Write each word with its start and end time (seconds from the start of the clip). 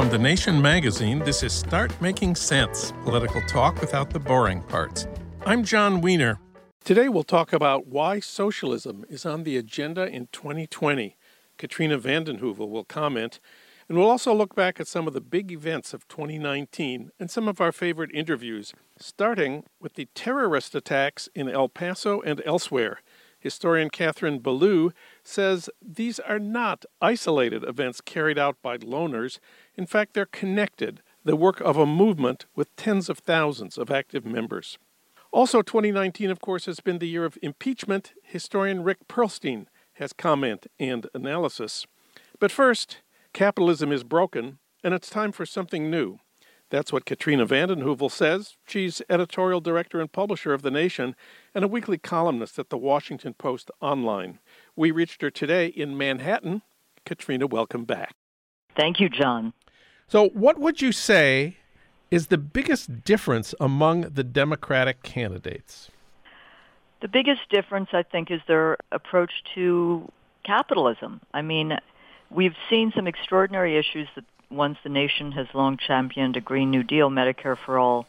From 0.00 0.08
The 0.08 0.18
Nation 0.18 0.62
magazine, 0.62 1.18
this 1.18 1.42
is 1.42 1.52
Start 1.52 1.92
Making 2.00 2.34
Sense 2.34 2.90
political 3.04 3.42
talk 3.42 3.82
without 3.82 4.08
the 4.08 4.18
boring 4.18 4.62
parts. 4.62 5.06
I'm 5.44 5.62
Jon 5.62 6.00
Wiener. 6.00 6.40
Today 6.82 7.10
we'll 7.10 7.22
talk 7.22 7.52
about 7.52 7.86
why 7.86 8.18
socialism 8.18 9.04
is 9.10 9.26
on 9.26 9.44
the 9.44 9.58
agenda 9.58 10.06
in 10.06 10.28
2020. 10.32 11.18
Katrina 11.58 11.98
vanden 11.98 12.38
Heuvel 12.38 12.70
will 12.70 12.86
comment, 12.86 13.40
and 13.90 13.98
we'll 13.98 14.08
also 14.08 14.32
look 14.32 14.54
back 14.54 14.80
at 14.80 14.88
some 14.88 15.06
of 15.06 15.12
the 15.12 15.20
big 15.20 15.52
events 15.52 15.92
of 15.92 16.08
2019 16.08 17.10
and 17.20 17.30
some 17.30 17.46
of 17.46 17.60
our 17.60 17.70
favorite 17.70 18.10
interviews, 18.14 18.72
starting 18.98 19.64
with 19.80 19.96
the 19.96 20.08
terrorist 20.14 20.74
attacks 20.74 21.28
in 21.34 21.46
El 21.46 21.68
Paso 21.68 22.22
and 22.22 22.40
elsewhere. 22.46 23.02
Historian 23.38 23.90
Kathleen 23.90 24.38
Belew 24.38 24.92
says 25.30 25.70
these 25.80 26.18
are 26.20 26.38
not 26.38 26.84
isolated 27.00 27.64
events 27.64 28.00
carried 28.00 28.38
out 28.38 28.56
by 28.62 28.76
loners. 28.78 29.38
In 29.76 29.86
fact, 29.86 30.14
they're 30.14 30.26
connected, 30.26 31.02
the 31.24 31.36
work 31.36 31.60
of 31.60 31.76
a 31.76 31.86
movement 31.86 32.46
with 32.54 32.74
tens 32.76 33.08
of 33.08 33.18
thousands 33.18 33.78
of 33.78 33.90
active 33.90 34.24
members. 34.24 34.78
Also, 35.32 35.62
2019, 35.62 36.30
of 36.30 36.40
course, 36.40 36.66
has 36.66 36.80
been 36.80 36.98
the 36.98 37.08
year 37.08 37.24
of 37.24 37.38
impeachment. 37.40 38.12
Historian 38.24 38.82
Rick 38.82 39.06
Perlstein 39.08 39.66
has 39.94 40.12
comment 40.12 40.66
and 40.78 41.06
analysis. 41.14 41.86
But 42.40 42.50
first, 42.50 42.98
capitalism 43.32 43.92
is 43.92 44.02
broken, 44.02 44.58
and 44.82 44.92
it's 44.92 45.08
time 45.08 45.30
for 45.30 45.46
something 45.46 45.90
new. 45.90 46.18
That's 46.70 46.92
what 46.92 47.04
Katrina 47.04 47.44
vanden 47.46 47.80
Heuvel 47.80 48.10
says. 48.10 48.56
She's 48.66 49.02
editorial 49.10 49.60
director 49.60 50.00
and 50.00 50.10
publisher 50.10 50.52
of 50.52 50.62
The 50.62 50.70
Nation 50.70 51.16
and 51.54 51.64
a 51.64 51.68
weekly 51.68 51.98
columnist 51.98 52.58
at 52.58 52.70
the 52.70 52.78
Washington 52.78 53.34
Post 53.34 53.70
Online. 53.80 54.38
We 54.80 54.92
reached 54.92 55.20
her 55.20 55.30
today 55.30 55.66
in 55.66 55.98
Manhattan. 55.98 56.62
Katrina, 57.04 57.46
welcome 57.46 57.84
back. 57.84 58.14
Thank 58.74 58.98
you, 58.98 59.10
John. 59.10 59.52
So, 60.08 60.30
what 60.30 60.58
would 60.58 60.80
you 60.80 60.90
say 60.90 61.58
is 62.10 62.28
the 62.28 62.38
biggest 62.38 63.04
difference 63.04 63.54
among 63.60 64.00
the 64.14 64.24
Democratic 64.24 65.02
candidates? 65.02 65.90
The 67.02 67.08
biggest 67.08 67.42
difference, 67.50 67.90
I 67.92 68.04
think, 68.04 68.30
is 68.30 68.40
their 68.48 68.78
approach 68.90 69.44
to 69.54 70.10
capitalism. 70.44 71.20
I 71.34 71.42
mean, 71.42 71.76
we've 72.30 72.56
seen 72.70 72.90
some 72.96 73.06
extraordinary 73.06 73.76
issues 73.76 74.08
that 74.14 74.24
once 74.50 74.78
the 74.82 74.88
nation 74.88 75.32
has 75.32 75.46
long 75.52 75.76
championed 75.76 76.38
a 76.38 76.40
Green 76.40 76.70
New 76.70 76.84
Deal, 76.84 77.10
Medicare 77.10 77.58
for 77.66 77.78
all. 77.78 78.06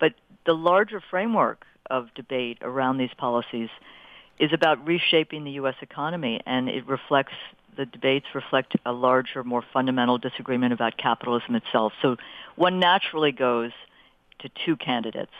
But 0.00 0.14
the 0.46 0.54
larger 0.54 1.02
framework 1.02 1.66
of 1.90 2.14
debate 2.14 2.56
around 2.62 2.96
these 2.96 3.12
policies 3.12 3.68
is 4.38 4.52
about 4.52 4.86
reshaping 4.86 5.44
the 5.44 5.52
U.S. 5.52 5.76
economy, 5.80 6.40
and 6.46 6.68
it 6.68 6.86
reflects 6.86 7.34
the 7.76 7.86
debates 7.86 8.26
reflect 8.34 8.76
a 8.86 8.92
larger, 8.92 9.42
more 9.42 9.62
fundamental 9.72 10.18
disagreement 10.18 10.72
about 10.72 10.96
capitalism 10.96 11.56
itself. 11.56 11.92
So 12.02 12.16
one 12.56 12.78
naturally 12.78 13.32
goes 13.32 13.72
to 14.40 14.50
two 14.64 14.76
candidates, 14.76 15.32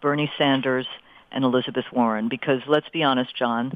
Bernie 0.00 0.30
Sanders 0.38 0.86
and 1.30 1.44
Elizabeth 1.44 1.84
Warren, 1.92 2.28
because 2.28 2.62
let's 2.66 2.88
be 2.88 3.02
honest, 3.02 3.36
John, 3.36 3.72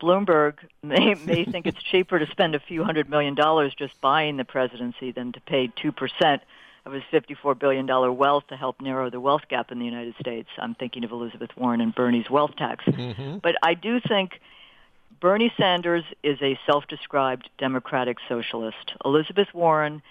Bloomberg 0.00 0.54
may, 0.82 1.14
may 1.14 1.44
think 1.44 1.66
it's 1.66 1.82
cheaper 1.90 2.18
to 2.18 2.26
spend 2.30 2.54
a 2.54 2.60
few 2.60 2.84
hundred 2.84 3.08
million 3.08 3.34
dollars 3.34 3.74
just 3.74 4.00
buying 4.00 4.36
the 4.36 4.44
presidency 4.44 5.12
than 5.12 5.32
to 5.32 5.40
pay 5.40 5.68
2% 5.68 6.40
of 6.84 6.92
his 6.92 7.02
$54 7.12 7.58
billion 7.58 7.86
wealth 8.16 8.44
to 8.48 8.56
help 8.56 8.80
narrow 8.80 9.08
the 9.08 9.20
wealth 9.20 9.42
gap 9.48 9.70
in 9.70 9.78
the 9.78 9.84
United 9.84 10.14
States. 10.20 10.48
I'm 10.58 10.74
thinking 10.74 11.04
of 11.04 11.12
Elizabeth 11.12 11.50
Warren 11.56 11.80
and 11.80 11.94
Bernie's 11.94 12.28
wealth 12.28 12.56
tax. 12.56 12.84
Mm-hmm. 12.84 13.38
But 13.38 13.54
I 13.62 13.74
do 13.74 14.00
think 14.00 14.40
Bernie 15.20 15.52
Sanders 15.56 16.04
is 16.24 16.38
a 16.42 16.58
self-described 16.66 17.48
democratic 17.58 18.18
socialist. 18.28 18.94
Elizabeth 19.04 19.48
Warren 19.54 20.02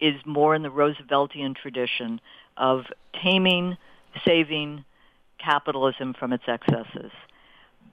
is 0.00 0.14
more 0.26 0.54
in 0.54 0.62
the 0.62 0.70
Rooseveltian 0.70 1.56
tradition 1.56 2.20
of 2.56 2.84
taming, 3.22 3.78
saving 4.26 4.84
capitalism 5.38 6.12
from 6.12 6.32
its 6.32 6.44
excesses. 6.46 7.10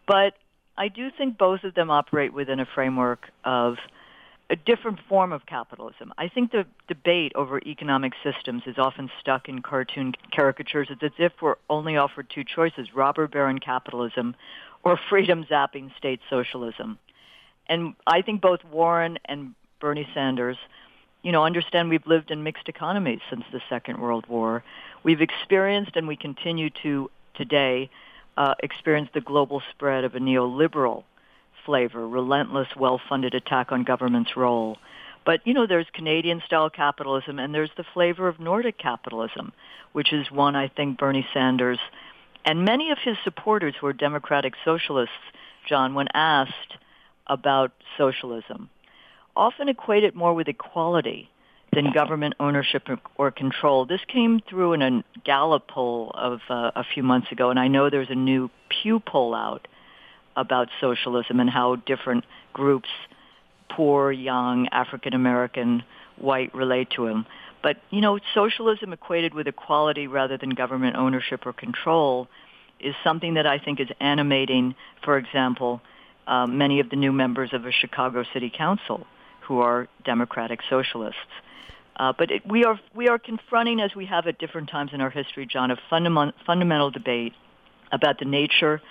But 0.05 0.33
I 0.77 0.89
do 0.89 1.09
think 1.17 1.37
both 1.37 1.63
of 1.63 1.73
them 1.73 1.89
operate 1.89 2.33
within 2.33 2.59
a 2.59 2.65
framework 2.65 3.29
of 3.45 3.77
a 4.49 4.55
different 4.55 4.99
form 5.09 5.31
of 5.31 5.45
capitalism. 5.45 6.13
I 6.17 6.27
think 6.27 6.51
the 6.51 6.65
debate 6.87 7.31
over 7.35 7.59
economic 7.65 8.13
systems 8.23 8.63
is 8.67 8.77
often 8.77 9.09
stuck 9.19 9.49
in 9.49 9.61
cartoon 9.61 10.13
caricatures. 10.31 10.87
It's 10.91 11.01
as 11.01 11.11
if 11.17 11.33
we're 11.41 11.55
only 11.69 11.97
offered 11.97 12.29
two 12.29 12.43
choices, 12.43 12.93
robber 12.93 13.27
baron 13.27 13.59
capitalism 13.59 14.35
or 14.83 14.99
freedom 15.09 15.45
zapping 15.45 15.95
state 15.97 16.19
socialism. 16.29 16.99
And 17.67 17.95
I 18.05 18.21
think 18.21 18.41
both 18.41 18.63
Warren 18.63 19.17
and 19.25 19.55
Bernie 19.79 20.07
Sanders, 20.13 20.57
you 21.23 21.31
know, 21.31 21.43
understand 21.43 21.89
we've 21.89 22.05
lived 22.05 22.29
in 22.29 22.43
mixed 22.43 22.69
economies 22.69 23.21
since 23.31 23.43
the 23.51 23.61
Second 23.67 23.99
World 23.99 24.27
War. 24.27 24.63
We've 25.01 25.21
experienced 25.21 25.95
and 25.95 26.07
we 26.07 26.15
continue 26.15 26.69
to 26.83 27.09
today 27.33 27.89
uh, 28.37 28.53
experienced 28.61 29.13
the 29.13 29.21
global 29.21 29.63
spread 29.71 30.03
of 30.03 30.13
a 30.13 30.19
neoliberal 30.19 31.03
flavor, 31.65 32.07
relentless, 32.07 32.67
well-funded 32.77 33.33
attack 33.33 33.71
on 33.71 33.83
government's 33.83 34.37
role. 34.37 34.77
But, 35.25 35.41
you 35.45 35.53
know, 35.53 35.65
there's 35.65 35.87
Canadian-style 35.93 36.69
capitalism 36.69 37.39
and 37.39 37.53
there's 37.53 37.71
the 37.77 37.85
flavor 37.93 38.27
of 38.27 38.39
Nordic 38.39 38.77
capitalism, 38.77 39.53
which 39.93 40.13
is 40.13 40.29
one 40.29 40.55
I 40.55 40.67
think 40.67 40.99
Bernie 40.99 41.27
Sanders 41.33 41.79
and 42.45 42.63
many 42.63 42.91
of 42.91 42.99
his 42.99 43.17
supporters 43.23 43.73
who 43.79 43.87
are 43.87 43.93
democratic 43.93 44.53
socialists, 44.63 45.15
John, 45.67 45.95
when 45.95 46.07
asked 46.13 46.77
about 47.25 47.71
socialism, 47.97 48.69
often 49.35 49.67
equate 49.67 50.03
it 50.03 50.15
more 50.15 50.33
with 50.33 50.47
equality 50.47 51.29
than 51.73 51.91
government 51.91 52.35
ownership 52.39 52.87
or 53.17 53.31
control. 53.31 53.85
This 53.85 53.99
came 54.07 54.39
through 54.47 54.73
in 54.73 54.81
a 54.83 55.03
Gallup 55.25 55.67
poll 55.67 56.11
of 56.13 56.39
uh, 56.49 56.71
a 56.75 56.83
few 56.93 57.01
months 57.01 57.31
ago, 57.31 57.49
and 57.49 57.59
I 57.59 57.67
know 57.67 57.89
there's 57.89 58.11
a 58.11 58.15
new 58.15 58.49
Pew 58.69 58.99
poll 58.99 59.33
out 59.33 59.67
about 60.35 60.69
socialism 60.81 61.39
and 61.39 61.49
how 61.49 61.75
different 61.77 62.25
groups, 62.53 62.89
poor, 63.69 64.11
young, 64.11 64.67
African 64.69 65.13
American, 65.13 65.83
white, 66.17 66.53
relate 66.53 66.89
to 66.91 67.05
him. 67.07 67.25
But, 67.61 67.77
you 67.89 68.01
know, 68.01 68.19
socialism 68.33 68.93
equated 68.93 69.33
with 69.33 69.47
equality 69.47 70.07
rather 70.07 70.37
than 70.37 70.51
government 70.51 70.97
ownership 70.97 71.45
or 71.45 71.53
control 71.53 72.27
is 72.79 72.93
something 73.03 73.35
that 73.35 73.47
I 73.47 73.57
think 73.57 73.79
is 73.79 73.87
animating, 73.99 74.75
for 75.03 75.17
example, 75.17 75.81
uh, 76.27 76.45
many 76.45 76.79
of 76.79 76.89
the 76.89 76.95
new 76.95 77.11
members 77.11 77.53
of 77.53 77.65
a 77.65 77.71
Chicago 77.71 78.23
City 78.33 78.51
Council 78.55 79.07
who 79.41 79.59
are 79.59 79.87
democratic 80.03 80.59
socialists. 80.69 81.19
Uh, 81.95 82.13
but 82.17 82.29
it, 82.29 82.45
we 82.45 82.65
are 82.65 82.79
we 82.93 83.07
are 83.07 83.17
confronting, 83.17 83.79
as 83.79 83.95
we 83.95 84.05
have 84.05 84.27
at 84.27 84.37
different 84.37 84.69
times 84.69 84.91
in 84.93 85.01
our 85.01 85.09
history, 85.09 85.45
John, 85.45 85.71
a 85.71 85.77
fundament, 85.89 86.35
fundamental 86.45 86.91
debate 86.91 87.33
about 87.91 88.19
the 88.19 88.25
nature 88.25 88.81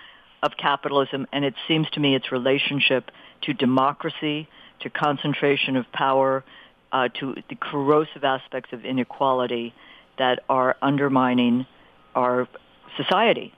of 0.44 0.52
capitalism, 0.58 1.26
and 1.32 1.44
it 1.44 1.54
seems 1.66 1.88
to 1.90 2.00
me 2.00 2.14
its 2.14 2.30
relationship 2.30 3.10
to 3.42 3.54
democracy, 3.54 4.46
to 4.80 4.90
concentration 4.90 5.74
of 5.76 5.90
power, 5.92 6.44
uh, 6.92 7.08
to 7.18 7.34
the 7.48 7.56
corrosive 7.56 8.22
aspects 8.22 8.72
of 8.72 8.84
inequality 8.84 9.74
that 10.18 10.40
are 10.48 10.76
undermining 10.82 11.66
our 12.14 12.46
society. 12.96 13.52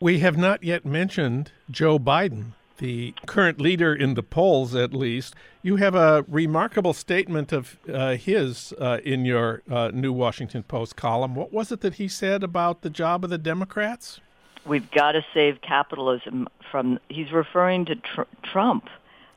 We 0.00 0.20
have 0.20 0.38
not 0.38 0.64
yet 0.64 0.86
mentioned 0.86 1.52
Joe 1.70 1.98
Biden, 1.98 2.52
the 2.78 3.14
current 3.26 3.60
leader 3.60 3.94
in 3.94 4.14
the 4.14 4.22
polls, 4.22 4.74
at 4.74 4.94
least. 4.94 5.34
You 5.62 5.76
have 5.76 5.94
a 5.94 6.24
remarkable 6.26 6.94
statement 6.94 7.52
of 7.52 7.78
uh, 7.86 8.14
his 8.14 8.72
uh, 8.80 8.98
in 9.04 9.26
your 9.26 9.62
uh, 9.70 9.90
new 9.92 10.12
Washington 10.12 10.62
Post 10.62 10.96
column. 10.96 11.34
What 11.34 11.52
was 11.52 11.70
it 11.70 11.82
that 11.82 11.94
he 11.94 12.08
said 12.08 12.42
about 12.42 12.80
the 12.80 12.88
job 12.88 13.24
of 13.24 13.30
the 13.30 13.36
Democrats? 13.36 14.20
We've 14.66 14.90
got 14.90 15.12
to 15.12 15.24
save 15.32 15.60
capitalism 15.60 16.48
from. 16.70 17.00
He's 17.08 17.32
referring 17.32 17.86
to 17.86 17.96
tr- 17.96 18.22
Trump. 18.42 18.88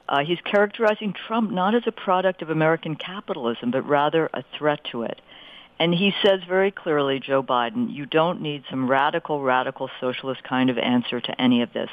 Uh, 0.08 0.24
he's 0.24 0.40
characterizing 0.42 1.14
Trump 1.14 1.52
not 1.52 1.76
as 1.76 1.84
a 1.88 1.92
product 1.92 2.42
of 2.42 2.50
American 2.50 2.96
capitalism, 2.96 3.72
but 3.72 3.88
rather 3.88 4.30
a 4.34 4.44
threat 4.58 4.84
to 4.92 5.04
it. 5.04 5.22
And 5.80 5.94
he 5.94 6.14
says 6.22 6.42
very 6.48 6.72
clearly, 6.72 7.20
Joe 7.20 7.42
Biden, 7.42 7.94
you 7.94 8.06
don't 8.06 8.42
need 8.42 8.64
some 8.70 8.90
radical, 8.90 9.42
radical 9.42 9.90
socialist 10.00 10.44
kind 10.44 10.70
of 10.70 10.78
answer 10.78 11.20
to 11.20 11.42
any 11.42 11.62
of 11.62 11.74
this. 11.74 11.90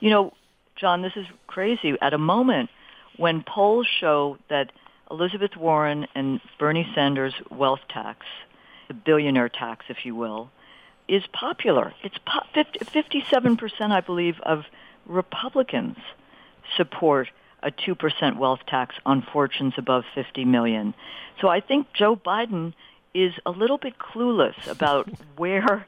You 0.00 0.10
know, 0.10 0.32
John, 0.76 1.02
this 1.02 1.12
is 1.14 1.26
crazy. 1.46 1.96
At 2.00 2.14
a 2.14 2.18
moment 2.18 2.70
when 3.16 3.42
polls 3.42 3.86
show 4.00 4.38
that 4.48 4.72
Elizabeth 5.10 5.56
Warren 5.56 6.06
and 6.14 6.40
Bernie 6.58 6.90
Sanders' 6.94 7.34
wealth 7.50 7.80
tax, 7.88 8.26
the 8.88 8.94
billionaire 8.94 9.48
tax, 9.48 9.84
if 9.88 10.04
you 10.04 10.14
will, 10.14 10.50
is 11.12 11.22
popular. 11.34 11.92
It's 12.02 12.16
57%, 12.24 13.92
I 13.92 14.00
believe, 14.00 14.40
of 14.40 14.64
Republicans 15.04 15.98
support 16.74 17.28
a 17.62 17.70
2% 17.70 18.38
wealth 18.38 18.60
tax 18.66 18.94
on 19.04 19.20
fortunes 19.20 19.74
above 19.76 20.04
50 20.14 20.46
million. 20.46 20.94
So 21.38 21.48
I 21.48 21.60
think 21.60 21.92
Joe 21.92 22.16
Biden 22.16 22.72
is 23.12 23.34
a 23.44 23.50
little 23.50 23.76
bit 23.76 23.98
clueless 23.98 24.54
about 24.66 25.06
where 25.36 25.86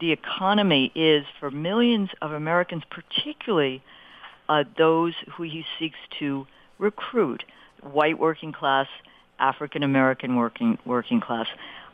the 0.00 0.12
economy 0.12 0.92
is 0.94 1.24
for 1.40 1.50
millions 1.50 2.10
of 2.20 2.32
Americans, 2.32 2.82
particularly 2.90 3.82
uh, 4.50 4.64
those 4.76 5.14
who 5.32 5.44
he 5.44 5.64
seeks 5.78 5.98
to 6.18 6.46
recruit, 6.78 7.42
white 7.80 8.18
working 8.18 8.52
class, 8.52 8.86
African 9.38 9.82
American 9.82 10.36
working 10.36 10.76
working 10.84 11.22
class. 11.22 11.46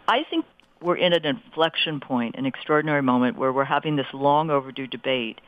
I 0.08 0.24
think 0.24 0.44
we're 0.84 0.96
in 0.96 1.14
an 1.14 1.24
inflection 1.24 1.98
point, 1.98 2.34
an 2.36 2.44
extraordinary 2.44 3.00
moment 3.00 3.38
where 3.38 3.50
we're 3.50 3.64
having 3.64 3.96
this 3.96 4.06
long 4.12 4.50
overdue 4.50 4.86
debate 4.86 5.40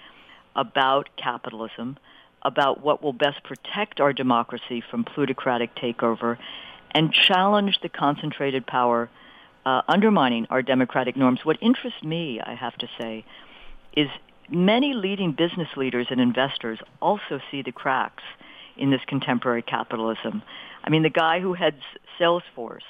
about 0.57 1.11
capitalism, 1.17 1.99
about 2.43 2.83
what 2.83 3.03
will 3.03 3.13
best 3.13 3.45
protect 3.45 4.01
our 4.01 4.15
democracy 4.15 4.83
from 4.91 5.05
plutocratic 5.05 5.75
takeover 5.77 6.39
and 6.93 7.13
challenge 7.13 7.79
the 7.83 7.89
concentrated 7.91 8.67
power 8.67 9.11
uh, 9.67 9.83
undermining 9.89 10.47
our 10.49 10.63
democratic 10.63 11.17
norms. 11.17 11.41
What 11.45 11.59
interests 11.61 12.03
me, 12.03 12.41
I 12.41 12.55
have 12.55 12.77
to 12.79 12.89
say, 12.99 13.25
is 13.95 14.09
many 14.49 14.95
leading 14.95 15.33
business 15.33 15.69
leaders 15.77 16.07
and 16.09 16.19
investors 16.19 16.79
also 17.03 17.41
see 17.51 17.61
the 17.61 17.73
cracks 17.73 18.23
in 18.79 18.91
this 18.91 19.03
contemporary 19.07 19.63
capitalism. 19.63 20.43
I 20.83 20.89
mean, 20.89 21.03
the 21.03 21.11
guy 21.11 21.41
who 21.41 21.53
heads 21.53 21.83
Salesforce 22.19 22.81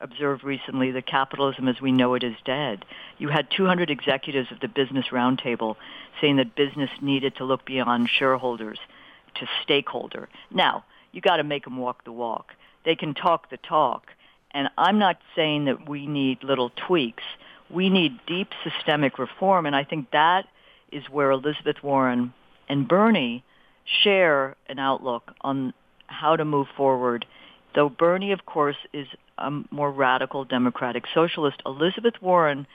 observed 0.00 0.44
recently 0.44 0.90
that 0.90 1.06
capitalism 1.06 1.68
as 1.68 1.80
we 1.80 1.92
know 1.92 2.14
it 2.14 2.22
is 2.22 2.36
dead. 2.44 2.84
You 3.18 3.28
had 3.28 3.50
200 3.50 3.90
executives 3.90 4.50
of 4.52 4.60
the 4.60 4.68
Business 4.68 5.06
Roundtable 5.10 5.76
saying 6.20 6.36
that 6.36 6.54
business 6.54 6.90
needed 7.00 7.36
to 7.36 7.44
look 7.44 7.64
beyond 7.64 8.10
shareholders 8.10 8.78
to 9.36 9.46
stakeholder. 9.62 10.28
Now, 10.50 10.84
you 11.12 11.20
got 11.20 11.36
to 11.36 11.44
make 11.44 11.64
them 11.64 11.78
walk 11.78 12.04
the 12.04 12.12
walk. 12.12 12.52
They 12.84 12.94
can 12.94 13.14
talk 13.14 13.50
the 13.50 13.56
talk. 13.56 14.08
And 14.52 14.68
I'm 14.78 14.98
not 14.98 15.18
saying 15.34 15.66
that 15.66 15.88
we 15.88 16.06
need 16.06 16.42
little 16.42 16.70
tweaks. 16.70 17.24
We 17.70 17.90
need 17.90 18.18
deep 18.26 18.48
systemic 18.64 19.18
reform. 19.18 19.66
And 19.66 19.74
I 19.74 19.84
think 19.84 20.10
that 20.12 20.46
is 20.92 21.04
where 21.10 21.30
Elizabeth 21.30 21.82
Warren 21.82 22.32
and 22.68 22.86
Bernie 22.86 23.44
share 24.02 24.56
an 24.68 24.78
outlook 24.78 25.32
on 25.40 25.72
how 26.06 26.36
to 26.36 26.44
move 26.44 26.68
forward. 26.76 27.26
Though 27.76 27.90
Bernie, 27.90 28.32
of 28.32 28.46
course, 28.46 28.76
is 28.94 29.06
a 29.36 29.50
more 29.70 29.92
radical 29.92 30.44
democratic 30.44 31.04
socialist, 31.12 31.62
Elizabeth 31.66 32.14
Warren, 32.22 32.66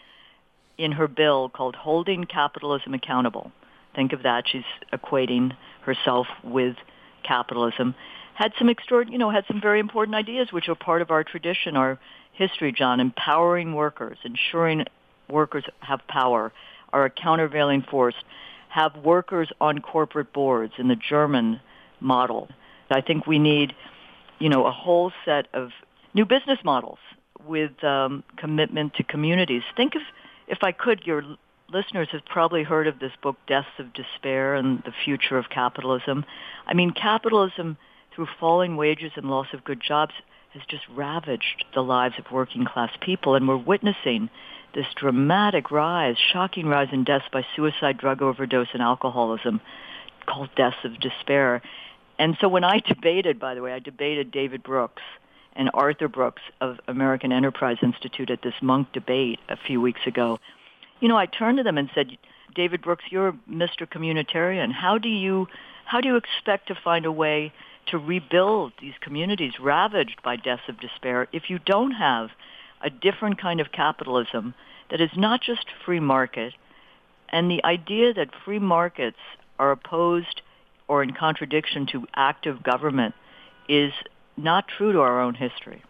in 0.78 0.92
her 0.94 1.08
bill 1.08 1.50
called 1.50 1.76
Holding 1.76 2.26
Capitalism 2.26 2.94
Accountable, 2.94 3.52
think 3.96 4.14
of 4.14 4.24
that, 4.24 4.44
she's 4.50 4.64
equating 4.94 5.52
herself 5.82 6.28
with 6.44 6.76
capitalism, 7.24 7.96
had 8.36 8.54
some 8.60 8.70
extraordinary, 8.70 9.14
you 9.14 9.20
know, 9.20 9.32
had 9.32 9.44
some 9.48 9.60
very 9.60 9.80
important 9.80 10.16
ideas 10.16 10.52
which 10.52 10.70
are 10.70 10.76
part 10.76 11.02
of 11.02 11.10
our 11.10 11.24
tradition, 11.24 11.76
our 11.76 12.00
history, 12.34 12.72
John, 12.72 13.00
empowering 13.00 13.74
workers, 13.74 14.20
ensuring 14.24 14.86
workers 15.30 15.66
have 15.80 16.08
power, 16.08 16.54
are 16.94 17.06
a 17.06 17.10
countervailing 17.10 17.82
force, 17.82 18.16
have 18.70 18.96
workers 18.98 19.50
on 19.60 19.80
corporate 19.80 20.32
boards 20.32 20.74
in 20.78 20.88
the 20.88 20.96
German 20.96 21.60
model. 22.00 22.50
I 22.92 23.02
think 23.02 23.26
we 23.26 23.40
need, 23.40 23.74
you 24.42 24.50
know, 24.50 24.66
a 24.66 24.72
whole 24.72 25.12
set 25.24 25.48
of 25.54 25.70
new 26.16 26.26
business 26.26 26.58
models 26.66 26.98
with 27.48 27.84
um, 27.84 28.24
commitment 28.38 28.96
to 28.96 29.04
communities. 29.04 29.62
Think 29.78 29.96
of, 29.96 30.02
if 30.48 30.60
I 30.64 30.72
could, 30.72 31.04
your 31.06 31.24
listeners 31.72 32.08
have 32.12 32.26
probably 32.26 32.64
heard 32.64 32.88
of 32.88 33.00
this 33.00 33.12
book, 33.22 33.38
Deaths 33.48 33.68
of 33.78 33.94
Despair 33.94 34.56
and 34.56 34.82
the 34.84 34.94
Future 35.06 35.38
of 35.38 35.50
Capitalism. 35.50 36.26
I 36.66 36.74
mean, 36.74 36.92
capitalism, 36.92 37.78
through 38.16 38.28
falling 38.40 38.78
wages 38.78 39.12
and 39.16 39.30
loss 39.30 39.48
of 39.54 39.64
good 39.64 39.80
jobs, 39.80 40.14
has 40.54 40.64
just 40.68 40.84
ravaged 40.94 41.64
the 41.76 41.82
lives 41.82 42.16
of 42.18 42.32
working 42.32 42.66
class 42.66 42.92
people, 43.00 43.36
and 43.36 43.48
we're 43.48 43.58
witnessing 43.58 44.30
this 44.74 44.88
dramatic 44.96 45.70
rise, 45.70 46.16
shocking 46.34 46.66
rise 46.66 46.90
in 46.92 47.04
deaths 47.04 47.26
by 47.32 47.46
suicide, 47.56 47.98
drug 47.98 48.22
overdose, 48.22 48.68
and 48.74 48.82
alcoholism, 48.82 49.62
called 50.26 50.50
deaths 50.56 50.84
of 50.84 51.00
despair. 51.00 51.62
And 52.22 52.38
so 52.40 52.48
when 52.48 52.64
I 52.64 52.78
debated, 52.78 53.40
by 53.40 53.56
the 53.56 53.64
way, 53.64 53.74
I 53.74 53.80
debated 53.80 54.30
David 54.30 54.62
Brooks 54.62 55.02
and 55.56 55.72
Arthur 55.74 56.08
Brooks 56.08 56.44
of 56.62 56.80
American 56.88 57.32
Enterprise 57.32 57.78
Institute 57.82 58.30
at 58.30 58.44
this 58.44 58.54
Munk 58.62 58.92
debate 58.94 59.40
a 59.50 59.58
few 59.58 59.82
weeks 59.82 60.02
ago. 60.06 60.38
You 61.00 61.08
know, 61.08 61.18
I 61.18 61.26
turned 61.26 61.58
to 61.58 61.64
them 61.64 61.80
and 61.80 61.90
said, 61.96 62.16
David 62.54 62.84
Brooks, 62.84 63.06
you're 63.10 63.34
Mr. 63.50 63.88
Communitarian. 63.88 64.72
How 64.72 65.00
do 65.00 65.10
you 65.10 65.48
how 65.86 66.00
do 66.00 66.10
you 66.10 66.16
expect 66.16 66.68
to 66.68 66.76
find 66.76 67.08
a 67.08 67.12
way 67.12 67.52
to 67.88 67.98
rebuild 67.98 68.74
these 68.80 68.94
communities 69.02 69.54
ravaged 69.60 70.22
by 70.22 70.36
deaths 70.36 70.70
of 70.70 70.80
despair 70.80 71.28
if 71.34 71.50
you 71.50 71.58
don't 71.58 71.94
have 71.94 72.30
a 72.84 72.92
different 72.92 73.42
kind 73.42 73.60
of 73.60 73.72
capitalism 73.72 74.54
that 74.92 75.02
is 75.02 75.10
not 75.18 75.42
just 75.42 75.66
free 75.84 76.00
market 76.00 76.54
and 77.30 77.50
the 77.50 77.66
idea 77.66 78.14
that 78.14 78.30
free 78.46 78.60
markets 78.60 79.18
are 79.58 79.72
opposed 79.72 80.44
or 80.92 81.02
in 81.02 81.14
contradiction 81.14 81.88
to 81.90 82.06
active 82.16 82.62
government 82.64 83.16
is 83.70 83.94
not 84.36 84.66
true 84.68 84.92
to 84.92 85.00
our 85.00 85.22
own 85.22 85.34
history. 85.34 85.82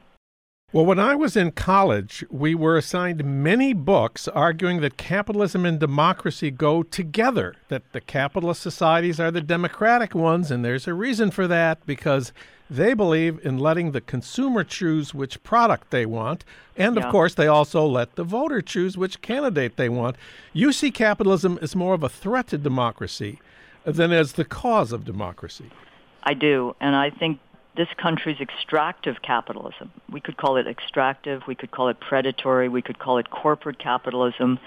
Well, 0.72 0.86
when 0.86 1.00
I 1.00 1.15
was 1.15 1.36
in 1.36 1.53
college, 1.53 2.24
we 2.29 2.53
were 2.53 2.77
assigned 2.77 3.25
many 3.25 3.74
books 3.74 4.27
arguing 4.27 4.79
that 4.81 4.98
capitalism 4.98 5.65
and 5.65 5.79
democracy 5.79 6.51
go 6.51 6.84
together, 6.84 7.55
that 7.67 7.91
the 7.93 8.00
capitalist 8.00 8.62
societies 8.62 9.20
are 9.20 9.31
the 9.31 9.41
democratic 9.41 10.13
ones, 10.13 10.51
and 10.51 10.63
there's 10.63 10.88
a 10.88 10.93
reason 10.93 11.31
for 11.31 11.48
that 11.48 11.84
because 11.88 12.31
they 12.70 12.93
believe 12.93 13.43
in 13.43 13.58
letting 13.58 13.93
the 13.93 14.01
consumer 14.01 14.63
choose 14.63 15.15
which 15.15 15.41
product 15.41 15.89
they 15.89 16.05
want. 16.05 16.46
And 16.77 16.96
of 16.96 17.12
course, 17.12 17.34
they 17.34 17.48
also 17.48 17.88
let 17.88 18.15
the 18.15 18.24
voter 18.24 18.62
choose 18.62 19.00
which 19.00 19.22
candidate 19.22 19.77
they 19.77 19.89
want. 19.89 20.15
You 20.53 20.72
see 20.72 20.91
capitalism 20.91 21.58
as 21.60 21.75
more 21.75 21.96
of 21.96 22.03
a 22.03 22.08
threat 22.08 22.48
to 22.50 22.60
democracy 22.60 23.39
than 23.85 24.11
as 24.11 24.33
the 24.33 24.45
cause 24.45 24.91
of 24.91 25.05
democracy. 25.05 25.69
I 26.23 26.33
do. 26.33 26.75
And 26.79 26.95
I 26.95 27.09
think 27.09 27.39
this 27.75 27.88
country's 27.97 28.39
extractive 28.39 29.21
capitalism. 29.21 29.91
We 30.11 30.19
could 30.19 30.38
call 30.38 30.57
it 30.57 30.67
extractive, 30.67 31.43
we 31.47 31.55
could 31.55 31.71
call 31.71 31.88
it 31.88 32.00
predatory, 32.00 32.67
we 32.67 32.81
could 32.81 33.00
call 33.00 33.17
it 33.17 33.29
corporate 33.29 33.79
capitalism, 33.79 34.59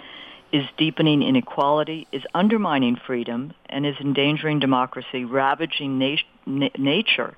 is 0.52 0.64
deepening 0.78 1.22
inequality, 1.22 2.06
is 2.12 2.22
undermining 2.34 2.96
freedom, 2.96 3.52
and 3.68 3.84
is 3.84 3.96
endangering 4.00 4.60
democracy, 4.60 5.24
ravaging 5.24 5.98
na- 5.98 6.68
nature, 6.78 7.36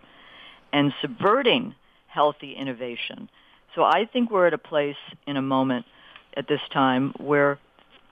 and 0.73 0.93
subverting 1.01 1.75
healthy 2.07 2.53
innovation. 2.53 3.29
So 3.75 3.83
I 3.83 4.07
think 4.11 4.31
we're 4.31 4.47
at 4.47 4.55
a 4.55 4.59
place 4.59 4.97
in 5.27 5.37
a 5.37 5.43
moment 5.43 5.87
at 6.37 6.47
this 6.47 6.61
time 6.73 7.13
where, 7.19 7.59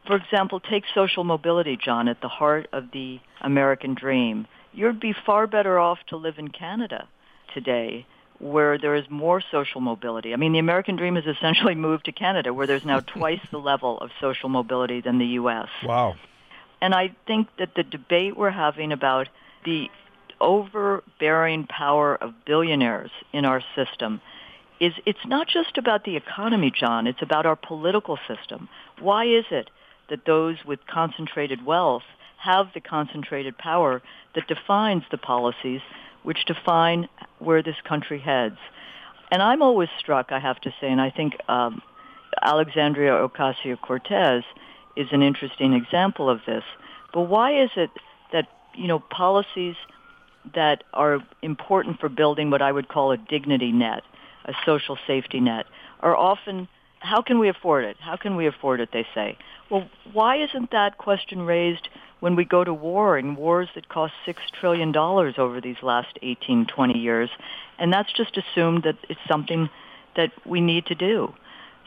for 0.06 0.16
example, 0.16 0.60
take 0.60 0.84
social 0.94 1.24
mobility, 1.24 1.78
John, 1.82 2.08
at 2.08 2.20
the 2.20 2.28
heart 2.28 2.68
of 2.72 2.90
the 2.92 3.20
American 3.40 3.94
dream. 3.94 4.46
You'd 4.72 5.00
be 5.00 5.14
far 5.26 5.46
better 5.46 5.78
off 5.78 5.98
to 6.08 6.16
live 6.16 6.38
in 6.38 6.48
Canada 6.48 7.08
today 7.54 8.06
where 8.40 8.78
there 8.78 8.94
is 8.94 9.04
more 9.08 9.42
social 9.50 9.80
mobility. 9.80 10.32
I 10.32 10.36
mean, 10.36 10.52
the 10.52 10.58
American 10.58 10.96
dream 10.96 11.14
has 11.14 11.24
essentially 11.24 11.74
moved 11.88 12.06
to 12.06 12.12
Canada, 12.12 12.52
where 12.52 12.66
there's 12.66 12.84
now 12.84 13.00
twice 13.00 13.40
the 13.50 13.58
level 13.58 13.98
of 13.98 14.10
social 14.20 14.48
mobility 14.48 15.00
than 15.00 15.18
the 15.18 15.26
U.S. 15.26 15.68
Wow. 15.84 16.16
And 16.80 16.94
I 16.94 17.14
think 17.26 17.48
that 17.58 17.74
the 17.74 17.82
debate 17.82 18.36
we're 18.36 18.50
having 18.50 18.92
about 18.92 19.28
the 19.64 19.88
overbearing 20.40 21.66
power 21.66 22.14
of 22.14 22.34
billionaires 22.44 23.10
in 23.32 23.44
our 23.44 23.62
system 23.74 24.20
is 24.80 24.92
it's 25.06 25.24
not 25.24 25.46
just 25.46 25.78
about 25.78 26.04
the 26.04 26.16
economy, 26.16 26.70
John. 26.70 27.06
It's 27.06 27.22
about 27.22 27.46
our 27.46 27.56
political 27.56 28.18
system. 28.28 28.68
Why 29.00 29.24
is 29.24 29.44
it 29.50 29.70
that 30.10 30.26
those 30.26 30.56
with 30.64 30.80
concentrated 30.86 31.64
wealth 31.64 32.02
have 32.38 32.66
the 32.74 32.80
concentrated 32.80 33.56
power 33.56 34.02
that 34.34 34.46
defines 34.46 35.02
the 35.10 35.18
policies 35.18 35.80
which 36.22 36.44
define 36.46 37.08
where 37.38 37.62
this 37.62 37.76
country 37.88 38.18
heads. 38.18 38.58
And 39.30 39.42
I'm 39.42 39.62
always 39.62 39.88
struck, 39.98 40.32
I 40.32 40.38
have 40.38 40.60
to 40.60 40.70
say, 40.80 40.90
and 40.90 41.00
I 41.00 41.10
think 41.10 41.34
um, 41.48 41.82
Alexandria 42.42 43.12
Ocasio-Cortez 43.12 44.44
is 44.96 45.08
an 45.12 45.22
interesting 45.22 45.72
example 45.72 46.28
of 46.28 46.40
this. 46.46 46.64
But 47.12 47.22
why 47.22 47.62
is 47.62 47.70
it 47.76 47.90
that, 48.32 48.48
you 48.74 48.88
know, 48.88 48.98
policies 48.98 49.76
that 50.54 50.84
are 50.92 51.20
important 51.42 52.00
for 52.00 52.08
building 52.08 52.50
what 52.50 52.62
I 52.62 52.70
would 52.70 52.88
call 52.88 53.12
a 53.12 53.16
dignity 53.16 53.72
net, 53.72 54.02
a 54.44 54.52
social 54.66 54.98
safety 55.06 55.40
net, 55.40 55.66
are 56.00 56.16
often, 56.16 56.68
how 57.04 57.20
can 57.22 57.38
we 57.38 57.48
afford 57.48 57.84
it? 57.84 57.96
How 58.00 58.16
can 58.16 58.36
we 58.36 58.46
afford 58.46 58.80
it, 58.80 58.90
they 58.92 59.06
say. 59.14 59.36
Well, 59.70 59.88
why 60.12 60.42
isn't 60.42 60.70
that 60.70 60.98
question 60.98 61.42
raised 61.42 61.88
when 62.20 62.34
we 62.34 62.44
go 62.44 62.64
to 62.64 62.72
war 62.72 63.18
in 63.18 63.36
wars 63.36 63.68
that 63.74 63.88
cost 63.88 64.14
$6 64.26 64.36
trillion 64.58 64.96
over 64.96 65.60
these 65.60 65.76
last 65.82 66.18
18, 66.22 66.66
20 66.66 66.98
years? 66.98 67.30
And 67.78 67.92
that's 67.92 68.12
just 68.12 68.38
assumed 68.38 68.84
that 68.84 68.96
it's 69.08 69.20
something 69.28 69.68
that 70.16 70.32
we 70.46 70.60
need 70.60 70.86
to 70.86 70.94
do. 70.94 71.34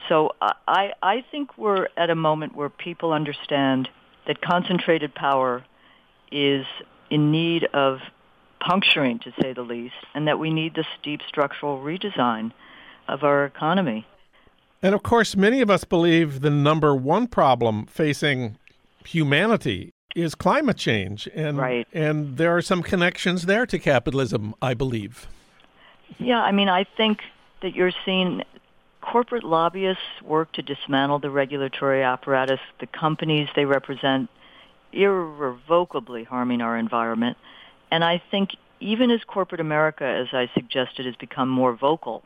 So 0.07 0.35
I, 0.41 0.93
I 1.01 1.25
think 1.31 1.57
we're 1.57 1.87
at 1.97 2.09
a 2.09 2.15
moment 2.15 2.55
where 2.55 2.69
people 2.69 3.11
understand 3.11 3.89
that 4.27 4.41
concentrated 4.41 5.15
power 5.15 5.65
is 6.31 6.65
in 7.09 7.31
need 7.31 7.65
of 7.73 7.99
puncturing, 8.59 9.19
to 9.19 9.33
say 9.41 9.53
the 9.53 9.61
least, 9.61 9.95
and 10.13 10.27
that 10.27 10.39
we 10.39 10.51
need 10.51 10.75
this 10.75 10.87
deep 11.01 11.21
structural 11.27 11.79
redesign 11.79 12.51
of 13.07 13.23
our 13.23 13.45
economy. 13.45 14.05
And 14.81 14.93
of 14.93 15.03
course, 15.03 15.35
many 15.35 15.61
of 15.61 15.69
us 15.69 15.83
believe 15.83 16.41
the 16.41 16.49
number 16.49 16.95
one 16.95 17.27
problem 17.27 17.85
facing 17.87 18.57
humanity 19.05 19.91
is 20.15 20.35
climate 20.35 20.77
change. 20.77 21.27
And, 21.33 21.57
right. 21.57 21.87
and 21.93 22.37
there 22.37 22.55
are 22.55 22.61
some 22.61 22.83
connections 22.83 23.45
there 23.45 23.65
to 23.65 23.79
capitalism, 23.79 24.53
I 24.61 24.73
believe. 24.73 25.27
Yeah, 26.17 26.41
I 26.41 26.51
mean, 26.51 26.69
I 26.69 26.83
think 26.83 27.19
that 27.61 27.75
you're 27.75 27.91
seeing 28.05 28.43
corporate 29.01 29.43
lobbyists 29.43 30.03
work 30.23 30.51
to 30.53 30.61
dismantle 30.61 31.19
the 31.19 31.29
regulatory 31.29 32.03
apparatus, 32.03 32.59
the 32.79 32.87
companies 32.87 33.47
they 33.55 33.65
represent 33.65 34.29
irrevocably 34.91 36.23
harming 36.23 36.61
our 36.61 36.77
environment. 36.77 37.37
And 37.91 38.03
I 38.03 38.21
think 38.31 38.51
even 38.79 39.11
as 39.11 39.23
corporate 39.23 39.61
America, 39.61 40.05
as 40.05 40.27
I 40.33 40.49
suggested, 40.53 41.05
has 41.05 41.15
become 41.15 41.49
more 41.49 41.73
vocal 41.73 42.23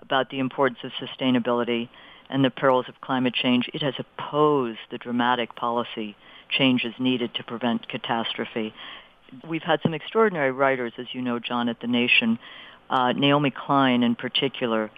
about 0.00 0.30
the 0.30 0.38
importance 0.38 0.80
of 0.84 0.92
sustainability 0.92 1.88
and 2.28 2.44
the 2.44 2.50
perils 2.50 2.86
of 2.88 3.00
climate 3.00 3.34
change, 3.34 3.68
it 3.74 3.82
has 3.82 3.94
opposed 3.98 4.78
the 4.90 4.98
dramatic 4.98 5.54
policy 5.56 6.16
changes 6.48 6.94
needed 6.98 7.34
to 7.34 7.44
prevent 7.44 7.88
catastrophe. 7.88 8.72
We've 9.48 9.62
had 9.62 9.80
some 9.82 9.94
extraordinary 9.94 10.52
writers, 10.52 10.92
as 10.98 11.06
you 11.12 11.22
know, 11.22 11.38
John, 11.38 11.68
at 11.68 11.80
The 11.80 11.86
Nation, 11.86 12.38
uh, 12.88 13.12
Naomi 13.12 13.50
Klein 13.50 14.02
in 14.02 14.14
particular, 14.16 14.90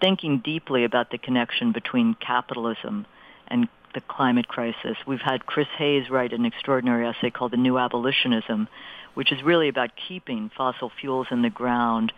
thinking 0.00 0.38
deeply 0.38 0.84
about 0.84 1.10
the 1.10 1.18
connection 1.18 1.72
between 1.72 2.14
capitalism 2.14 3.06
and 3.48 3.68
the 3.94 4.00
climate 4.00 4.46
crisis. 4.46 4.96
We've 5.06 5.20
had 5.20 5.46
Chris 5.46 5.66
Hayes 5.78 6.08
write 6.10 6.32
an 6.32 6.44
extraordinary 6.44 7.06
essay 7.06 7.30
called 7.30 7.50
The 7.50 7.56
New 7.56 7.76
Abolitionism, 7.76 8.68
which 9.14 9.32
is 9.32 9.42
really 9.42 9.68
about 9.68 9.90
keeping 10.08 10.50
fossil 10.56 10.90
fuels 11.00 11.26
in 11.30 11.42
the 11.42 11.50
ground 11.50 12.12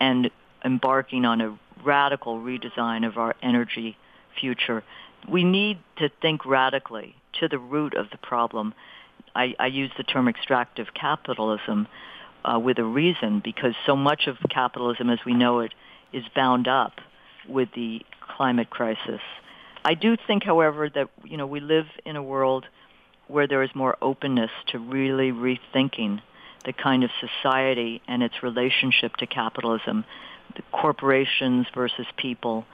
and 0.00 0.30
embarking 0.64 1.24
on 1.24 1.40
a 1.40 1.58
radical 1.84 2.38
redesign 2.38 3.06
of 3.06 3.18
our 3.18 3.34
energy 3.42 3.96
future. 4.40 4.82
We 5.28 5.44
need 5.44 5.78
to 5.98 6.10
think 6.20 6.44
radically 6.46 7.14
to 7.40 7.48
the 7.48 7.58
root 7.58 7.94
of 7.94 8.10
the 8.10 8.18
problem. 8.18 8.74
I, 9.34 9.54
I 9.58 9.66
use 9.66 9.90
the 9.96 10.02
term 10.02 10.28
extractive 10.28 10.88
capitalism 10.94 11.88
uh, 12.44 12.58
with 12.58 12.78
a 12.78 12.84
reason 12.84 13.40
because 13.42 13.74
so 13.86 13.96
much 13.96 14.26
of 14.26 14.36
capitalism 14.50 15.10
as 15.10 15.18
we 15.24 15.34
know 15.34 15.60
it 15.60 15.72
is 16.12 16.24
bound 16.34 16.68
up 16.68 16.92
with 17.48 17.68
the 17.74 18.02
climate 18.36 18.70
crisis. 18.70 19.20
I 19.84 19.94
do 19.94 20.16
think, 20.26 20.44
however, 20.44 20.88
that 20.94 21.08
you 21.24 21.36
know 21.36 21.46
we 21.46 21.60
live 21.60 21.86
in 22.04 22.16
a 22.16 22.22
world 22.22 22.66
where 23.28 23.46
there 23.46 23.62
is 23.62 23.70
more 23.74 23.96
openness 24.00 24.50
to 24.68 24.78
really 24.78 25.32
rethinking 25.32 26.20
the 26.64 26.72
kind 26.72 27.02
of 27.02 27.10
society 27.20 28.00
and 28.06 28.22
its 28.22 28.42
relationship 28.42 29.16
to 29.16 29.26
capitalism, 29.26 30.04
corporations 30.72 31.66
versus 31.74 32.06
people, 32.16 32.64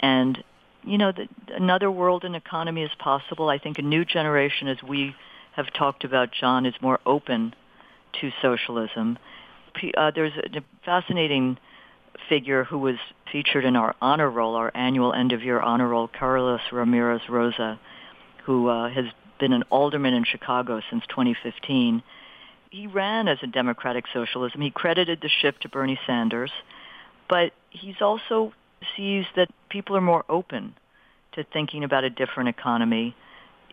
and 0.00 0.42
you 0.82 0.98
know 0.98 1.12
the, 1.12 1.28
another 1.54 1.90
world 1.90 2.24
and 2.24 2.36
economy 2.36 2.82
is 2.82 2.90
possible. 2.98 3.48
I 3.48 3.58
think 3.58 3.78
a 3.78 3.82
new 3.82 4.04
generation, 4.04 4.68
as 4.68 4.82
we 4.82 5.14
have 5.52 5.72
talked 5.72 6.04
about, 6.04 6.30
John, 6.32 6.66
is 6.66 6.74
more 6.80 7.00
open 7.04 7.54
to 8.20 8.30
socialism. 8.40 9.18
Uh, 9.96 10.10
there's 10.14 10.32
a 10.36 10.60
fascinating 10.84 11.58
figure 12.28 12.64
who 12.64 12.78
was 12.78 12.96
featured 13.30 13.64
in 13.64 13.76
our 13.76 13.94
honor 14.00 14.30
roll, 14.30 14.54
our 14.56 14.70
annual 14.74 15.12
end-of-year 15.12 15.60
honor 15.60 15.88
roll, 15.88 16.08
Carlos 16.08 16.60
Ramirez 16.72 17.22
Rosa, 17.28 17.78
who 18.44 18.68
uh, 18.68 18.88
has 18.90 19.04
been 19.38 19.52
an 19.52 19.64
alderman 19.70 20.14
in 20.14 20.24
Chicago 20.24 20.80
since 20.90 21.04
2015. 21.08 22.02
He 22.70 22.86
ran 22.86 23.28
as 23.28 23.38
a 23.42 23.46
democratic 23.46 24.04
socialism. 24.12 24.60
He 24.60 24.70
credited 24.70 25.20
the 25.20 25.28
shift 25.28 25.62
to 25.62 25.68
Bernie 25.68 25.98
Sanders, 26.06 26.50
but 27.28 27.52
he's 27.70 28.00
also 28.00 28.52
sees 28.96 29.24
that 29.36 29.48
people 29.68 29.96
are 29.96 30.00
more 30.00 30.24
open 30.28 30.74
to 31.32 31.44
thinking 31.44 31.84
about 31.84 32.04
a 32.04 32.10
different 32.10 32.48
economy 32.48 33.14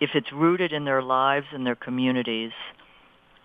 if 0.01 0.11
it's 0.13 0.31
rooted 0.31 0.73
in 0.73 0.85
their 0.85 1.01
lives 1.01 1.47
and 1.51 1.65
their 1.65 1.75
communities. 1.75 2.51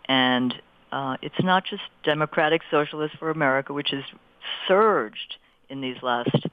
And 0.07 0.55
uh, 0.91 1.17
it's 1.23 1.41
not 1.41 1.65
just 1.65 1.83
Democratic 2.03 2.63
Socialists 2.71 3.17
for 3.19 3.31
America, 3.31 3.73
which 3.73 3.91
has 3.91 4.03
surged 4.67 5.37
in 5.69 5.81
these 5.81 5.97
last 6.03 6.47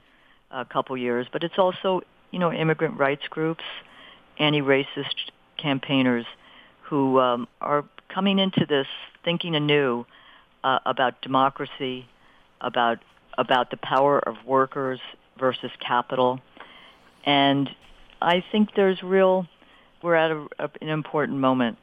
uh, 0.50 0.64
couple 0.64 0.96
years, 0.96 1.26
but 1.32 1.42
it's 1.42 1.58
also 1.58 2.02
you 2.30 2.38
know 2.38 2.52
immigrant 2.52 2.98
rights 2.98 3.26
groups, 3.28 3.64
anti-racist 4.38 5.32
campaigners 5.56 6.26
who 6.82 7.18
um, 7.18 7.48
are 7.60 7.84
coming 8.08 8.38
into 8.38 8.64
this 8.66 8.86
thinking 9.24 9.54
anew 9.56 10.06
uh, 10.62 10.78
about 10.86 11.20
democracy, 11.20 12.06
about 12.60 12.98
about 13.38 13.70
the 13.70 13.78
power 13.78 14.18
of 14.18 14.34
workers 14.44 15.00
versus 15.38 15.70
capital, 15.80 16.40
and 17.24 17.70
I 18.20 18.44
think 18.52 18.70
there's 18.74 19.02
real. 19.02 19.46
We're 20.02 20.16
at 20.16 20.30
a, 20.30 20.46
a, 20.58 20.70
an 20.82 20.88
important 20.88 21.38
moment 21.38 21.78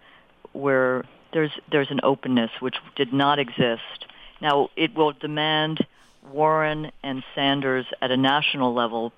where 0.54 1.06
there's 1.34 1.52
there's 1.72 1.90
an 1.90 2.02
openness 2.04 2.52
which 2.60 2.76
did 2.96 3.14
not 3.14 3.40
exist. 3.40 4.06
Now 4.42 4.70
it 4.76 4.96
will 4.96 5.14
demand 5.14 5.86
Warren 6.32 6.92
and 7.04 7.24
Sanders 7.34 7.86
at 8.02 8.12
a 8.12 8.18
national 8.18 8.74
level 8.74 9.14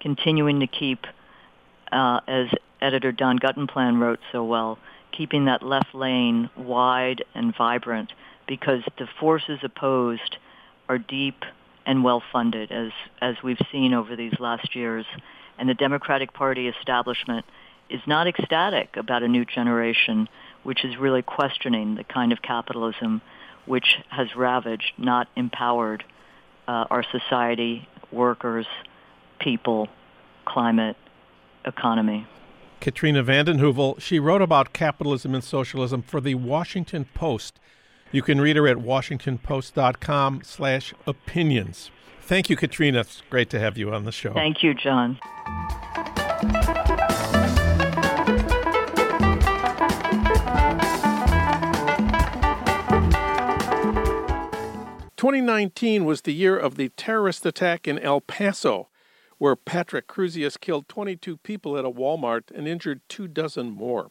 continuing 0.00 0.60
to 0.60 0.66
keep, 0.66 1.06
uh, 1.92 2.20
as 2.26 2.48
editor 2.80 3.12
Don 3.12 3.38
Guttenplan 3.38 4.00
wrote 4.00 4.20
so 4.32 4.44
well, 4.44 4.78
keeping 5.12 5.46
that 5.46 5.62
left 5.62 5.94
lane 5.94 6.50
wide 6.56 7.24
and 7.34 7.54
vibrant 7.56 8.12
because 8.46 8.82
the 8.98 9.08
forces 9.18 9.58
opposed 9.62 10.36
are 10.88 10.98
deep 10.98 11.44
and 11.86 12.04
well 12.04 12.22
funded 12.32 12.70
as 12.70 12.90
as 13.20 13.36
we've 13.42 13.60
seen 13.72 13.94
over 13.94 14.16
these 14.16 14.38
last 14.38 14.74
years 14.74 15.06
and 15.58 15.68
the 15.68 15.74
Democratic 15.74 16.32
Party 16.32 16.68
establishment 16.68 17.46
is 17.88 18.00
not 18.06 18.26
ecstatic 18.26 18.96
about 18.96 19.22
a 19.22 19.28
new 19.28 19.44
generation 19.44 20.28
which 20.64 20.84
is 20.84 20.96
really 20.98 21.22
questioning 21.22 21.94
the 21.94 22.04
kind 22.04 22.32
of 22.32 22.42
capitalism 22.42 23.22
which 23.64 23.96
has 24.08 24.34
ravaged 24.36 24.92
not 24.98 25.28
empowered 25.36 26.04
uh, 26.68 26.84
our 26.90 27.04
society, 27.04 27.88
workers, 28.10 28.66
people, 29.38 29.88
climate, 30.44 30.96
economy. 31.64 32.26
Katrina 32.80 33.22
vanden 33.22 33.58
Heuvel, 33.58 34.00
she 34.00 34.18
wrote 34.18 34.42
about 34.42 34.72
capitalism 34.72 35.34
and 35.34 35.42
socialism 35.42 36.02
for 36.02 36.20
the 36.20 36.34
Washington 36.34 37.06
Post. 37.14 37.58
You 38.12 38.22
can 38.22 38.40
read 38.40 38.56
her 38.56 38.66
at 38.68 38.78
washingtonpost.com 38.78 40.42
slash 40.44 40.94
opinions. 41.06 41.90
Thank 42.22 42.50
you, 42.50 42.56
Katrina. 42.56 43.00
It's 43.00 43.22
great 43.30 43.50
to 43.50 43.58
have 43.58 43.76
you 43.78 43.92
on 43.92 44.04
the 44.04 44.12
show. 44.12 44.32
Thank 44.32 44.62
you, 44.62 44.74
John. 44.74 45.18
2019 55.16 56.04
was 56.04 56.22
the 56.22 56.34
year 56.34 56.58
of 56.58 56.76
the 56.76 56.90
terrorist 56.90 57.46
attack 57.46 57.88
in 57.88 57.98
El 57.98 58.20
Paso, 58.20 58.88
where 59.38 59.56
Patrick 59.56 60.06
Crusius 60.06 60.60
killed 60.60 60.88
22 60.88 61.38
people 61.38 61.78
at 61.78 61.84
a 61.84 61.90
Walmart 61.90 62.50
and 62.54 62.68
injured 62.68 63.00
two 63.08 63.26
dozen 63.26 63.70
more. 63.70 64.10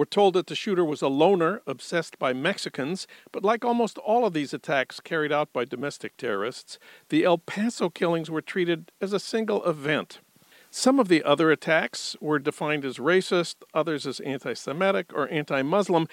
We're 0.00 0.06
told 0.06 0.32
that 0.32 0.46
the 0.46 0.54
shooter 0.54 0.82
was 0.82 1.02
a 1.02 1.08
loner 1.08 1.60
obsessed 1.66 2.18
by 2.18 2.32
Mexicans, 2.32 3.06
but 3.32 3.44
like 3.44 3.66
almost 3.66 3.98
all 3.98 4.24
of 4.24 4.32
these 4.32 4.54
attacks 4.54 4.98
carried 4.98 5.30
out 5.30 5.52
by 5.52 5.66
domestic 5.66 6.16
terrorists, 6.16 6.78
the 7.10 7.22
El 7.22 7.36
Paso 7.36 7.90
killings 7.90 8.30
were 8.30 8.40
treated 8.40 8.92
as 9.02 9.12
a 9.12 9.20
single 9.20 9.62
event. 9.68 10.20
Some 10.70 10.98
of 10.98 11.08
the 11.08 11.22
other 11.22 11.50
attacks 11.50 12.16
were 12.18 12.38
defined 12.38 12.86
as 12.86 12.96
racist, 12.96 13.56
others 13.74 14.06
as 14.06 14.20
anti 14.20 14.54
Semitic 14.54 15.12
or 15.12 15.28
anti 15.28 15.60
Muslim. 15.60 16.08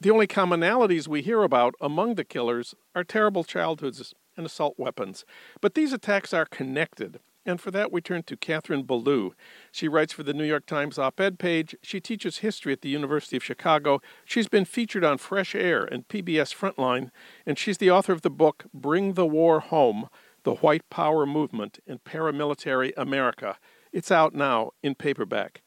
The 0.00 0.10
only 0.10 0.26
commonalities 0.26 1.06
we 1.06 1.20
hear 1.20 1.42
about 1.42 1.74
among 1.78 2.14
the 2.14 2.24
killers 2.24 2.74
are 2.94 3.04
terrible 3.04 3.44
childhoods 3.44 4.14
and 4.34 4.46
assault 4.46 4.76
weapons. 4.78 5.26
But 5.60 5.74
these 5.74 5.92
attacks 5.92 6.32
are 6.32 6.46
connected. 6.46 7.20
And 7.46 7.60
for 7.60 7.70
that, 7.70 7.90
we 7.90 8.00
turn 8.00 8.22
to 8.24 8.36
Kathleen 8.36 8.84
Belew. 8.84 9.32
She 9.72 9.88
writes 9.88 10.12
for 10.12 10.22
the 10.22 10.34
New 10.34 10.44
York 10.44 10.66
Times 10.66 10.98
op 10.98 11.20
ed 11.20 11.38
page. 11.38 11.74
She 11.82 12.00
teaches 12.00 12.38
history 12.38 12.72
at 12.72 12.82
the 12.82 12.90
University 12.90 13.36
of 13.36 13.44
Chicago. 13.44 14.00
She's 14.24 14.48
been 14.48 14.66
featured 14.66 15.04
on 15.04 15.18
Fresh 15.18 15.54
Air 15.54 15.84
and 15.84 16.06
PBS 16.06 16.54
Frontline, 16.54 17.10
and 17.46 17.58
she's 17.58 17.78
the 17.78 17.90
author 17.90 18.12
of 18.12 18.22
the 18.22 18.30
book 18.30 18.66
Bring 18.74 19.14
the 19.14 19.26
War 19.26 19.60
Home 19.60 20.08
The 20.42 20.56
White 20.56 20.88
Power 20.90 21.24
Movement 21.24 21.78
in 21.86 21.98
Paramilitary 21.98 22.92
America. 22.96 23.56
It's 23.92 24.10
out 24.10 24.34
now 24.34 24.72
in 24.82 24.94
paperback. 24.94 25.62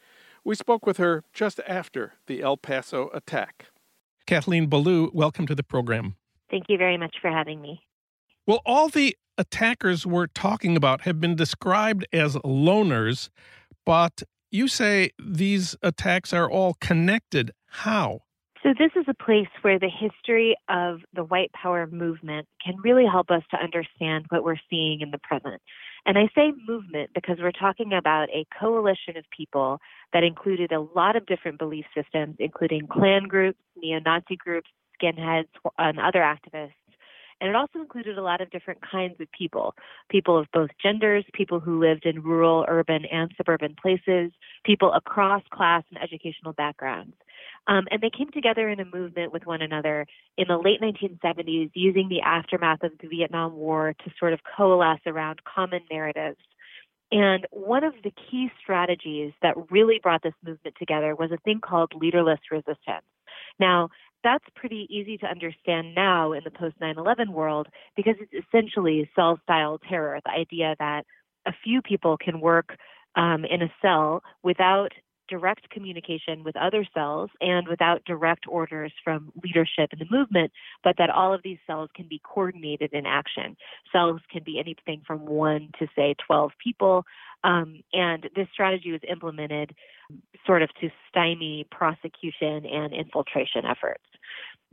We 0.46 0.56
spoke 0.56 0.86
with 0.86 0.98
her 0.98 1.24
just 1.34 1.60
after 1.68 2.14
the 2.28 2.42
El 2.42 2.58
Paso 2.58 3.10
attack. 3.14 3.68
Kathleen 4.28 4.68
Belew, 4.68 5.10
welcome 5.14 5.48
to 5.48 5.56
the 5.56 5.64
program. 5.64 6.16
Thank 6.52 6.66
you 6.70 6.78
very 6.78 6.98
much 6.98 7.16
for 7.22 7.32
having 7.32 7.62
me. 7.62 7.82
Well, 8.46 8.62
all 8.66 8.90
the 8.90 9.16
attackers 9.38 10.06
we're 10.06 10.28
talking 10.28 10.76
about 10.78 11.02
have 11.02 11.20
been 11.20 11.36
described 11.36 12.06
as 12.14 12.36
loners, 12.38 13.30
but 13.86 14.24
you 14.52 14.68
say 14.68 15.12
these 15.20 15.76
attacks 15.82 16.34
are 16.34 16.50
all 16.50 16.76
connected. 16.80 17.52
How? 17.68 18.22
So, 18.62 18.70
this 18.70 18.92
is 18.96 19.06
a 19.10 19.14
place 19.14 19.50
where 19.62 19.78
the 19.78 19.90
history 19.90 20.56
of 20.70 21.02
the 21.14 21.26
white 21.26 21.52
power 21.52 21.86
movement 21.86 22.48
can 22.64 22.76
really 22.82 23.06
help 23.06 23.30
us 23.30 23.42
to 23.52 23.58
understand 23.58 24.26
what 24.30 24.46
we're 24.46 24.56
seeing 24.70 25.02
in 25.02 25.12
the 25.12 25.18
present. 25.18 25.62
And 26.06 26.18
I 26.18 26.30
say 26.34 26.54
movement 26.66 27.10
because 27.14 27.40
we're 27.42 27.52
talking 27.52 27.92
about 27.92 28.30
a 28.30 28.46
coalition 28.58 29.18
of 29.18 29.26
people 29.36 29.80
that 30.14 30.24
included 30.24 30.72
a 30.72 30.80
lot 30.80 31.18
of 31.18 31.26
different 31.26 31.60
belief 31.60 31.86
systems, 31.94 32.38
including 32.40 32.88
Klan 32.88 33.24
groups, 33.28 33.60
neo 33.76 34.00
Nazi 34.00 34.38
groups, 34.38 34.70
skinheads, 35.02 35.48
and 35.78 36.00
other 36.00 36.20
activists 36.20 36.72
and 37.44 37.50
it 37.50 37.58
also 37.58 37.80
included 37.80 38.18
a 38.18 38.24
lot 38.24 38.40
of 38.40 38.50
different 38.52 38.80
kinds 38.90 39.20
of 39.20 39.30
people 39.38 39.76
people 40.10 40.38
of 40.38 40.48
both 40.54 40.70
genders, 40.82 41.26
people 41.34 41.60
who 41.60 41.78
lived 41.78 42.06
in 42.06 42.24
rural, 42.24 42.66
urban, 42.70 43.04
and 43.12 43.34
suburban 43.36 43.76
places, 43.80 44.32
people 44.64 44.94
across 44.94 45.44
class 45.52 45.84
and 45.90 46.02
educational 46.02 46.54
backgrounds. 46.54 47.16
Um, 47.68 47.86
and 47.92 48.00
they 48.00 48.10
came 48.10 48.32
together 48.32 48.70
in 48.70 48.80
a 48.80 48.86
movement 48.86 49.34
with 49.34 49.46
one 49.46 49.62
another 49.62 50.06
in 50.38 50.48
the 50.48 50.58
late 50.58 50.80
1970s, 50.82 51.72
using 51.74 52.08
the 52.08 52.22
aftermath 52.22 52.82
of 52.82 52.92
the 53.02 53.10
Vietnam 53.10 53.56
War 53.56 53.94
to 54.06 54.12
sort 54.18 54.32
of 54.32 54.40
coalesce 54.56 55.02
around 55.06 55.42
common 55.44 55.82
narratives. 55.92 56.40
And 57.12 57.46
one 57.52 57.84
of 57.84 57.94
the 58.06 58.12
key 58.12 58.52
strategies 58.62 59.34
that 59.42 59.56
really 59.70 60.00
brought 60.02 60.24
this 60.24 60.34
movement 60.46 60.78
together 60.80 61.14
was 61.14 61.32
a 61.34 61.38
thing 61.44 61.60
called 61.60 61.92
leaderless 61.94 62.40
resistance. 62.50 63.04
Now, 63.60 63.90
that's 64.24 64.46
pretty 64.56 64.88
easy 64.90 65.18
to 65.18 65.26
understand 65.28 65.94
now 65.96 66.32
in 66.32 66.42
the 66.44 66.52
post 66.52 66.76
9 66.80 66.98
11 66.98 67.32
world 67.32 67.68
because 67.96 68.16
it's 68.20 68.46
essentially 68.48 69.10
cell 69.16 69.40
style 69.44 69.80
terror 69.90 70.20
the 70.26 70.32
idea 70.32 70.76
that 70.80 71.06
a 71.46 71.52
few 71.64 71.82
people 71.82 72.18
can 72.18 72.40
work 72.40 72.78
um, 73.16 73.46
in 73.46 73.62
a 73.62 73.74
cell 73.82 74.24
without 74.44 74.92
direct 75.30 75.70
communication 75.70 76.44
with 76.44 76.56
other 76.56 76.86
cells 76.94 77.30
and 77.42 77.68
without 77.68 78.04
direct 78.06 78.46
orders 78.48 78.92
from 79.04 79.32
leadership 79.44 79.90
in 79.92 80.00
the 80.00 80.08
movement, 80.10 80.52
but 80.84 80.96
that 80.98 81.10
all 81.10 81.34
of 81.34 81.42
these 81.44 81.58
cells 81.66 81.90
can 81.96 82.08
be 82.08 82.22
coordinated 82.24 82.92
in 82.94 83.06
action. 83.06 83.56
Cells 83.92 84.22
can 84.32 84.44
be 84.44 84.60
anything 84.60 85.02
from 85.06 85.26
one 85.26 85.70
to, 85.80 85.88
say, 85.96 86.16
12 86.26 86.52
people. 86.64 87.06
Um, 87.44 87.82
and 87.92 88.30
this 88.36 88.48
strategy 88.54 88.92
was 88.92 89.02
implemented 89.10 89.76
sort 90.46 90.62
of 90.62 90.70
to 90.82 90.90
stymie 91.10 91.66
prosecution 91.72 92.66
and 92.66 92.94
infiltration 92.94 93.66
efforts. 93.66 94.04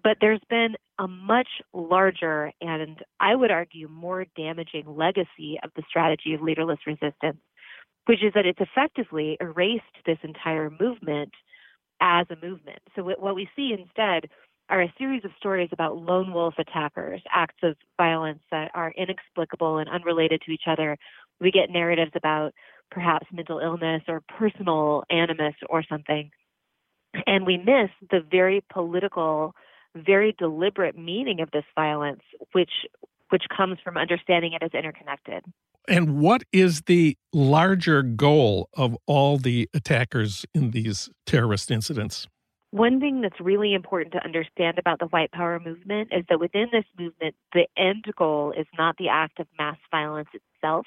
But 0.02 0.16
there's 0.20 0.40
been 0.48 0.76
a 0.98 1.06
much 1.06 1.48
larger 1.72 2.52
and 2.60 3.02
I 3.18 3.34
would 3.34 3.50
argue 3.50 3.88
more 3.88 4.24
damaging 4.36 4.84
legacy 4.86 5.58
of 5.62 5.70
the 5.76 5.82
strategy 5.88 6.34
of 6.34 6.40
leaderless 6.40 6.78
resistance, 6.86 7.38
which 8.06 8.22
is 8.22 8.32
that 8.34 8.46
it's 8.46 8.60
effectively 8.60 9.36
erased 9.40 9.84
this 10.06 10.18
entire 10.22 10.70
movement 10.80 11.32
as 12.00 12.26
a 12.30 12.46
movement. 12.46 12.80
So 12.96 13.02
what 13.02 13.34
we 13.34 13.48
see 13.54 13.76
instead 13.78 14.30
are 14.68 14.82
a 14.82 14.94
series 14.98 15.24
of 15.24 15.32
stories 15.36 15.70
about 15.72 15.96
lone 15.96 16.32
wolf 16.32 16.54
attackers, 16.58 17.20
acts 17.34 17.58
of 17.62 17.76
violence 17.96 18.40
that 18.50 18.70
are 18.74 18.92
inexplicable 18.96 19.78
and 19.78 19.88
unrelated 19.88 20.42
to 20.46 20.52
each 20.52 20.62
other. 20.66 20.96
We 21.40 21.50
get 21.50 21.70
narratives 21.70 22.12
about 22.14 22.52
perhaps 22.90 23.26
mental 23.32 23.58
illness 23.58 24.02
or 24.08 24.22
personal 24.38 25.04
animus 25.10 25.54
or 25.68 25.82
something. 25.82 26.30
And 27.26 27.44
we 27.44 27.56
miss 27.58 27.90
the 28.10 28.20
very 28.30 28.62
political 28.72 29.54
very 29.96 30.34
deliberate 30.38 30.96
meaning 30.96 31.40
of 31.40 31.50
this 31.50 31.64
violence, 31.74 32.22
which 32.52 32.70
which 33.30 33.44
comes 33.54 33.78
from 33.82 33.96
understanding 33.96 34.52
it 34.52 34.62
as 34.62 34.72
interconnected. 34.72 35.44
And 35.88 36.20
what 36.20 36.42
is 36.52 36.82
the 36.82 37.16
larger 37.32 38.02
goal 38.02 38.68
of 38.74 38.96
all 39.06 39.38
the 39.38 39.68
attackers 39.74 40.44
in 40.54 40.70
these 40.70 41.10
terrorist 41.26 41.70
incidents? 41.70 42.26
One 42.72 43.00
thing 43.00 43.20
that's 43.20 43.40
really 43.40 43.74
important 43.74 44.12
to 44.12 44.24
understand 44.24 44.78
about 44.78 45.00
the 45.00 45.06
white 45.06 45.32
power 45.32 45.58
movement 45.58 46.10
is 46.12 46.24
that 46.28 46.38
within 46.38 46.68
this 46.70 46.84
movement, 46.96 47.34
the 47.52 47.66
end 47.76 48.04
goal 48.16 48.52
is 48.56 48.66
not 48.78 48.96
the 48.96 49.08
act 49.08 49.40
of 49.40 49.48
mass 49.58 49.78
violence 49.90 50.28
itself. 50.32 50.86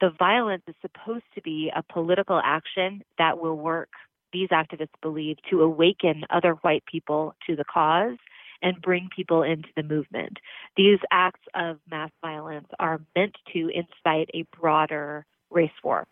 The 0.00 0.10
violence 0.16 0.62
is 0.68 0.76
supposed 0.80 1.24
to 1.34 1.42
be 1.42 1.72
a 1.74 1.82
political 1.92 2.40
action 2.44 3.02
that 3.18 3.40
will 3.40 3.56
work 3.56 3.88
these 4.32 4.48
activists 4.48 4.88
believe 5.02 5.36
to 5.50 5.60
awaken 5.62 6.24
other 6.30 6.52
white 6.62 6.84
people 6.86 7.34
to 7.46 7.56
the 7.56 7.64
cause 7.64 8.16
and 8.62 8.80
bring 8.80 9.08
people 9.14 9.42
into 9.42 9.68
the 9.76 9.82
movement. 9.82 10.38
These 10.76 10.98
acts 11.10 11.42
of 11.54 11.78
mass 11.90 12.10
violence 12.20 12.68
are 12.78 13.00
meant 13.16 13.36
to 13.52 13.68
incite 13.68 14.30
a 14.34 14.44
broader 14.56 15.26
race 15.50 15.70
war. 15.82 16.06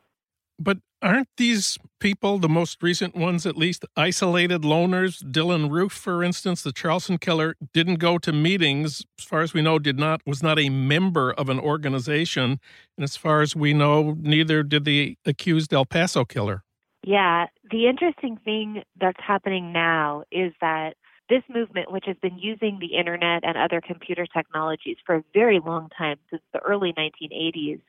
But 0.58 0.78
aren't 1.00 1.28
these 1.38 1.78
people, 2.00 2.38
the 2.38 2.48
most 2.48 2.82
recent 2.82 3.16
ones 3.16 3.46
at 3.46 3.56
least, 3.56 3.86
isolated 3.96 4.60
loners? 4.60 5.22
Dylann 5.22 5.70
Roof, 5.70 5.92
for 5.92 6.22
instance, 6.22 6.60
the 6.62 6.72
Charleston 6.72 7.16
killer, 7.16 7.56
didn't 7.72 7.94
go 7.96 8.18
to 8.18 8.30
meetings. 8.30 9.06
As 9.18 9.24
far 9.24 9.40
as 9.40 9.54
we 9.54 9.62
know, 9.62 9.78
did 9.78 9.98
not 9.98 10.20
was 10.26 10.42
not 10.42 10.58
a 10.58 10.68
member 10.68 11.32
of 11.32 11.48
an 11.48 11.58
organization, 11.58 12.60
and 12.98 13.04
as 13.04 13.16
far 13.16 13.40
as 13.40 13.56
we 13.56 13.72
know, 13.72 14.18
neither 14.20 14.62
did 14.62 14.84
the 14.84 15.16
accused 15.24 15.72
El 15.72 15.86
Paso 15.86 16.26
killer. 16.26 16.62
Yeah, 17.02 17.46
the 17.70 17.88
interesting 17.88 18.38
thing 18.44 18.82
that's 19.00 19.20
happening 19.26 19.72
now 19.72 20.24
is 20.30 20.52
that 20.60 20.96
this 21.30 21.42
movement, 21.48 21.90
which 21.90 22.04
has 22.06 22.16
been 22.20 22.38
using 22.38 22.78
the 22.78 22.98
internet 22.98 23.44
and 23.44 23.56
other 23.56 23.80
computer 23.80 24.26
technologies 24.26 24.96
for 25.06 25.14
a 25.14 25.24
very 25.32 25.60
long 25.60 25.88
time, 25.96 26.18
since 26.28 26.42
the 26.52 26.58
early 26.60 26.92
1980s, 26.92 27.80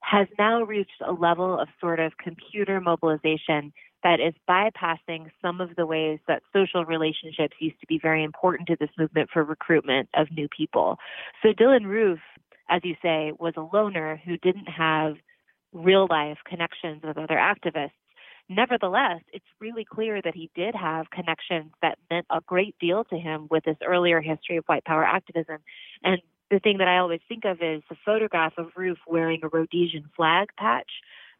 has 0.00 0.28
now 0.38 0.62
reached 0.62 1.02
a 1.06 1.12
level 1.12 1.58
of 1.58 1.68
sort 1.80 2.00
of 2.00 2.16
computer 2.18 2.80
mobilization 2.80 3.72
that 4.02 4.20
is 4.20 4.34
bypassing 4.48 5.30
some 5.42 5.60
of 5.60 5.74
the 5.76 5.86
ways 5.86 6.20
that 6.28 6.42
social 6.52 6.84
relationships 6.84 7.56
used 7.58 7.80
to 7.80 7.86
be 7.86 7.98
very 7.98 8.22
important 8.22 8.68
to 8.68 8.76
this 8.78 8.90
movement 8.98 9.30
for 9.32 9.42
recruitment 9.42 10.08
of 10.14 10.30
new 10.30 10.46
people. 10.48 10.98
So 11.42 11.48
Dylann 11.52 11.86
Roof, 11.86 12.20
as 12.68 12.82
you 12.84 12.94
say, 13.02 13.32
was 13.38 13.54
a 13.56 13.76
loner 13.76 14.20
who 14.24 14.36
didn't 14.36 14.68
have 14.68 15.16
real 15.72 16.06
life 16.08 16.38
connections 16.46 17.02
with 17.02 17.18
other 17.18 17.36
activists. 17.36 17.90
Nevertheless, 18.48 19.22
it's 19.32 19.44
really 19.58 19.84
clear 19.84 20.20
that 20.22 20.34
he 20.34 20.50
did 20.54 20.74
have 20.74 21.10
connections 21.10 21.72
that 21.80 21.98
meant 22.10 22.26
a 22.30 22.40
great 22.46 22.76
deal 22.78 23.04
to 23.04 23.16
him 23.16 23.48
with 23.50 23.64
this 23.64 23.78
earlier 23.84 24.20
history 24.20 24.58
of 24.58 24.64
white 24.66 24.84
power 24.84 25.04
activism. 25.04 25.58
And 26.02 26.20
the 26.50 26.58
thing 26.58 26.78
that 26.78 26.88
I 26.88 26.98
always 26.98 27.20
think 27.26 27.44
of 27.46 27.62
is 27.62 27.82
the 27.88 27.96
photograph 28.04 28.52
of 28.58 28.68
Roof 28.76 28.98
wearing 29.06 29.40
a 29.42 29.48
Rhodesian 29.48 30.10
flag 30.14 30.48
patch. 30.58 30.90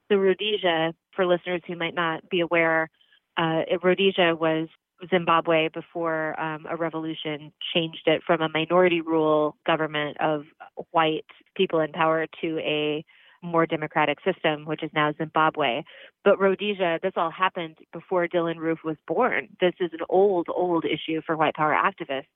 So 0.08 0.16
Rhodesia, 0.16 0.94
for 1.14 1.26
listeners 1.26 1.62
who 1.66 1.76
might 1.76 1.94
not 1.94 2.28
be 2.30 2.40
aware, 2.40 2.88
uh, 3.36 3.62
Rhodesia 3.82 4.34
was 4.34 4.68
Zimbabwe 5.10 5.68
before 5.68 6.38
um, 6.40 6.66
a 6.68 6.76
revolution 6.76 7.52
changed 7.74 8.06
it 8.06 8.22
from 8.26 8.40
a 8.40 8.48
minority 8.48 9.00
rule 9.00 9.56
government 9.66 10.16
of 10.20 10.44
white 10.90 11.26
people 11.54 11.80
in 11.80 11.92
power 11.92 12.26
to 12.40 12.58
a 12.60 13.04
more 13.44 13.66
democratic 13.66 14.18
system, 14.24 14.64
which 14.64 14.83
is 14.83 14.90
now 14.94 15.12
Zimbabwe. 15.16 15.83
But 16.24 16.40
Rhodesia, 16.40 16.98
this 17.02 17.12
all 17.16 17.30
happened 17.30 17.78
before 17.92 18.26
Dylann 18.26 18.59
Roof 18.59 18.78
was 18.85 18.96
born. 19.07 19.48
This 19.61 19.74
is 19.80 19.90
an 19.92 20.04
old, 20.09 20.48
old 20.48 20.85
issue 20.85 21.20
for 21.24 21.37
white 21.37 21.54
power 21.54 21.74
activists, 21.74 22.26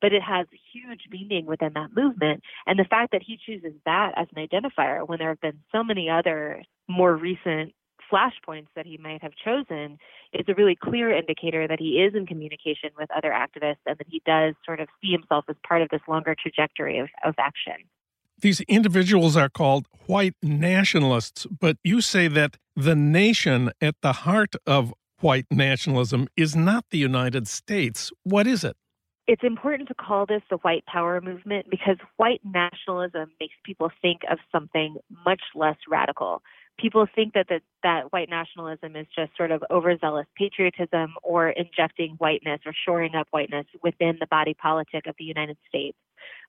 but 0.00 0.12
it 0.12 0.22
has 0.22 0.46
huge 0.72 1.02
meaning 1.10 1.46
within 1.46 1.72
that 1.74 1.90
movement. 1.96 2.42
And 2.66 2.78
the 2.78 2.84
fact 2.84 3.12
that 3.12 3.22
he 3.26 3.38
chooses 3.44 3.72
that 3.86 4.12
as 4.16 4.28
an 4.34 4.46
identifier 4.46 5.06
when 5.06 5.18
there 5.18 5.28
have 5.28 5.40
been 5.40 5.60
so 5.72 5.82
many 5.82 6.08
other 6.08 6.62
more 6.88 7.16
recent 7.16 7.72
flashpoints 8.10 8.66
that 8.74 8.86
he 8.86 8.98
might 8.98 9.22
have 9.22 9.32
chosen 9.44 9.98
is 10.32 10.44
a 10.48 10.54
really 10.54 10.76
clear 10.76 11.16
indicator 11.16 11.68
that 11.68 11.78
he 11.78 12.02
is 12.02 12.14
in 12.14 12.26
communication 12.26 12.90
with 12.98 13.08
other 13.16 13.30
activists 13.30 13.84
and 13.86 13.98
that 13.98 14.06
he 14.08 14.20
does 14.26 14.54
sort 14.64 14.80
of 14.80 14.88
see 15.00 15.12
himself 15.12 15.44
as 15.48 15.56
part 15.66 15.82
of 15.82 15.88
this 15.90 16.00
longer 16.08 16.34
trajectory 16.40 16.98
of, 16.98 17.08
of 17.24 17.34
action. 17.38 17.86
These 18.40 18.60
individuals 18.62 19.36
are 19.36 19.48
called 19.50 19.86
white 20.06 20.34
nationalists, 20.42 21.46
but 21.46 21.76
you 21.84 22.00
say 22.00 22.26
that 22.28 22.56
the 22.74 22.96
nation 22.96 23.70
at 23.80 23.96
the 24.00 24.12
heart 24.12 24.54
of 24.66 24.94
white 25.20 25.46
nationalism 25.50 26.26
is 26.36 26.56
not 26.56 26.86
the 26.90 26.98
United 26.98 27.46
States. 27.46 28.10
What 28.22 28.46
is 28.46 28.64
it? 28.64 28.76
It's 29.26 29.44
important 29.44 29.88
to 29.88 29.94
call 29.94 30.26
this 30.26 30.42
the 30.50 30.56
white 30.56 30.84
power 30.86 31.20
movement 31.20 31.66
because 31.70 31.98
white 32.16 32.40
nationalism 32.44 33.30
makes 33.38 33.54
people 33.64 33.90
think 34.02 34.22
of 34.30 34.38
something 34.50 34.96
much 35.24 35.42
less 35.54 35.76
radical. 35.88 36.42
People 36.80 37.06
think 37.14 37.34
that 37.34 37.46
the, 37.48 37.60
that 37.82 38.12
white 38.12 38.30
nationalism 38.30 38.96
is 38.96 39.06
just 39.14 39.36
sort 39.36 39.50
of 39.50 39.62
overzealous 39.70 40.26
patriotism 40.36 41.14
or 41.22 41.50
injecting 41.50 42.14
whiteness 42.18 42.60
or 42.64 42.72
shoring 42.86 43.14
up 43.14 43.26
whiteness 43.30 43.66
within 43.82 44.16
the 44.18 44.26
body 44.26 44.54
politic 44.54 45.06
of 45.06 45.14
the 45.18 45.24
United 45.24 45.58
States. 45.68 45.98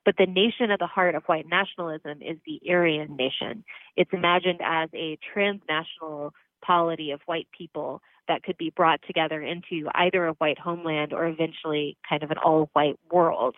But 0.05 0.15
the 0.17 0.25
nation 0.25 0.71
at 0.71 0.79
the 0.79 0.87
heart 0.87 1.15
of 1.15 1.23
white 1.25 1.47
nationalism 1.47 2.21
is 2.21 2.37
the 2.45 2.61
Aryan 2.69 3.15
nation. 3.15 3.63
It's 3.95 4.11
imagined 4.13 4.61
as 4.63 4.89
a 4.93 5.17
transnational 5.33 6.33
polity 6.65 7.11
of 7.11 7.21
white 7.25 7.47
people 7.55 8.01
that 8.27 8.43
could 8.43 8.57
be 8.57 8.69
brought 8.69 9.01
together 9.05 9.41
into 9.41 9.89
either 9.95 10.25
a 10.25 10.33
white 10.33 10.59
homeland 10.59 11.13
or 11.13 11.27
eventually 11.27 11.97
kind 12.07 12.23
of 12.23 12.31
an 12.31 12.37
all 12.37 12.69
white 12.73 12.99
world. 13.11 13.55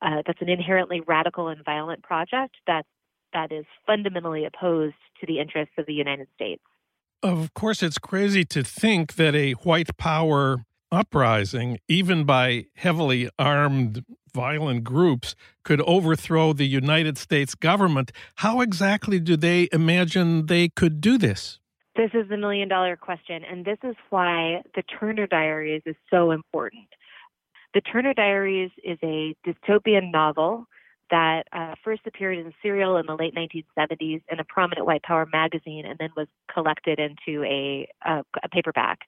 Uh, 0.00 0.22
that's 0.26 0.40
an 0.40 0.48
inherently 0.48 1.00
radical 1.00 1.48
and 1.48 1.64
violent 1.64 2.02
project 2.02 2.56
that 2.66 2.84
that 3.32 3.52
is 3.52 3.64
fundamentally 3.86 4.44
opposed 4.44 4.94
to 5.20 5.26
the 5.26 5.40
interests 5.40 5.74
of 5.78 5.86
the 5.86 5.94
United 5.94 6.28
States. 6.34 6.62
Of 7.22 7.54
course, 7.54 7.82
it's 7.82 7.98
crazy 7.98 8.44
to 8.46 8.64
think 8.64 9.14
that 9.14 9.34
a 9.34 9.52
white 9.52 9.96
power 9.96 10.64
uprising, 10.90 11.78
even 11.88 12.24
by 12.24 12.66
heavily 12.74 13.30
armed 13.38 14.04
violent 14.34 14.84
groups, 14.84 15.34
could 15.64 15.80
overthrow 15.82 16.52
the 16.52 16.66
United 16.66 17.18
States 17.18 17.54
government. 17.54 18.12
How 18.36 18.60
exactly 18.60 19.20
do 19.20 19.36
they 19.36 19.68
imagine 19.72 20.46
they 20.46 20.68
could 20.68 21.00
do 21.00 21.16
this? 21.16 21.60
This 21.94 22.10
is 22.14 22.28
the 22.28 22.36
million 22.36 22.68
dollar 22.68 22.96
question, 22.96 23.42
and 23.44 23.64
this 23.64 23.78
is 23.84 23.94
why 24.10 24.62
the 24.74 24.82
Turner 24.82 25.26
Diaries 25.26 25.82
is 25.84 25.96
so 26.10 26.30
important. 26.30 26.88
The 27.74 27.82
Turner 27.82 28.14
Diaries 28.14 28.70
is 28.82 28.98
a 29.02 29.34
dystopian 29.46 30.10
novel 30.10 30.66
that 31.10 31.44
uh, 31.52 31.74
first 31.84 32.02
appeared 32.06 32.38
in 32.38 32.52
serial 32.62 32.96
in 32.96 33.06
the 33.06 33.14
late 33.14 33.34
1970s 33.34 34.22
in 34.30 34.40
a 34.40 34.44
prominent 34.44 34.86
white 34.86 35.02
power 35.02 35.26
magazine 35.30 35.84
and 35.86 35.98
then 35.98 36.10
was 36.16 36.28
collected 36.52 36.98
into 36.98 37.44
a, 37.44 37.88
a, 38.04 38.22
a 38.42 38.48
paperback. 38.50 39.00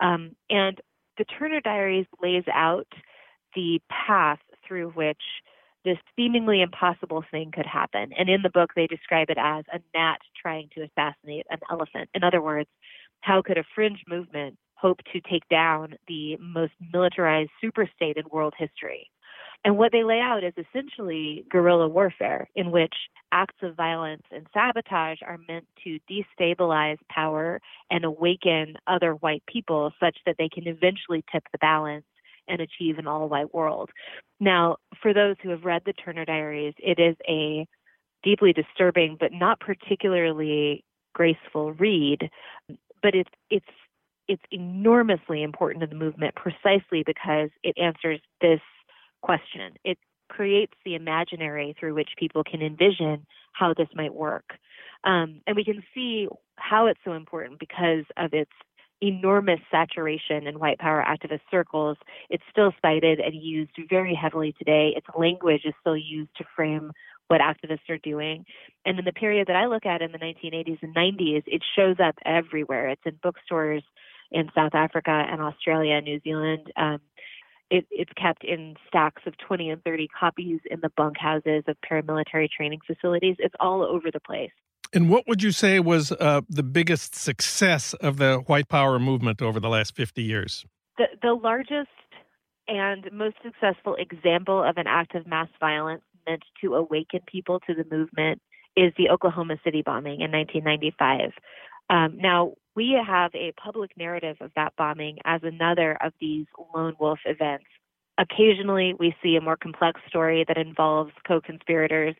Um, 0.00 0.34
and 0.48 0.80
the 1.18 1.24
Turner 1.24 1.60
Diaries 1.60 2.06
lays 2.22 2.44
out 2.52 2.88
the 3.54 3.80
path 3.90 4.40
through 4.66 4.90
which 4.90 5.20
this 5.84 5.98
seemingly 6.16 6.62
impossible 6.62 7.24
thing 7.30 7.50
could 7.52 7.66
happen. 7.66 8.12
And 8.16 8.28
in 8.28 8.42
the 8.42 8.50
book, 8.50 8.70
they 8.74 8.86
describe 8.86 9.30
it 9.30 9.38
as 9.38 9.64
a 9.72 9.80
gnat 9.94 10.20
trying 10.40 10.68
to 10.74 10.82
assassinate 10.82 11.46
an 11.50 11.58
elephant. 11.70 12.08
In 12.14 12.22
other 12.22 12.40
words, 12.40 12.68
how 13.20 13.42
could 13.42 13.58
a 13.58 13.64
fringe 13.74 14.02
movement 14.08 14.56
hope 14.74 15.00
to 15.12 15.20
take 15.20 15.48
down 15.48 15.94
the 16.08 16.36
most 16.40 16.72
militarized 16.92 17.50
superstate 17.62 18.16
in 18.16 18.24
world 18.30 18.54
history? 18.56 19.10
And 19.64 19.78
what 19.78 19.92
they 19.92 20.02
lay 20.02 20.18
out 20.18 20.42
is 20.42 20.54
essentially 20.56 21.44
guerrilla 21.48 21.88
warfare, 21.88 22.48
in 22.56 22.72
which 22.72 22.94
acts 23.30 23.56
of 23.62 23.76
violence 23.76 24.22
and 24.32 24.46
sabotage 24.52 25.18
are 25.22 25.38
meant 25.48 25.66
to 25.84 25.98
destabilize 26.10 26.98
power 27.08 27.60
and 27.90 28.04
awaken 28.04 28.74
other 28.86 29.12
white 29.12 29.44
people 29.46 29.92
such 30.00 30.18
that 30.26 30.36
they 30.38 30.48
can 30.48 30.66
eventually 30.66 31.24
tip 31.30 31.44
the 31.52 31.58
balance 31.58 32.04
and 32.48 32.60
achieve 32.60 32.98
an 32.98 33.06
all 33.06 33.28
white 33.28 33.54
world. 33.54 33.90
Now, 34.40 34.76
for 35.00 35.14
those 35.14 35.36
who 35.42 35.50
have 35.50 35.64
read 35.64 35.82
the 35.86 35.92
Turner 35.92 36.24
Diaries, 36.24 36.74
it 36.78 36.98
is 36.98 37.16
a 37.28 37.66
deeply 38.24 38.52
disturbing 38.52 39.16
but 39.18 39.32
not 39.32 39.60
particularly 39.60 40.84
graceful 41.14 41.72
read, 41.74 42.30
but 43.02 43.14
it's 43.14 43.30
it's 43.50 43.66
it's 44.28 44.42
enormously 44.50 45.42
important 45.42 45.82
to 45.82 45.86
the 45.86 45.94
movement 45.94 46.34
precisely 46.34 47.02
because 47.04 47.50
it 47.62 47.76
answers 47.76 48.20
this 48.40 48.60
question. 49.22 49.74
It 49.84 49.98
creates 50.28 50.72
the 50.84 50.94
imaginary 50.94 51.74
through 51.78 51.94
which 51.94 52.10
people 52.18 52.42
can 52.44 52.62
envision 52.62 53.26
how 53.52 53.74
this 53.74 53.88
might 53.94 54.14
work. 54.14 54.54
Um, 55.04 55.40
and 55.46 55.56
we 55.56 55.64
can 55.64 55.82
see 55.94 56.28
how 56.56 56.86
it's 56.86 57.00
so 57.04 57.12
important 57.12 57.58
because 57.58 58.04
of 58.16 58.32
its 58.32 58.50
enormous 59.02 59.58
saturation 59.70 60.46
in 60.46 60.60
white 60.60 60.78
power 60.78 61.04
activist 61.06 61.40
circles. 61.50 61.96
It's 62.30 62.44
still 62.50 62.72
cited 62.80 63.18
and 63.18 63.34
used 63.34 63.72
very 63.90 64.14
heavily 64.14 64.54
today. 64.56 64.92
Its 64.96 65.06
language 65.18 65.62
is 65.64 65.74
still 65.80 65.96
used 65.96 66.34
to 66.38 66.44
frame 66.54 66.92
what 67.26 67.40
activists 67.40 67.88
are 67.90 67.98
doing. 67.98 68.44
And 68.86 68.98
in 68.98 69.04
the 69.04 69.12
period 69.12 69.48
that 69.48 69.56
I 69.56 69.66
look 69.66 69.86
at 69.86 70.02
in 70.02 70.12
the 70.12 70.18
1980s 70.18 70.78
and 70.82 70.94
90s, 70.94 71.42
it 71.46 71.62
shows 71.76 71.96
up 72.02 72.14
everywhere. 72.24 72.90
It's 72.90 73.02
in 73.04 73.18
bookstores 73.22 73.82
in 74.30 74.50
South 74.54 74.74
Africa 74.74 75.10
and 75.10 75.40
Australia 75.40 75.94
and 75.94 76.04
New 76.04 76.20
Zealand. 76.20 76.72
Um, 76.76 77.00
it, 77.72 77.86
it's 77.90 78.12
kept 78.12 78.44
in 78.44 78.76
stacks 78.86 79.22
of 79.24 79.32
20 79.38 79.70
and 79.70 79.82
30 79.82 80.06
copies 80.08 80.60
in 80.70 80.80
the 80.80 80.90
bunkhouses 80.90 81.64
of 81.66 81.76
paramilitary 81.90 82.48
training 82.50 82.80
facilities. 82.86 83.36
It's 83.38 83.54
all 83.58 83.82
over 83.82 84.10
the 84.12 84.20
place. 84.20 84.50
And 84.92 85.08
what 85.08 85.26
would 85.26 85.42
you 85.42 85.52
say 85.52 85.80
was 85.80 86.12
uh, 86.12 86.42
the 86.50 86.62
biggest 86.62 87.14
success 87.14 87.94
of 87.94 88.18
the 88.18 88.42
white 88.46 88.68
power 88.68 88.98
movement 88.98 89.40
over 89.40 89.58
the 89.58 89.70
last 89.70 89.96
50 89.96 90.22
years? 90.22 90.66
The, 90.98 91.06
the 91.22 91.32
largest 91.32 91.88
and 92.68 93.08
most 93.10 93.36
successful 93.42 93.96
example 93.98 94.62
of 94.62 94.76
an 94.76 94.86
act 94.86 95.14
of 95.14 95.26
mass 95.26 95.48
violence 95.58 96.02
meant 96.28 96.42
to 96.60 96.74
awaken 96.74 97.20
people 97.26 97.58
to 97.60 97.74
the 97.74 97.86
movement 97.90 98.42
is 98.76 98.92
the 98.98 99.08
Oklahoma 99.08 99.56
City 99.64 99.82
bombing 99.84 100.20
in 100.20 100.30
1995. 100.30 101.32
Um, 101.88 102.18
now, 102.18 102.52
we 102.74 102.98
have 103.06 103.34
a 103.34 103.52
public 103.62 103.90
narrative 103.96 104.36
of 104.40 104.50
that 104.56 104.74
bombing 104.76 105.18
as 105.24 105.40
another 105.42 105.96
of 106.02 106.12
these 106.20 106.46
lone 106.74 106.94
wolf 106.98 107.18
events. 107.26 107.66
Occasionally, 108.18 108.94
we 108.98 109.14
see 109.22 109.36
a 109.36 109.40
more 109.40 109.56
complex 109.56 110.00
story 110.08 110.44
that 110.48 110.58
involves 110.58 111.12
co 111.26 111.40
conspirators, 111.40 112.14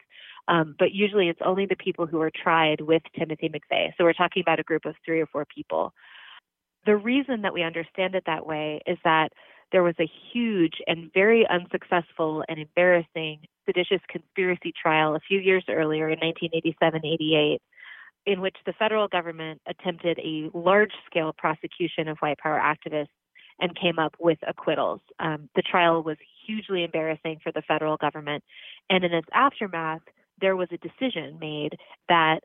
um, 0.48 0.74
but 0.78 0.92
usually 0.92 1.28
it's 1.28 1.40
only 1.44 1.66
the 1.66 1.76
people 1.76 2.06
who 2.06 2.20
are 2.20 2.30
tried 2.30 2.80
with 2.80 3.02
Timothy 3.18 3.48
McVeigh. 3.48 3.92
So 3.96 4.04
we're 4.04 4.12
talking 4.12 4.42
about 4.42 4.60
a 4.60 4.64
group 4.64 4.84
of 4.84 4.94
three 5.04 5.20
or 5.20 5.26
four 5.26 5.44
people. 5.54 5.92
The 6.84 6.96
reason 6.96 7.42
that 7.42 7.54
we 7.54 7.62
understand 7.62 8.14
it 8.14 8.24
that 8.26 8.46
way 8.46 8.80
is 8.86 8.98
that 9.04 9.32
there 9.70 9.82
was 9.82 9.94
a 10.00 10.10
huge 10.32 10.74
and 10.86 11.10
very 11.14 11.46
unsuccessful 11.48 12.44
and 12.48 12.58
embarrassing 12.58 13.40
seditious 13.66 14.00
conspiracy 14.08 14.72
trial 14.80 15.14
a 15.14 15.20
few 15.20 15.38
years 15.38 15.64
earlier 15.68 16.08
in 16.08 16.18
1987 16.18 17.00
88 17.04 17.62
in 18.26 18.40
which 18.40 18.56
the 18.66 18.72
federal 18.72 19.08
government 19.08 19.60
attempted 19.66 20.18
a 20.18 20.50
large 20.54 20.92
scale 21.06 21.32
prosecution 21.36 22.08
of 22.08 22.18
white 22.18 22.38
power 22.38 22.60
activists 22.60 23.08
and 23.60 23.78
came 23.78 23.98
up 23.98 24.14
with 24.18 24.38
acquittals. 24.46 25.00
Um, 25.18 25.48
the 25.54 25.62
trial 25.62 26.02
was 26.02 26.16
hugely 26.46 26.84
embarrassing 26.84 27.40
for 27.42 27.52
the 27.52 27.62
federal 27.62 27.96
government. 27.96 28.42
And 28.90 29.04
in 29.04 29.12
its 29.12 29.28
aftermath, 29.32 30.02
there 30.40 30.56
was 30.56 30.68
a 30.72 30.78
decision 30.78 31.38
made 31.40 31.76
that 32.08 32.40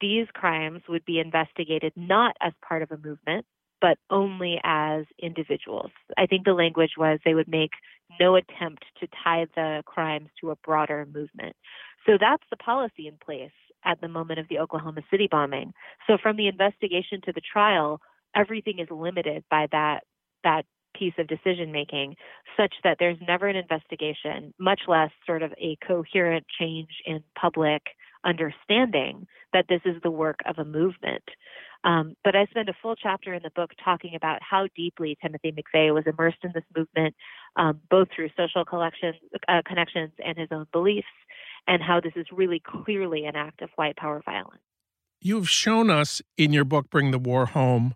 these 0.00 0.26
crimes 0.32 0.82
would 0.88 1.04
be 1.04 1.18
investigated 1.18 1.92
not 1.96 2.36
as 2.40 2.52
part 2.66 2.82
of 2.82 2.90
a 2.90 2.96
movement, 2.96 3.46
but 3.80 3.98
only 4.10 4.60
as 4.64 5.04
individuals. 5.20 5.90
I 6.16 6.26
think 6.26 6.44
the 6.44 6.54
language 6.54 6.92
was 6.96 7.18
they 7.24 7.34
would 7.34 7.48
make 7.48 7.72
no 8.20 8.36
attempt 8.36 8.84
to 9.00 9.08
tie 9.24 9.46
the 9.54 9.82
crimes 9.86 10.28
to 10.40 10.50
a 10.50 10.56
broader 10.56 11.06
movement. 11.12 11.56
So 12.06 12.12
that's 12.18 12.44
the 12.50 12.56
policy 12.56 13.06
in 13.06 13.16
place 13.24 13.52
at 13.84 14.00
the 14.00 14.08
moment 14.08 14.38
of 14.38 14.48
the 14.48 14.58
Oklahoma 14.58 15.02
City 15.10 15.28
bombing. 15.30 15.72
So 16.06 16.18
from 16.22 16.36
the 16.36 16.48
investigation 16.48 17.20
to 17.24 17.32
the 17.32 17.40
trial, 17.40 18.00
everything 18.34 18.78
is 18.78 18.88
limited 18.90 19.44
by 19.50 19.66
that 19.72 20.00
that 20.44 20.64
piece 20.94 21.14
of 21.18 21.26
decision 21.26 21.72
making 21.72 22.16
such 22.56 22.74
that 22.84 22.96
there's 22.98 23.16
never 23.26 23.48
an 23.48 23.56
investigation, 23.56 24.52
much 24.58 24.82
less 24.88 25.10
sort 25.26 25.42
of 25.42 25.52
a 25.58 25.76
coherent 25.86 26.44
change 26.58 26.90
in 27.06 27.22
public 27.40 27.82
understanding 28.24 29.26
that 29.52 29.66
this 29.68 29.80
is 29.84 30.00
the 30.02 30.10
work 30.10 30.40
of 30.46 30.58
a 30.58 30.64
movement. 30.64 31.24
Um, 31.84 32.14
but 32.22 32.36
I 32.36 32.46
spend 32.46 32.68
a 32.68 32.74
full 32.80 32.94
chapter 32.94 33.34
in 33.34 33.42
the 33.42 33.50
book 33.50 33.70
talking 33.84 34.14
about 34.14 34.38
how 34.40 34.68
deeply 34.76 35.18
Timothy 35.20 35.52
McVeigh 35.52 35.92
was 35.92 36.04
immersed 36.06 36.38
in 36.44 36.52
this 36.54 36.64
movement, 36.76 37.14
um, 37.56 37.80
both 37.90 38.08
through 38.14 38.30
social 38.36 38.64
collections, 38.64 39.16
uh, 39.48 39.62
connections 39.66 40.12
and 40.24 40.38
his 40.38 40.48
own 40.52 40.66
beliefs, 40.72 41.08
and 41.66 41.82
how 41.82 42.00
this 42.00 42.12
is 42.16 42.26
really 42.32 42.60
clearly 42.64 43.24
an 43.24 43.36
act 43.36 43.62
of 43.62 43.70
white 43.76 43.96
power 43.96 44.22
violence. 44.24 44.62
You've 45.20 45.48
shown 45.48 45.88
us 45.88 46.20
in 46.36 46.52
your 46.52 46.64
book, 46.64 46.90
Bring 46.90 47.12
the 47.12 47.18
War 47.18 47.46
Home, 47.46 47.94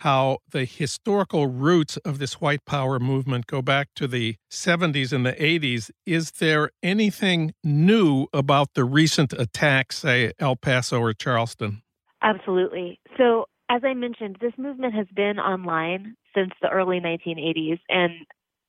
how 0.00 0.38
the 0.50 0.64
historical 0.64 1.46
roots 1.46 1.96
of 1.98 2.18
this 2.18 2.40
white 2.40 2.64
power 2.66 2.98
movement 2.98 3.46
go 3.46 3.62
back 3.62 3.88
to 3.96 4.06
the 4.06 4.36
70s 4.50 5.12
and 5.12 5.24
the 5.24 5.32
80s. 5.32 5.90
Is 6.04 6.32
there 6.32 6.70
anything 6.82 7.54
new 7.64 8.26
about 8.32 8.74
the 8.74 8.84
recent 8.84 9.32
attacks, 9.32 9.98
say 9.98 10.32
El 10.38 10.56
Paso 10.56 11.00
or 11.00 11.14
Charleston? 11.14 11.82
Absolutely. 12.22 13.00
So, 13.16 13.46
as 13.68 13.82
I 13.84 13.94
mentioned, 13.94 14.36
this 14.40 14.52
movement 14.58 14.94
has 14.94 15.06
been 15.14 15.38
online 15.38 16.16
since 16.34 16.52
the 16.60 16.68
early 16.68 17.00
1980s, 17.00 17.80
and 17.88 18.12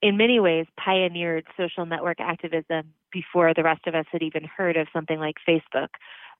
in 0.01 0.17
many 0.17 0.39
ways 0.39 0.65
pioneered 0.83 1.45
social 1.57 1.85
network 1.85 2.19
activism 2.19 2.93
before 3.17 3.53
the 3.53 3.63
rest 3.63 3.87
of 3.87 3.95
us 3.95 4.05
had 4.11 4.21
even 4.21 4.43
heard 4.43 4.77
of 4.77 4.87
something 4.93 5.19
like 5.19 5.35
Facebook. 5.47 5.87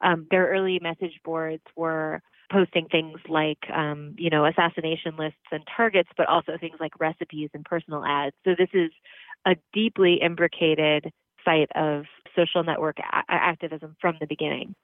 Um, 0.02 0.28
their 0.30 0.48
early 0.48 0.80
message 0.80 1.20
boards 1.26 1.63
were 1.76 2.22
posting 2.52 2.88
things 2.88 3.20
like, 3.28 3.58
um, 3.74 4.13
you 4.18 4.30
know, 4.30 4.46
assassination 4.46 5.18
lists 5.18 5.48
and 5.52 5.63
targets, 5.76 6.10
but 6.16 6.28
also 6.28 6.54
things 6.60 6.78
like 6.80 7.00
recipes 7.00 7.50
and 7.54 7.66
personal 7.66 8.06
ads. 8.06 8.36
So 8.46 8.52
this 8.58 8.70
is 8.74 8.92
a 9.46 9.56
deeply 9.74 10.20
imbricated 10.22 11.12
site 11.44 11.70
of 11.76 12.06
social 12.36 12.63
network 12.63 13.00
a- 13.00 13.24
activism 13.28 13.96
from 14.00 14.18
the 14.20 14.28
beginning. 14.28 14.76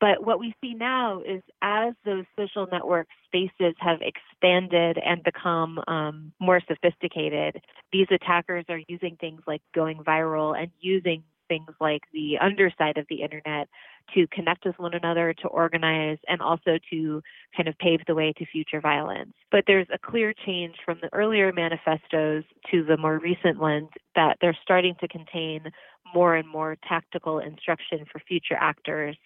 But 0.00 0.24
what 0.24 0.38
we 0.38 0.54
see 0.60 0.74
now 0.74 1.22
is 1.22 1.42
as 1.60 1.94
those 2.04 2.24
social 2.38 2.68
network 2.70 3.08
spaces 3.26 3.74
have 3.80 3.98
expanded 4.00 4.96
and 5.04 5.22
become 5.24 5.80
um, 5.88 6.32
more 6.38 6.60
sophisticated, 6.68 7.60
these 7.92 8.06
attackers 8.12 8.64
are 8.68 8.80
using 8.86 9.16
things 9.16 9.40
like 9.46 9.62
going 9.74 9.98
viral 9.98 10.56
and 10.56 10.70
using 10.78 11.24
things 11.48 11.70
like 11.80 12.02
the 12.12 12.38
underside 12.40 12.98
of 12.98 13.06
the 13.08 13.22
internet 13.22 13.68
to 14.14 14.26
connect 14.28 14.64
with 14.64 14.78
one 14.78 14.94
another, 14.94 15.34
to 15.42 15.48
organize, 15.48 16.18
and 16.28 16.40
also 16.40 16.78
to 16.90 17.22
kind 17.56 17.68
of 17.68 17.76
pave 17.78 18.00
the 18.06 18.14
way 18.14 18.32
to 18.38 18.46
future 18.46 18.80
violence. 18.80 19.32
But 19.50 19.64
there's 19.66 19.86
a 19.92 19.98
clear 19.98 20.32
change 20.46 20.76
from 20.84 20.98
the 21.02 21.12
earlier 21.12 21.52
manifestos 21.52 22.44
to 22.70 22.84
the 22.84 22.96
more 22.96 23.18
recent 23.18 23.58
ones 23.58 23.88
that 24.14 24.38
they're 24.40 24.56
starting 24.62 24.94
to 25.00 25.08
contain 25.08 25.70
more 26.14 26.36
and 26.36 26.48
more 26.48 26.76
tactical 26.88 27.38
instruction 27.38 28.04
for 28.10 28.20
future 28.20 28.56
actors. 28.58 29.16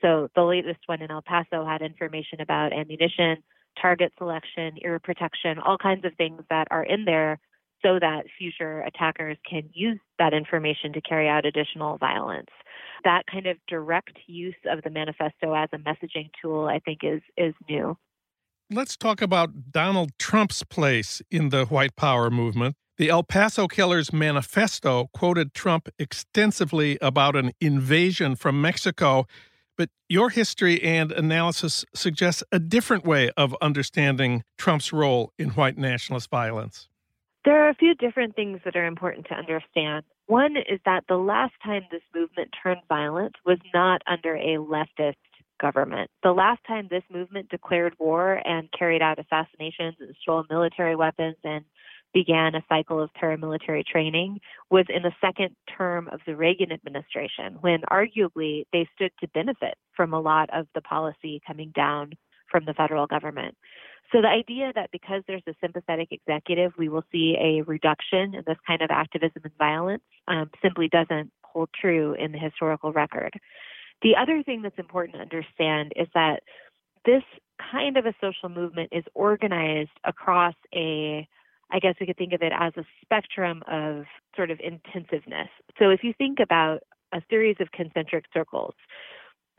So 0.00 0.28
the 0.34 0.42
latest 0.42 0.80
one 0.86 1.02
in 1.02 1.10
El 1.10 1.22
Paso 1.22 1.64
had 1.64 1.82
information 1.82 2.40
about 2.40 2.72
ammunition, 2.72 3.42
target 3.80 4.12
selection, 4.18 4.74
ear 4.84 4.98
protection, 4.98 5.58
all 5.58 5.78
kinds 5.78 6.04
of 6.04 6.14
things 6.16 6.42
that 6.50 6.66
are 6.70 6.82
in 6.82 7.04
there 7.04 7.38
so 7.82 7.98
that 7.98 8.24
future 8.38 8.80
attackers 8.80 9.36
can 9.48 9.68
use 9.72 9.98
that 10.18 10.32
information 10.32 10.92
to 10.92 11.00
carry 11.00 11.28
out 11.28 11.44
additional 11.44 11.98
violence. 11.98 12.50
That 13.04 13.22
kind 13.30 13.46
of 13.46 13.56
direct 13.68 14.18
use 14.26 14.54
of 14.66 14.82
the 14.82 14.90
manifesto 14.90 15.54
as 15.54 15.68
a 15.72 15.78
messaging 15.78 16.30
tool, 16.40 16.66
I 16.66 16.78
think, 16.78 17.00
is 17.02 17.20
is 17.36 17.54
new. 17.68 17.96
Let's 18.70 18.96
talk 18.96 19.20
about 19.20 19.70
Donald 19.70 20.12
Trump's 20.18 20.62
place 20.62 21.20
in 21.30 21.50
the 21.50 21.66
white 21.66 21.96
power 21.96 22.30
movement. 22.30 22.76
The 22.96 23.10
El 23.10 23.22
Paso 23.22 23.66
Killers 23.66 24.12
manifesto 24.12 25.08
quoted 25.12 25.54
Trump 25.54 25.88
extensively 25.98 26.98
about 27.02 27.36
an 27.36 27.52
invasion 27.60 28.36
from 28.36 28.60
Mexico, 28.60 29.26
but 29.76 29.90
your 30.08 30.30
history 30.30 30.80
and 30.82 31.10
analysis 31.10 31.84
suggests 31.94 32.44
a 32.52 32.58
different 32.58 33.04
way 33.04 33.30
of 33.36 33.56
understanding 33.60 34.44
Trump's 34.56 34.92
role 34.92 35.32
in 35.38 35.50
white 35.50 35.76
nationalist 35.76 36.30
violence. 36.30 36.88
There 37.44 37.66
are 37.66 37.70
a 37.70 37.74
few 37.74 37.94
different 37.94 38.36
things 38.36 38.60
that 38.64 38.76
are 38.76 38.86
important 38.86 39.26
to 39.26 39.34
understand. 39.34 40.04
One 40.26 40.56
is 40.56 40.78
that 40.84 41.04
the 41.08 41.16
last 41.16 41.54
time 41.64 41.82
this 41.90 42.02
movement 42.14 42.50
turned 42.62 42.82
violent 42.88 43.34
was 43.44 43.58
not 43.74 44.00
under 44.06 44.36
a 44.36 44.58
leftist 44.58 45.16
government. 45.60 46.08
The 46.22 46.32
last 46.32 46.60
time 46.66 46.86
this 46.88 47.02
movement 47.10 47.48
declared 47.48 47.94
war 47.98 48.40
and 48.44 48.68
carried 48.76 49.02
out 49.02 49.18
assassinations 49.18 49.96
and 50.00 50.14
stole 50.22 50.44
military 50.48 50.94
weapons 50.94 51.36
and 51.42 51.64
began 52.14 52.54
a 52.54 52.64
cycle 52.68 53.00
of 53.00 53.10
paramilitary 53.20 53.84
training 53.84 54.38
was 54.70 54.84
in 54.88 55.02
the 55.02 55.12
second 55.20 55.56
term 55.76 56.08
of 56.12 56.20
the 56.26 56.36
Reagan 56.36 56.70
administration, 56.70 57.56
when 57.60 57.80
arguably 57.90 58.64
they 58.72 58.86
stood 58.94 59.12
to 59.20 59.28
benefit 59.28 59.74
from 59.96 60.12
a 60.12 60.20
lot 60.20 60.50
of 60.52 60.66
the 60.74 60.82
policy 60.82 61.40
coming 61.46 61.72
down 61.74 62.12
from 62.52 62.66
the 62.66 62.74
federal 62.74 63.08
government. 63.08 63.56
So 64.12 64.20
the 64.20 64.28
idea 64.28 64.72
that 64.74 64.90
because 64.92 65.22
there's 65.26 65.42
a 65.48 65.54
sympathetic 65.60 66.08
executive, 66.12 66.72
we 66.76 66.88
will 66.90 67.04
see 67.10 67.36
a 67.40 67.62
reduction 67.62 68.34
in 68.34 68.42
this 68.46 68.58
kind 68.66 68.82
of 68.82 68.90
activism 68.90 69.42
and 69.42 69.56
violence 69.58 70.02
um, 70.28 70.50
simply 70.62 70.88
doesn't 70.88 71.32
hold 71.42 71.70
true 71.80 72.14
in 72.14 72.32
the 72.32 72.38
historical 72.38 72.92
record. 72.92 73.32
The 74.02 74.16
other 74.20 74.42
thing 74.42 74.62
that's 74.62 74.78
important 74.78 75.16
to 75.16 75.22
understand 75.22 75.92
is 75.96 76.08
that 76.14 76.42
this 77.06 77.22
kind 77.70 77.96
of 77.96 78.06
a 78.06 78.14
social 78.20 78.48
movement 78.48 78.90
is 78.92 79.04
organized 79.14 79.90
across 80.04 80.54
a 80.74 81.26
I 81.74 81.78
guess 81.78 81.94
we 81.98 82.06
could 82.06 82.18
think 82.18 82.34
of 82.34 82.42
it 82.42 82.52
as 82.54 82.74
a 82.76 82.84
spectrum 83.02 83.62
of 83.66 84.04
sort 84.36 84.50
of 84.50 84.60
intensiveness. 84.60 85.48
So 85.78 85.88
if 85.88 86.04
you 86.04 86.12
think 86.12 86.38
about 86.38 86.80
a 87.14 87.22
series 87.30 87.56
of 87.60 87.72
concentric 87.72 88.26
circles, 88.32 88.74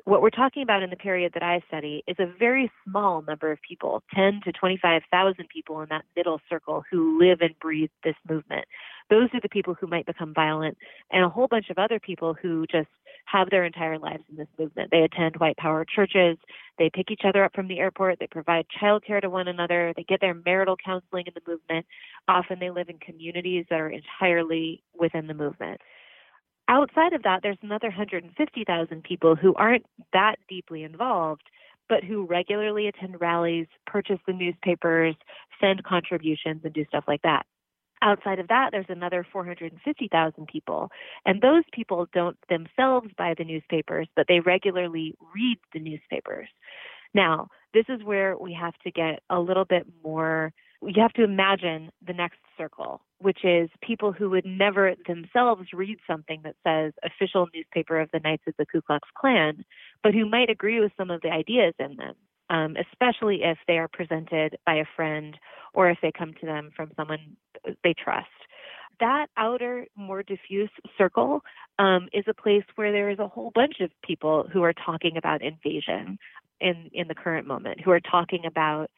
what 0.05 0.21
we're 0.21 0.29
talking 0.29 0.63
about 0.63 0.83
in 0.83 0.89
the 0.89 0.97
period 0.97 1.31
that 1.33 1.43
I 1.43 1.61
study 1.67 2.03
is 2.07 2.17
a 2.19 2.25
very 2.37 2.69
small 2.83 3.21
number 3.21 3.51
of 3.51 3.59
people, 3.61 4.03
10 4.13 4.41
to 4.43 4.51
25,000 4.51 5.47
people 5.47 5.81
in 5.81 5.87
that 5.89 6.03
middle 6.15 6.41
circle 6.49 6.83
who 6.91 7.17
live 7.19 7.39
and 7.39 7.57
breathe 7.59 7.89
this 8.03 8.15
movement. 8.29 8.65
Those 9.09 9.29
are 9.33 9.39
the 9.41 9.49
people 9.49 9.75
who 9.79 9.87
might 9.87 10.05
become 10.05 10.33
violent, 10.33 10.77
and 11.11 11.23
a 11.23 11.29
whole 11.29 11.47
bunch 11.47 11.69
of 11.69 11.77
other 11.77 11.99
people 11.99 12.33
who 12.33 12.65
just 12.69 12.89
have 13.25 13.49
their 13.49 13.63
entire 13.63 13.97
lives 13.97 14.23
in 14.29 14.35
this 14.35 14.47
movement. 14.59 14.91
They 14.91 15.03
attend 15.03 15.37
white 15.37 15.55
power 15.55 15.85
churches, 15.85 16.37
they 16.77 16.89
pick 16.93 17.09
each 17.09 17.21
other 17.23 17.45
up 17.45 17.55
from 17.55 17.69
the 17.69 17.79
airport, 17.79 18.19
they 18.19 18.27
provide 18.27 18.65
childcare 18.81 19.21
to 19.21 19.29
one 19.29 19.47
another, 19.47 19.93
they 19.95 20.03
get 20.03 20.19
their 20.19 20.33
marital 20.33 20.75
counseling 20.83 21.27
in 21.27 21.33
the 21.33 21.49
movement. 21.49 21.85
Often 22.27 22.59
they 22.59 22.71
live 22.71 22.89
in 22.89 22.97
communities 22.97 23.65
that 23.69 23.79
are 23.79 23.89
entirely 23.89 24.83
within 24.99 25.27
the 25.27 25.33
movement 25.33 25.79
outside 26.67 27.13
of 27.13 27.23
that, 27.23 27.39
there's 27.43 27.57
another 27.61 27.87
150,000 27.87 29.03
people 29.03 29.35
who 29.35 29.53
aren't 29.55 29.85
that 30.13 30.35
deeply 30.47 30.83
involved, 30.83 31.43
but 31.89 32.03
who 32.03 32.25
regularly 32.25 32.87
attend 32.87 33.19
rallies, 33.19 33.67
purchase 33.85 34.19
the 34.25 34.33
newspapers, 34.33 35.15
send 35.59 35.83
contributions, 35.83 36.61
and 36.63 36.73
do 36.73 36.85
stuff 36.85 37.03
like 37.07 37.21
that. 37.23 37.45
Outside 38.01 38.39
of 38.39 38.49
that, 38.49 38.69
there's 38.71 38.85
another 38.89 39.25
450,000 39.31 40.47
people. 40.47 40.89
And 41.25 41.41
those 41.41 41.63
people 41.71 42.07
don't 42.13 42.37
themselves 42.49 43.07
buy 43.17 43.33
the 43.37 43.45
newspapers, 43.45 44.07
but 44.15 44.25
they 44.27 44.41
regularly 44.41 45.15
read 45.33 45.57
the 45.73 45.79
newspapers. 45.79 46.49
Now, 47.13 47.47
this 47.73 47.85
is 47.87 48.03
where 48.03 48.37
we 48.37 48.53
have 48.53 48.73
to 48.83 48.91
get 48.91 49.19
a 49.29 49.39
little 49.39 49.65
bit 49.65 49.85
more, 50.03 50.51
you 50.87 51.01
have 51.01 51.13
to 51.13 51.23
imagine 51.23 51.91
the 52.05 52.13
next 52.13 52.39
circle, 52.57 53.01
which 53.19 53.43
is 53.43 53.69
people 53.81 54.11
who 54.11 54.29
would 54.29 54.45
never 54.45 54.93
themselves 55.07 55.69
read 55.73 55.97
something 56.05 56.41
that 56.43 56.55
says 56.65 56.93
official 57.03 57.47
newspaper 57.53 57.99
of 57.99 58.09
the 58.11 58.19
Knights 58.19 58.43
of 58.47 58.53
the 58.57 58.65
Ku 58.65 58.81
Klux 58.81 59.07
Klan, 59.17 59.63
but 60.03 60.13
who 60.13 60.29
might 60.29 60.49
agree 60.49 60.79
with 60.79 60.91
some 60.97 61.09
of 61.09 61.21
the 61.21 61.29
ideas 61.29 61.73
in 61.79 61.95
them, 61.95 62.15
um, 62.49 62.75
especially 62.77 63.41
if 63.43 63.57
they 63.67 63.77
are 63.77 63.87
presented 63.87 64.57
by 64.65 64.75
a 64.75 64.85
friend 64.95 65.37
or 65.73 65.89
if 65.89 65.97
they 66.01 66.11
come 66.11 66.33
to 66.39 66.45
them 66.45 66.71
from 66.75 66.91
someone 66.95 67.37
they 67.83 67.93
trust. 67.93 68.27
That 68.99 69.27
outer, 69.37 69.87
more 69.95 70.21
diffuse 70.21 70.69
circle 70.97 71.41
um, 71.79 72.09
is 72.13 72.25
a 72.27 72.33
place 72.33 72.63
where 72.75 72.91
there 72.91 73.09
is 73.09 73.19
a 73.19 73.27
whole 73.27 73.51
bunch 73.55 73.79
of 73.79 73.89
people 74.03 74.47
who 74.51 74.61
are 74.63 74.73
talking 74.73 75.17
about 75.17 75.41
invasion 75.41 76.19
in 76.61 76.89
in 76.93 77.07
the 77.07 77.15
current 77.15 77.47
moment, 77.47 77.81
who 77.81 77.91
are 77.91 77.99
talking 77.99 78.45
about 78.45 78.91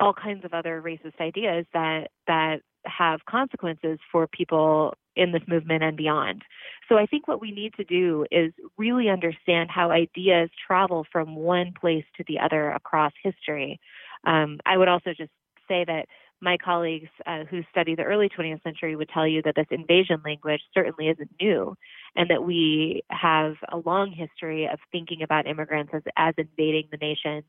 all 0.00 0.12
kinds 0.12 0.44
of 0.44 0.52
other 0.52 0.82
racist 0.82 1.20
ideas 1.20 1.66
that 1.72 2.08
that 2.26 2.60
have 2.84 3.24
consequences 3.28 3.98
for 4.12 4.26
people 4.26 4.94
in 5.16 5.32
this 5.32 5.42
movement 5.48 5.82
and 5.82 5.96
beyond. 5.96 6.42
So 6.88 6.96
I 6.96 7.06
think 7.06 7.26
what 7.26 7.40
we 7.40 7.50
need 7.50 7.74
to 7.74 7.84
do 7.84 8.26
is 8.30 8.52
really 8.76 9.08
understand 9.08 9.70
how 9.70 9.90
ideas 9.90 10.50
travel 10.66 11.06
from 11.10 11.34
one 11.34 11.72
place 11.78 12.04
to 12.16 12.24
the 12.28 12.38
other 12.38 12.70
across 12.70 13.12
history. 13.22 13.80
Um, 14.24 14.60
I 14.66 14.76
would 14.76 14.88
also 14.88 15.10
just 15.16 15.32
say 15.66 15.84
that 15.84 16.06
my 16.40 16.56
colleagues 16.58 17.08
uh, 17.26 17.44
who 17.44 17.62
study 17.70 17.94
the 17.94 18.02
early 18.02 18.28
20th 18.28 18.62
century 18.62 18.94
would 18.94 19.08
tell 19.08 19.26
you 19.26 19.42
that 19.42 19.54
this 19.56 19.66
invasion 19.70 20.20
language 20.24 20.60
certainly 20.74 21.08
isn't 21.08 21.30
new, 21.40 21.74
and 22.14 22.30
that 22.30 22.44
we 22.44 23.02
have 23.10 23.54
a 23.72 23.78
long 23.78 24.12
history 24.12 24.68
of 24.70 24.78
thinking 24.92 25.22
about 25.22 25.46
immigrants 25.46 25.92
as, 25.94 26.02
as 26.16 26.34
invading 26.36 26.88
the 26.90 26.98
nation. 26.98 27.42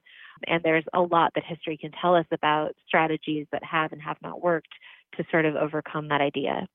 And 0.45 0.63
there's 0.63 0.85
a 0.93 1.01
lot 1.01 1.33
that 1.35 1.43
history 1.43 1.77
can 1.77 1.91
tell 1.91 2.15
us 2.15 2.25
about 2.31 2.75
strategies 2.87 3.47
that 3.51 3.63
have 3.63 3.91
and 3.91 4.01
have 4.01 4.17
not 4.21 4.41
worked 4.41 4.73
to 5.17 5.25
sort 5.31 5.45
of 5.45 5.55
overcome 5.55 6.07
that 6.09 6.21
idea. 6.21 6.67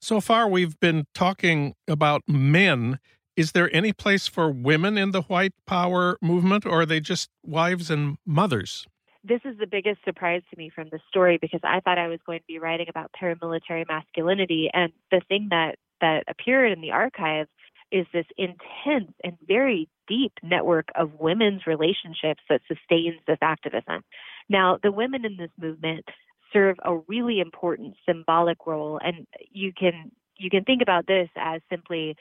So 0.00 0.20
far, 0.20 0.48
we've 0.48 0.78
been 0.78 1.06
talking 1.14 1.74
about 1.88 2.22
men. 2.28 2.98
Is 3.36 3.52
there 3.52 3.74
any 3.74 3.92
place 3.92 4.28
for 4.28 4.50
women 4.50 4.96
in 4.96 5.10
the 5.10 5.22
white 5.22 5.52
power 5.66 6.16
movement, 6.22 6.64
or 6.64 6.82
are 6.82 6.86
they 6.86 7.00
just 7.00 7.28
wives 7.44 7.90
and 7.90 8.18
mothers? 8.24 8.86
This 9.26 9.40
is 9.44 9.58
the 9.58 9.66
biggest 9.66 9.98
surprise 10.04 10.42
to 10.50 10.58
me 10.58 10.70
from 10.70 10.88
the 10.90 11.00
story 11.08 11.38
because 11.40 11.60
I 11.64 11.80
thought 11.80 11.98
I 11.98 12.08
was 12.08 12.20
going 12.26 12.40
to 12.40 12.46
be 12.46 12.58
writing 12.58 12.86
about 12.88 13.10
paramilitary 13.20 13.86
masculinity, 13.88 14.70
and 14.72 14.92
the 15.10 15.20
thing 15.28 15.48
that 15.50 15.76
that 16.00 16.24
appeared 16.28 16.72
in 16.72 16.80
the 16.80 16.92
archives 16.92 17.48
is 17.90 18.06
this 18.12 18.26
intense 18.36 19.12
and 19.24 19.36
very 19.46 19.88
deep 20.08 20.32
network 20.42 20.88
of 20.94 21.18
women's 21.18 21.66
relationships 21.66 22.42
that 22.48 22.60
sustains 22.68 23.20
this 23.26 23.38
activism. 23.40 24.02
Now, 24.48 24.78
the 24.82 24.92
women 24.92 25.24
in 25.24 25.36
this 25.36 25.50
movement 25.58 26.04
serve 26.52 26.76
a 26.84 26.96
really 27.08 27.40
important 27.40 27.94
symbolic 28.06 28.66
role, 28.66 29.00
and 29.02 29.26
you 29.50 29.72
can 29.72 30.12
you 30.36 30.50
can 30.50 30.64
think 30.64 30.82
about 30.82 31.06
this 31.06 31.28
as 31.36 31.60
simply 31.70 32.16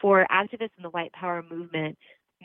for 0.00 0.26
activists 0.30 0.76
in 0.76 0.82
the 0.82 0.90
white 0.90 1.12
power 1.12 1.42
movement, 1.48 1.96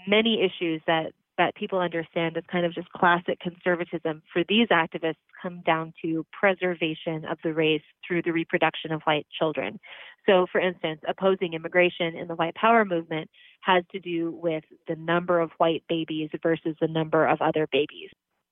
many 0.08 0.42
issues 0.42 0.82
that 0.88 1.14
that 1.38 1.56
people 1.56 1.80
understand 1.80 2.38
as 2.38 2.44
kind 2.52 2.66
of 2.66 2.74
just 2.74 2.90
classic 2.92 3.40
conservatism 3.40 4.22
for 4.32 4.44
these 4.48 4.68
activists 4.70 5.16
come 5.42 5.62
down 5.66 5.94
to 6.02 6.26
preservation 6.32 7.26
of 7.26 7.38
the 7.44 7.54
race 7.54 7.82
through 8.08 8.22
the 8.22 8.32
reproduction 8.32 8.92
of 8.92 9.02
white 9.04 9.28
children. 9.38 9.80
So, 10.26 10.48
for 10.52 10.60
instance, 10.60 11.02
opposing 11.08 11.54
immigration 11.54 12.16
in 12.16 12.28
the 12.28 12.36
white 12.36 12.56
power 12.56 12.86
movement 12.86 13.30
has 13.62 13.84
to 13.92 14.00
do 14.00 14.32
with 14.32 14.64
the 14.88 14.96
number 14.96 15.40
of 15.40 15.52
white 15.58 15.84
babies 15.88 16.30
versus 16.42 16.76
the 16.80 16.88
number 16.88 17.28
of 17.28 17.42
other 17.42 17.68
babies. 17.72 18.10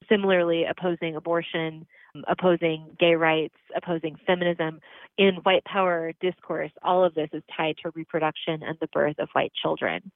Similarly, 0.09 0.65
opposing 0.65 1.15
abortion, 1.15 1.87
opposing 2.27 2.95
gay 2.99 3.15
rights, 3.15 3.55
opposing 3.75 4.15
feminism, 4.27 4.79
in 5.17 5.35
white 5.43 5.63
power 5.65 6.11
discourse, 6.19 6.71
all 6.83 7.03
of 7.03 7.13
this 7.13 7.29
is 7.33 7.43
tied 7.55 7.75
to 7.83 7.91
reproduction 7.95 8.61
and 8.63 8.77
the 8.81 8.87
birth 8.87 9.15
of 9.19 9.29
white 9.33 9.53
children. 9.61 10.11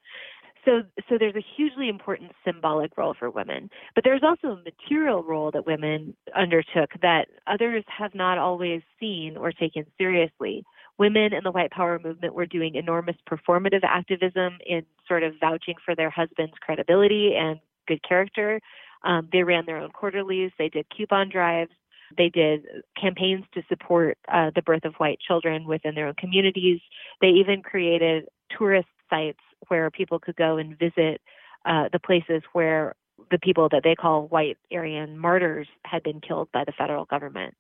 So, 0.67 0.84
so 1.08 1.17
there's 1.17 1.36
a 1.36 1.45
hugely 1.56 1.88
important 1.88 2.34
symbolic 2.43 2.97
role 2.97 3.15
for 3.17 3.30
women, 3.30 3.69
but 3.95 4.03
there's 4.03 4.21
also 4.21 4.58
a 4.58 4.63
material 4.63 5.23
role 5.23 5.49
that 5.51 5.65
women 5.65 6.13
undertook 6.36 6.89
that 7.01 7.27
others 7.47 7.86
have 7.88 8.13
not 8.13 8.38
always 8.38 8.82
seen 8.99 9.38
or 9.38 9.53
taken 9.53 9.86
seriously. 9.97 10.65
Women 10.97 11.32
in 11.32 11.45
the 11.45 11.51
white 11.51 11.71
power 11.71 12.01
movement 12.03 12.34
were 12.34 12.45
doing 12.45 12.75
enormous 12.75 13.15
performative 13.30 13.84
activism 13.84 14.58
in 14.65 14.82
sort 15.08 15.23
of 15.23 15.36
vouching 15.39 15.75
for 15.86 15.95
their 15.95 16.10
husband's 16.10 16.56
credibility 16.60 17.34
and 17.38 17.60
good 17.88 18.03
character. 18.03 18.60
Um, 19.06 19.30
they 19.32 19.43
ran 19.43 19.65
their 19.65 19.77
own 19.77 19.91
quarterlies. 19.91 20.51
They 20.60 20.67
did 20.67 20.86
coupon 20.89 21.30
drives. 21.30 21.71
They 22.17 22.27
did 22.27 22.65
campaigns 22.99 23.45
to 23.53 23.62
support 23.69 24.17
uh, 24.27 24.51
the 24.53 24.62
birth 24.62 24.84
of 24.84 24.95
white 24.95 25.19
children 25.25 25.65
within 25.65 25.95
their 25.95 26.08
own 26.08 26.15
communities. 26.15 26.82
They 27.21 27.27
even 27.27 27.62
created 27.62 28.25
tourist 28.58 28.88
sites 29.10 29.39
where 29.67 29.89
people 29.89 30.20
could 30.20 30.36
go 30.36 30.58
and 30.58 30.78
visit 30.78 31.22
uh, 31.65 31.89
the 31.91 32.00
places 32.00 32.41
where 32.54 32.96
the 33.32 33.39
people 33.39 33.67
that 33.70 33.82
they 33.84 33.96
call 33.96 34.28
white 34.28 34.58
Aryan 34.72 35.17
martyrs 35.17 35.67
had 35.84 36.04
been 36.04 36.22
killed 36.22 36.50
by 36.54 36.63
the 36.63 36.72
federal 36.72 37.06
government. 37.06 37.56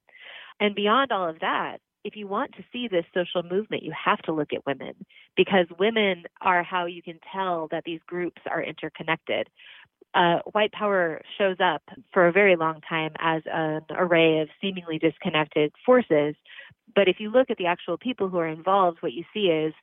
And 0.59 0.75
beyond 0.75 1.11
all 1.11 1.29
of 1.29 1.39
that, 1.39 1.77
if 2.03 2.15
you 2.15 2.27
want 2.27 2.53
to 2.53 2.63
see 2.71 2.87
this 2.87 3.05
social 3.13 3.43
movement, 3.43 3.83
you 3.83 3.91
have 3.91 4.19
to 4.19 4.31
look 4.31 4.53
at 4.53 4.65
women 4.65 4.93
because 5.35 5.65
women 5.77 6.23
are 6.41 6.63
how 6.63 6.85
you 6.85 7.01
can 7.01 7.19
tell 7.33 7.67
that 7.71 7.83
these 7.85 7.99
groups 8.07 8.41
are 8.49 8.63
interconnected. 8.63 9.49
Uh, 10.13 10.39
white 10.53 10.71
power 10.71 11.21
shows 11.37 11.57
up 11.59 11.81
for 12.13 12.27
a 12.27 12.31
very 12.31 12.55
long 12.55 12.79
time 12.87 13.11
as 13.19 13.41
an 13.51 13.81
array 13.89 14.39
of 14.39 14.47
seemingly 14.61 14.97
disconnected 14.97 15.73
forces. 15.85 16.35
But 16.95 17.09
if 17.09 17.19
you 17.19 17.29
look 17.29 17.49
at 17.49 17.57
the 17.57 17.65
actual 17.65 17.97
people 17.97 18.29
who 18.29 18.37
are 18.37 18.47
involved, 18.47 18.99
what 19.01 19.11
you 19.11 19.25
see 19.33 19.47
is 19.47 19.73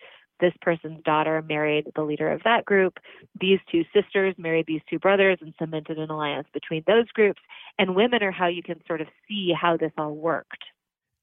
this 0.40 0.52
person's 0.60 1.02
daughter 1.04 1.42
married 1.42 1.86
the 1.94 2.02
leader 2.02 2.30
of 2.30 2.42
that 2.44 2.64
group. 2.64 2.98
These 3.40 3.60
two 3.70 3.84
sisters 3.94 4.34
married 4.38 4.66
these 4.66 4.82
two 4.88 4.98
brothers 4.98 5.38
and 5.40 5.54
cemented 5.58 5.98
an 5.98 6.10
alliance 6.10 6.48
between 6.52 6.82
those 6.86 7.08
groups. 7.08 7.40
And 7.78 7.94
women 7.94 8.22
are 8.22 8.32
how 8.32 8.48
you 8.48 8.62
can 8.62 8.80
sort 8.86 9.00
of 9.00 9.08
see 9.28 9.52
how 9.58 9.76
this 9.76 9.92
all 9.96 10.14
worked. 10.14 10.64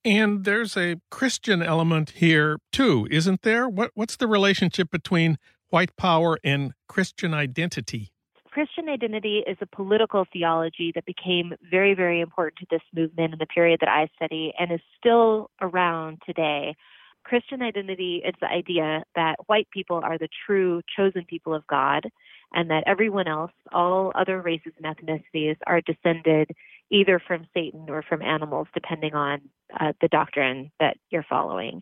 And 0.04 0.45
there's 0.45 0.76
a 0.76 1.00
Christian 1.12 1.62
element 1.62 2.12
here 2.12 2.58
too, 2.71 3.08
isn't 3.12 3.43
there? 3.43 3.69
What 3.69 3.91
what's 3.93 4.15
the 4.15 4.28
relationship 4.28 4.89
between 4.89 5.38
white 5.69 5.95
power 5.95 6.39
and 6.43 6.74
Christian 6.88 7.34
identity? 7.34 8.12
Christian 8.52 8.89
identity 8.89 9.43
is 9.47 9.58
a 9.62 9.65
political 9.65 10.26
theology 10.32 10.91
that 10.93 11.06
became 11.06 11.54
very, 11.69 11.93
very 11.93 12.19
important 12.19 12.58
to 12.60 12.65
this 12.69 12.82
movement 12.93 13.34
in 13.34 13.39
the 13.39 13.45
period 13.45 13.80
that 13.80 13.89
I 13.89 14.10
study 14.15 14.54
and 14.60 14.71
is 14.71 14.82
still 14.97 15.50
around 15.62 16.21
today. 16.26 16.76
Christian 17.23 17.62
identity 17.62 18.21
is 18.25 18.34
the 18.41 18.47
idea 18.47 19.03
that 19.15 19.36
white 19.47 19.69
people 19.71 20.01
are 20.03 20.17
the 20.17 20.29
true 20.45 20.81
chosen 20.95 21.25
people 21.25 21.53
of 21.53 21.65
God 21.67 22.10
and 22.53 22.69
that 22.69 22.84
everyone 22.86 23.27
else, 23.27 23.51
all 23.71 24.12
other 24.15 24.41
races 24.41 24.73
and 24.81 24.95
ethnicities, 24.95 25.57
are 25.67 25.81
descended 25.81 26.51
either 26.89 27.21
from 27.25 27.47
Satan 27.53 27.86
or 27.89 28.01
from 28.01 28.21
animals, 28.21 28.67
depending 28.73 29.13
on 29.13 29.41
uh, 29.79 29.93
the 30.01 30.10
doctrine 30.10 30.71
that 30.79 30.97
you're 31.10 31.25
following. 31.29 31.81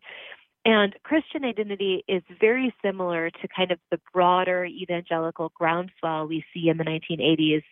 And 0.65 0.93
Christian 1.03 1.45
identity 1.45 2.03
is 2.07 2.21
very 2.39 2.73
similar 2.83 3.29
to 3.29 3.47
kind 3.47 3.71
of 3.71 3.79
the 3.91 3.99
broader 4.13 4.65
evangelical 4.65 5.51
groundswell 5.55 6.27
we 6.27 6.43
see 6.53 6.69
in 6.69 6.77
the 6.77 6.83
1980s, 6.83 7.63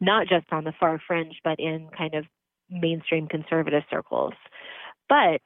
not 0.00 0.28
just 0.28 0.46
on 0.52 0.64
the 0.64 0.74
far 0.78 1.00
fringe, 1.04 1.40
but 1.42 1.58
in 1.58 1.88
kind 1.96 2.14
of 2.14 2.26
mainstream 2.70 3.26
conservative 3.26 3.82
circles. 3.90 4.34
But 5.08 5.40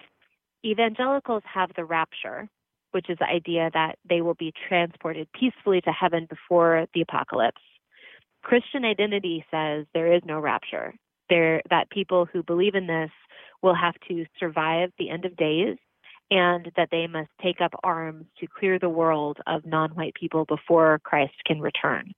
evangelicals 0.64 1.42
have 1.52 1.70
the 1.76 1.84
rapture, 1.84 2.48
which 2.92 3.10
is 3.10 3.18
the 3.18 3.26
idea 3.26 3.70
that 3.74 3.96
they 4.08 4.20
will 4.20 4.34
be 4.34 4.52
transported 4.68 5.28
peacefully 5.38 5.80
to 5.82 5.90
heaven 5.90 6.26
before 6.28 6.86
the 6.94 7.02
apocalypse. 7.02 7.60
Christian 8.42 8.84
identity 8.84 9.44
says 9.50 9.86
there 9.94 10.12
is 10.12 10.22
no 10.24 10.38
rapture. 10.40 10.94
There 11.28 11.62
that 11.70 11.90
people 11.90 12.26
who 12.32 12.42
believe 12.42 12.74
in 12.74 12.86
this 12.86 13.10
will 13.62 13.74
have 13.74 13.94
to 14.08 14.24
survive 14.38 14.90
the 14.98 15.10
end 15.10 15.24
of 15.24 15.36
days 15.36 15.76
and 16.30 16.70
that 16.76 16.88
they 16.90 17.06
must 17.06 17.30
take 17.42 17.60
up 17.60 17.72
arms 17.82 18.26
to 18.38 18.46
clear 18.46 18.78
the 18.78 18.88
world 18.88 19.38
of 19.46 19.64
non-white 19.66 20.14
people 20.14 20.44
before 20.44 21.00
Christ 21.02 21.34
can 21.46 21.60
return. 21.60 22.12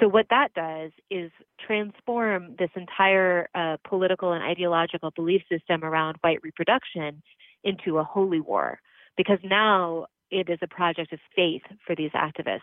So 0.00 0.06
what 0.06 0.26
that 0.30 0.54
does 0.54 0.92
is 1.10 1.30
transform 1.64 2.54
this 2.58 2.70
entire 2.76 3.48
uh, 3.54 3.76
political 3.88 4.32
and 4.32 4.44
ideological 4.44 5.10
belief 5.10 5.42
system 5.50 5.82
around 5.82 6.16
white 6.20 6.38
reproduction 6.42 7.22
into 7.64 7.98
a 7.98 8.04
holy 8.04 8.40
war 8.40 8.80
because 9.16 9.38
now 9.42 10.06
it 10.30 10.48
is 10.48 10.58
a 10.62 10.66
project 10.66 11.12
of 11.12 11.18
faith 11.34 11.62
for 11.86 11.94
these 11.94 12.12
activists 12.12 12.60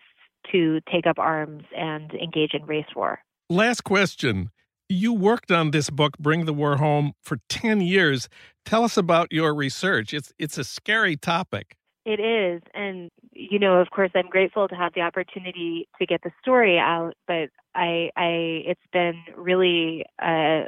to 0.51 0.79
take 0.91 1.07
up 1.07 1.17
arms 1.17 1.63
and 1.75 2.13
engage 2.13 2.53
in 2.53 2.65
race 2.65 2.85
war. 2.95 3.19
Last 3.49 3.83
question. 3.83 4.51
You 4.87 5.13
worked 5.13 5.51
on 5.51 5.71
this 5.71 5.89
book, 5.89 6.17
Bring 6.19 6.45
the 6.45 6.53
War 6.53 6.77
Home, 6.77 7.13
for 7.21 7.39
10 7.49 7.81
years. 7.81 8.29
Tell 8.65 8.83
us 8.83 8.97
about 8.97 9.31
your 9.31 9.53
research. 9.55 10.13
It's, 10.13 10.31
it's 10.37 10.59
a 10.59 10.63
scary 10.63 11.17
topic. 11.17 11.75
It 12.05 12.19
is. 12.19 12.61
And, 12.75 13.09
you 13.31 13.57
know, 13.57 13.81
of 13.81 13.89
course, 13.89 14.11
I'm 14.13 14.29
grateful 14.29 14.67
to 14.67 14.75
have 14.75 14.93
the 14.93 15.01
opportunity 15.01 15.87
to 15.99 16.05
get 16.05 16.21
the 16.21 16.29
story 16.39 16.77
out, 16.77 17.13
but 17.27 17.49
I, 17.73 18.11
I 18.15 18.61
it's 18.65 18.87
been 18.93 19.19
really 19.35 20.05
uh, 20.21 20.65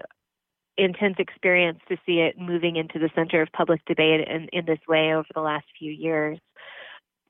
intense 0.78 1.16
experience 1.20 1.80
to 1.90 1.98
see 2.06 2.20
it 2.20 2.38
moving 2.40 2.76
into 2.76 3.00
the 3.00 3.10
center 3.16 3.42
of 3.42 3.50
public 3.52 3.84
debate 3.86 4.28
in, 4.28 4.48
in 4.54 4.66
this 4.66 4.80
way 4.88 5.14
over 5.14 5.28
the 5.34 5.42
last 5.42 5.66
few 5.78 5.92
years. 5.92 6.40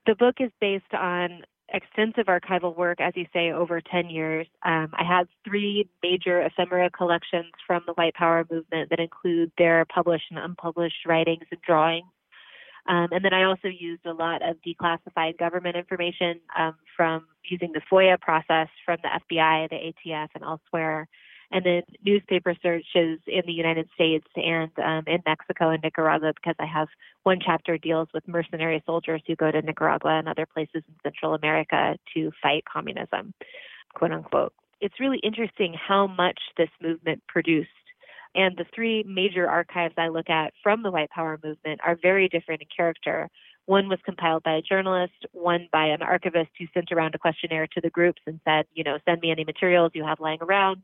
The 0.06 0.16
book 0.16 0.36
is 0.40 0.52
based 0.60 0.94
on 0.94 1.44
extensive 1.74 2.28
archival 2.28 2.76
work, 2.76 3.02
as 3.02 3.14
you 3.16 3.26
say, 3.34 3.52
over 3.52 3.82
10 3.82 4.10
years. 4.10 4.48
Um, 4.64 4.90
I 4.94 5.04
have 5.04 5.28
three 5.46 5.90
major 6.02 6.42
ephemera 6.42 6.90
collections 6.90 7.52
from 7.66 7.84
the 7.86 7.94
white 7.94 8.14
power 8.14 8.46
movement 8.50 8.90
that 8.90 9.00
include 9.00 9.52
their 9.58 9.86
published 9.86 10.26
and 10.30 10.40
unpublished 10.40 11.06
writings 11.06 11.44
and 11.52 11.62
drawings. 11.62 12.06
Um, 12.88 13.10
and 13.12 13.24
then 13.24 13.34
I 13.34 13.44
also 13.44 13.68
used 13.68 14.06
a 14.06 14.14
lot 14.14 14.42
of 14.42 14.56
declassified 14.66 15.38
government 15.38 15.76
information 15.76 16.40
um, 16.58 16.76
from 16.96 17.26
using 17.44 17.74
the 17.74 17.82
FOIA 17.92 18.20
process 18.20 18.70
from 18.86 18.98
the 19.04 19.10
FBI, 19.10 19.70
the 19.70 19.94
ATF, 20.10 20.30
and 20.36 20.44
elsewhere 20.44 21.10
and 21.52 21.66
then 21.66 21.84
newspaper 22.04 22.56
searches 22.62 23.20
in 23.26 23.42
the 23.46 23.54
United 23.54 23.88
States 23.96 24.28
and 24.36 24.72
um, 24.84 25.04
in 25.08 25.22
Mexico 25.26 25.70
and 25.70 25.82
Nicaragua 25.82 26.34
because 26.36 26.56
I 26.60 26.66
have 26.66 26.90
one 27.24 27.40
chapter 27.44 27.78
deals 27.78 28.10
with 28.14 28.28
mercenary 28.28 28.84
soldiers 28.86 29.22
who 29.26 29.36
go 29.36 29.52
to 29.52 29.62
Nicaragua 29.62 30.20
and 30.20 30.28
other 30.28 30.46
places 30.46 30.84
in 30.88 30.96
Central 31.04 31.34
America 31.34 31.98
to 32.14 32.32
fight 32.42 32.64
communism, 32.72 33.34
quote 33.94 34.12
unquote. 34.12 34.54
It's 34.82 35.00
really 35.00 35.20
interesting 35.24 35.74
how 35.74 36.08
much 36.08 36.40
this 36.58 36.70
movement 36.82 37.24
produced. 37.28 37.70
And 38.36 38.56
the 38.58 38.66
three 38.76 39.04
major 39.08 39.50
archives 39.50 39.96
I 39.98 40.10
look 40.10 40.30
at 40.30 40.54
from 40.62 40.84
the 40.84 40.92
white 40.92 41.10
power 41.10 41.40
movement 41.44 41.80
are 41.84 41.98
very 42.00 42.28
different 42.28 42.62
in 42.62 42.68
character. 42.76 43.30
One 43.66 43.90
was 43.90 44.00
compiled 44.06 44.44
by 44.44 44.54
a 44.54 44.62
journalist, 44.62 45.26
one 45.32 45.68
by 45.72 45.88
an 45.88 46.02
archivist 46.02 46.52
who 46.60 46.66
sent 46.74 46.92
around 46.92 47.16
a 47.16 47.18
questionnaire 47.18 47.68
to 47.68 47.82
the 47.82 47.90
groups 47.90 48.22
and 48.28 48.40
said, 48.46 48.66
you 48.74 48.84
know, 48.84 48.98
send 49.06 49.22
me 49.22 49.32
any 49.32 49.44
materials 49.44 49.92
you 49.96 50.06
have 50.06 50.20
lying 50.20 50.40
around 50.42 50.84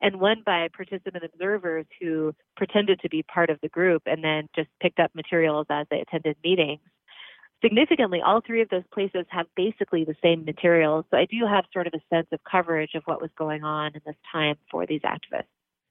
and 0.00 0.20
one 0.20 0.42
by 0.44 0.68
participant 0.74 1.24
observers 1.24 1.86
who 2.00 2.34
pretended 2.56 3.00
to 3.00 3.08
be 3.08 3.22
part 3.22 3.50
of 3.50 3.58
the 3.62 3.68
group 3.68 4.02
and 4.06 4.22
then 4.22 4.48
just 4.54 4.68
picked 4.80 5.00
up 5.00 5.14
materials 5.14 5.66
as 5.70 5.86
they 5.90 6.00
attended 6.00 6.36
meetings. 6.44 6.80
Significantly, 7.62 8.20
all 8.24 8.40
three 8.46 8.62
of 8.62 8.68
those 8.68 8.84
places 8.94 9.26
have 9.30 9.46
basically 9.56 10.04
the 10.04 10.14
same 10.22 10.44
materials. 10.44 11.04
So 11.10 11.16
I 11.16 11.24
do 11.24 11.44
have 11.44 11.64
sort 11.72 11.88
of 11.88 11.94
a 11.94 12.14
sense 12.14 12.28
of 12.30 12.38
coverage 12.48 12.94
of 12.94 13.02
what 13.06 13.20
was 13.20 13.30
going 13.36 13.64
on 13.64 13.92
in 13.94 14.00
this 14.06 14.14
time 14.30 14.54
for 14.70 14.86
these 14.86 15.00
activists. 15.02 15.46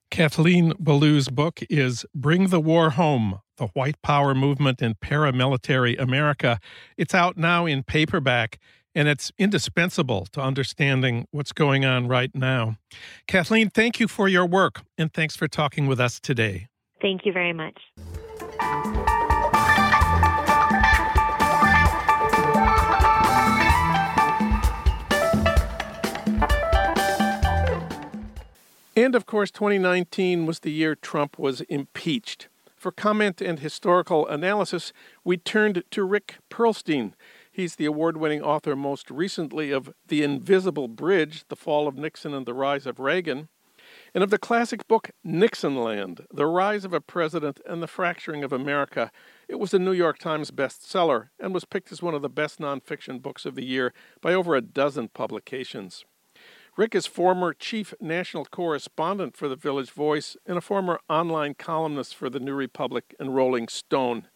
Kathleen 0.09 0.73
Belew's 0.81 1.27
book 1.27 1.59
is 1.69 2.05
Bring 2.15 2.47
the 2.47 2.61
War 2.61 2.91
Home 2.91 3.41
The 3.57 3.67
White 3.67 4.01
Power 4.01 4.33
Movement 4.33 4.81
in 4.81 4.95
Paramilitary 4.95 5.99
America. 5.99 6.59
It's 6.95 7.13
out 7.13 7.35
now 7.37 7.65
in 7.65 7.83
paperback 7.83 8.59
and 8.97 9.07
it's 9.07 9.31
indispensable 9.37 10.25
to 10.31 10.41
understanding 10.41 11.27
what's 11.29 11.51
going 11.51 11.85
on 11.85 12.07
right 12.07 12.33
now. 12.33 12.77
Kathleen, 13.27 13.69
thank 13.69 13.99
you 13.99 14.07
for 14.07 14.27
your 14.27 14.47
work, 14.47 14.81
and 14.97 15.13
thanks 15.13 15.35
for 15.35 15.47
talking 15.47 15.85
with 15.85 15.99
us 15.99 16.19
today. 16.19 16.67
Thank 16.99 17.23
you 17.23 17.31
very 17.31 17.53
much. 17.53 17.79
And 28.95 29.13
of 29.13 29.27
course, 29.27 29.51
2019 29.51 30.47
was 30.47 30.61
the 30.61 30.71
year 30.71 30.95
Trump 30.95 31.37
was 31.37 31.61
impeached. 31.61 32.47
For 32.75 32.91
comment 32.91 33.41
and 33.41 33.59
historical 33.59 34.27
analysis, 34.27 34.91
we 35.23 35.37
turned 35.37 35.83
to 35.91 36.03
Rick 36.03 36.37
Perlstein. 36.49 37.13
He's 37.57 37.77
the 37.77 37.85
award 37.85 38.17
winning 38.17 38.43
author, 38.43 38.75
most 38.75 39.09
recently, 39.09 39.71
of 39.71 39.91
The 40.09 40.21
Invisible 40.21 40.87
Bridge 40.87 41.43
The 41.47 41.55
Fall 41.55 41.87
of 41.87 41.97
Nixon 41.97 42.35
and 42.35 42.45
the 42.45 42.53
Rise 42.53 42.85
of 42.85 42.99
Reagan, 42.99 43.49
and 44.13 44.23
of 44.23 44.29
the 44.29 44.37
classic 44.37 44.87
book 44.87 45.09
Nixonland 45.23 46.27
The 46.31 46.45
Rise 46.45 46.85
of 46.85 46.93
a 46.93 47.01
President 47.01 47.59
and 47.65 47.81
the 47.81 47.87
Fracturing 47.87 48.43
of 48.43 48.53
America. 48.53 49.11
It 49.47 49.55
was 49.55 49.73
a 49.73 49.79
New 49.79 49.93
York 49.93 50.19
Times 50.19 50.51
bestseller 50.51 51.29
and 51.39 51.51
was 51.51 51.65
picked 51.65 51.91
as 51.91 51.99
one 51.99 52.13
of 52.13 52.21
the 52.21 52.29
best 52.29 52.59
nonfiction 52.59 53.23
books 53.23 53.43
of 53.43 53.55
the 53.55 53.65
year 53.65 53.91
by 54.21 54.35
over 54.35 54.55
a 54.55 54.61
dozen 54.61 55.07
publications. 55.07 56.05
Rick 56.77 56.93
is 56.93 57.07
former 57.07 57.55
chief 57.55 57.91
national 57.99 58.45
correspondent 58.45 59.35
for 59.35 59.47
the 59.47 59.55
Village 59.55 59.89
Voice 59.89 60.37
and 60.45 60.59
a 60.59 60.61
former 60.61 60.99
online 61.09 61.55
columnist 61.55 62.15
for 62.15 62.29
the 62.29 62.39
New 62.39 62.53
Republic 62.53 63.15
and 63.19 63.35
Rolling 63.35 63.67
Stone. 63.67 64.27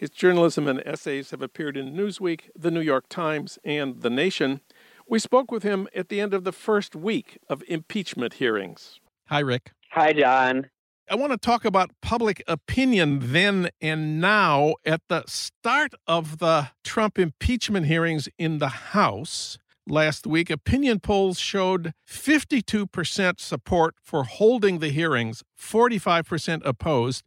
His 0.00 0.08
journalism 0.08 0.66
and 0.66 0.80
essays 0.86 1.30
have 1.30 1.42
appeared 1.42 1.76
in 1.76 1.92
Newsweek, 1.92 2.48
The 2.56 2.70
New 2.70 2.80
York 2.80 3.04
Times, 3.10 3.58
and 3.66 4.00
The 4.00 4.08
Nation. 4.08 4.62
We 5.06 5.18
spoke 5.18 5.52
with 5.52 5.62
him 5.62 5.88
at 5.94 6.08
the 6.08 6.22
end 6.22 6.32
of 6.32 6.44
the 6.44 6.52
first 6.52 6.96
week 6.96 7.36
of 7.50 7.62
impeachment 7.68 8.32
hearings. 8.32 8.98
Hi, 9.26 9.40
Rick. 9.40 9.72
Hi, 9.90 10.14
Jon. 10.14 10.70
I 11.10 11.16
want 11.16 11.32
to 11.32 11.36
talk 11.36 11.66
about 11.66 11.90
public 12.00 12.42
opinion 12.48 13.30
then 13.30 13.68
and 13.78 14.22
now. 14.22 14.76
At 14.86 15.02
the 15.10 15.22
start 15.26 15.92
of 16.06 16.38
the 16.38 16.70
Trump 16.82 17.18
impeachment 17.18 17.84
hearings 17.84 18.26
in 18.38 18.56
the 18.56 18.68
House, 18.68 19.58
last 19.86 20.26
week, 20.26 20.48
opinion 20.48 21.00
polls 21.00 21.38
showed 21.38 21.92
52% 22.08 23.38
support 23.38 23.96
for 24.02 24.24
holding 24.24 24.78
the 24.78 24.88
hearings, 24.88 25.44
45% 25.60 26.62
opposed, 26.64 27.26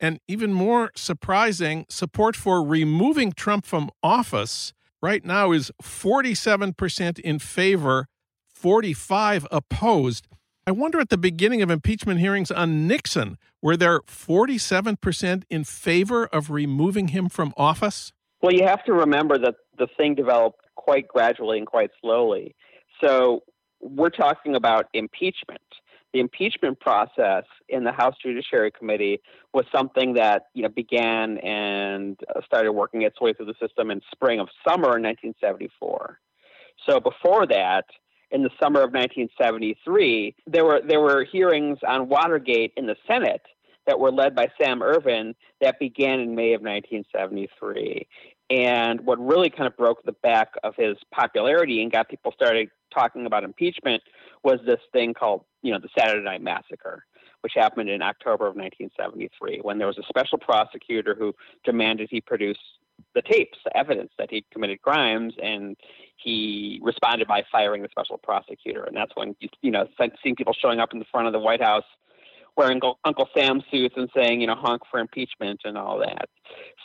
and 0.00 0.20
even 0.28 0.52
more 0.52 0.92
surprising, 0.94 1.86
support 1.88 2.36
for 2.36 2.62
removing 2.62 3.32
Trump 3.32 3.64
from 3.64 3.90
office 4.02 4.72
right 5.02 5.24
now 5.24 5.52
is 5.52 5.70
47% 5.82 7.18
in 7.20 7.38
favor, 7.38 8.08
45 8.54 9.46
opposed. 9.50 10.26
I 10.66 10.72
wonder 10.72 10.98
at 10.98 11.10
the 11.10 11.18
beginning 11.18 11.62
of 11.62 11.70
impeachment 11.70 12.20
hearings 12.20 12.50
on 12.50 12.88
Nixon, 12.88 13.38
were 13.62 13.76
there 13.76 14.00
47% 14.00 15.44
in 15.48 15.64
favor 15.64 16.26
of 16.26 16.50
removing 16.50 17.08
him 17.08 17.28
from 17.28 17.52
office? 17.56 18.12
Well, 18.42 18.52
you 18.52 18.64
have 18.64 18.84
to 18.84 18.92
remember 18.92 19.38
that 19.38 19.54
the 19.78 19.86
thing 19.96 20.14
developed 20.14 20.60
quite 20.74 21.08
gradually 21.08 21.58
and 21.58 21.66
quite 21.66 21.90
slowly. 22.00 22.54
So 23.00 23.42
we're 23.80 24.10
talking 24.10 24.56
about 24.56 24.86
impeachment. 24.92 25.60
The 26.16 26.20
impeachment 26.20 26.80
process 26.80 27.44
in 27.68 27.84
the 27.84 27.92
House 27.92 28.14
Judiciary 28.22 28.70
Committee 28.70 29.20
was 29.52 29.66
something 29.70 30.14
that 30.14 30.46
you 30.54 30.62
know 30.62 30.70
began 30.70 31.36
and 31.40 32.18
uh, 32.34 32.40
started 32.46 32.72
working 32.72 33.02
its 33.02 33.20
way 33.20 33.34
through 33.34 33.44
the 33.44 33.54
system 33.60 33.90
in 33.90 34.00
spring 34.10 34.40
of 34.40 34.48
summer 34.66 34.96
in 34.96 35.02
1974. 35.02 36.18
So 36.88 37.00
before 37.00 37.46
that, 37.48 37.84
in 38.30 38.42
the 38.42 38.48
summer 38.58 38.80
of 38.80 38.94
1973, 38.94 40.36
there 40.46 40.64
were 40.64 40.80
there 40.82 41.02
were 41.02 41.22
hearings 41.22 41.80
on 41.86 42.08
Watergate 42.08 42.72
in 42.78 42.86
the 42.86 42.96
Senate 43.06 43.42
that 43.86 44.00
were 44.00 44.10
led 44.10 44.34
by 44.34 44.48
Sam 44.58 44.80
Ervin 44.82 45.34
that 45.60 45.78
began 45.78 46.20
in 46.20 46.34
May 46.34 46.54
of 46.54 46.62
1973. 46.62 48.08
And 48.48 49.02
what 49.02 49.18
really 49.18 49.50
kind 49.50 49.66
of 49.66 49.76
broke 49.76 50.02
the 50.04 50.12
back 50.12 50.54
of 50.64 50.76
his 50.76 50.96
popularity 51.12 51.82
and 51.82 51.92
got 51.92 52.08
people 52.08 52.32
started 52.32 52.70
talking 52.92 53.26
about 53.26 53.44
impeachment 53.44 54.02
was 54.42 54.60
this 54.64 54.80
thing 54.92 55.14
called, 55.14 55.44
you 55.62 55.72
know, 55.72 55.78
the 55.78 55.88
Saturday 55.98 56.24
Night 56.24 56.42
Massacre, 56.42 57.04
which 57.40 57.52
happened 57.54 57.88
in 57.88 58.02
October 58.02 58.46
of 58.46 58.56
1973 58.56 59.60
when 59.62 59.78
there 59.78 59.86
was 59.86 59.98
a 59.98 60.02
special 60.08 60.38
prosecutor 60.38 61.14
who 61.18 61.34
demanded 61.64 62.08
he 62.10 62.20
produce 62.20 62.58
the 63.14 63.22
tapes, 63.22 63.58
the 63.64 63.76
evidence 63.76 64.10
that 64.18 64.30
he'd 64.30 64.44
committed 64.50 64.80
crimes, 64.80 65.34
and 65.42 65.76
he 66.16 66.80
responded 66.82 67.28
by 67.28 67.42
firing 67.52 67.82
the 67.82 67.88
special 67.90 68.18
prosecutor. 68.18 68.84
And 68.84 68.96
that's 68.96 69.12
when 69.14 69.36
you, 69.40 69.48
you 69.60 69.70
know, 69.70 69.86
seeing 70.22 70.34
people 70.34 70.54
showing 70.54 70.80
up 70.80 70.92
in 70.92 70.98
the 70.98 71.04
front 71.10 71.26
of 71.26 71.32
the 71.32 71.38
White 71.38 71.62
House 71.62 71.84
wearing 72.56 72.80
Uncle 73.04 73.28
Sam 73.36 73.62
suits 73.70 73.94
and 73.96 74.08
saying, 74.16 74.40
you 74.40 74.46
know, 74.46 74.54
honk 74.54 74.82
for 74.90 74.98
impeachment 74.98 75.60
and 75.64 75.76
all 75.76 75.98
that. 75.98 76.28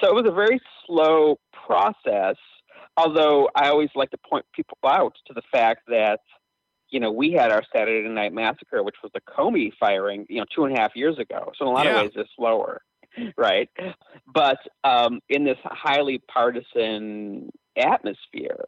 So 0.01 0.09
it 0.09 0.15
was 0.15 0.25
a 0.27 0.33
very 0.33 0.59
slow 0.85 1.39
process. 1.65 2.35
Although 2.97 3.49
I 3.55 3.69
always 3.69 3.89
like 3.95 4.11
to 4.11 4.17
point 4.17 4.45
people 4.53 4.77
out 4.85 5.15
to 5.27 5.33
the 5.33 5.41
fact 5.51 5.81
that, 5.87 6.19
you 6.89 6.99
know, 6.99 7.11
we 7.11 7.31
had 7.31 7.51
our 7.51 7.63
Saturday 7.73 8.07
Night 8.09 8.33
Massacre, 8.33 8.83
which 8.83 8.97
was 9.01 9.11
the 9.13 9.21
Comey 9.21 9.71
firing, 9.79 10.25
you 10.29 10.39
know, 10.39 10.45
two 10.53 10.65
and 10.65 10.77
a 10.77 10.79
half 10.79 10.91
years 10.95 11.17
ago. 11.17 11.51
So 11.57 11.65
in 11.65 11.71
a 11.71 11.73
lot 11.73 11.85
yeah. 11.85 11.95
of 11.95 12.01
ways, 12.03 12.11
it's 12.15 12.29
slower, 12.35 12.81
right? 13.37 13.69
But 14.33 14.59
um, 14.83 15.21
in 15.29 15.43
this 15.45 15.57
highly 15.63 16.21
partisan 16.31 17.49
atmosphere, 17.77 18.65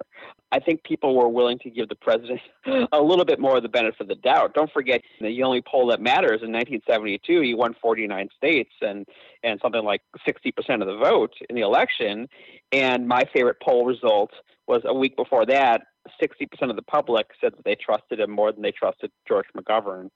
I 0.51 0.59
think 0.59 0.83
people 0.83 1.15
were 1.15 1.27
willing 1.27 1.59
to 1.59 1.69
give 1.69 1.89
the 1.89 1.95
president 1.95 2.39
a 2.91 3.01
little 3.01 3.25
bit 3.25 3.39
more 3.39 3.57
of 3.57 3.63
the 3.63 3.69
benefit 3.69 4.01
of 4.01 4.07
the 4.07 4.15
doubt. 4.15 4.53
Don't 4.53 4.71
forget 4.71 5.01
the 5.19 5.43
only 5.43 5.61
poll 5.61 5.87
that 5.87 6.01
matters 6.01 6.41
in 6.43 6.51
1972, 6.51 7.41
he 7.41 7.53
won 7.53 7.75
49 7.81 8.29
states 8.37 8.71
and 8.81 9.05
and 9.43 9.59
something 9.61 9.83
like 9.83 10.01
60% 10.27 10.53
of 10.81 10.87
the 10.87 10.97
vote 10.97 11.33
in 11.49 11.55
the 11.55 11.63
election. 11.63 12.27
And 12.71 13.07
my 13.07 13.23
favorite 13.33 13.57
poll 13.61 13.85
result 13.85 14.31
was 14.67 14.81
a 14.85 14.93
week 14.93 15.15
before 15.17 15.45
that. 15.47 15.81
60% 16.21 16.69
of 16.69 16.75
the 16.75 16.81
public 16.81 17.27
said 17.39 17.53
that 17.53 17.63
they 17.63 17.75
trusted 17.75 18.19
him 18.19 18.31
more 18.31 18.51
than 18.51 18.61
they 18.61 18.71
trusted 18.71 19.11
George 19.27 19.45
McGovern, 19.57 20.09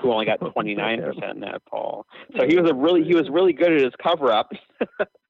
who 0.00 0.12
only 0.12 0.26
got 0.26 0.40
29% 0.56 1.34
in 1.34 1.40
that 1.40 1.62
poll. 1.66 2.06
So 2.38 2.46
he 2.46 2.58
was 2.58 2.70
a 2.70 2.74
really 2.74 3.04
he 3.04 3.14
was 3.14 3.28
really 3.30 3.52
good 3.52 3.72
at 3.72 3.80
his 3.80 3.92
cover 4.02 4.32
up. 4.32 4.50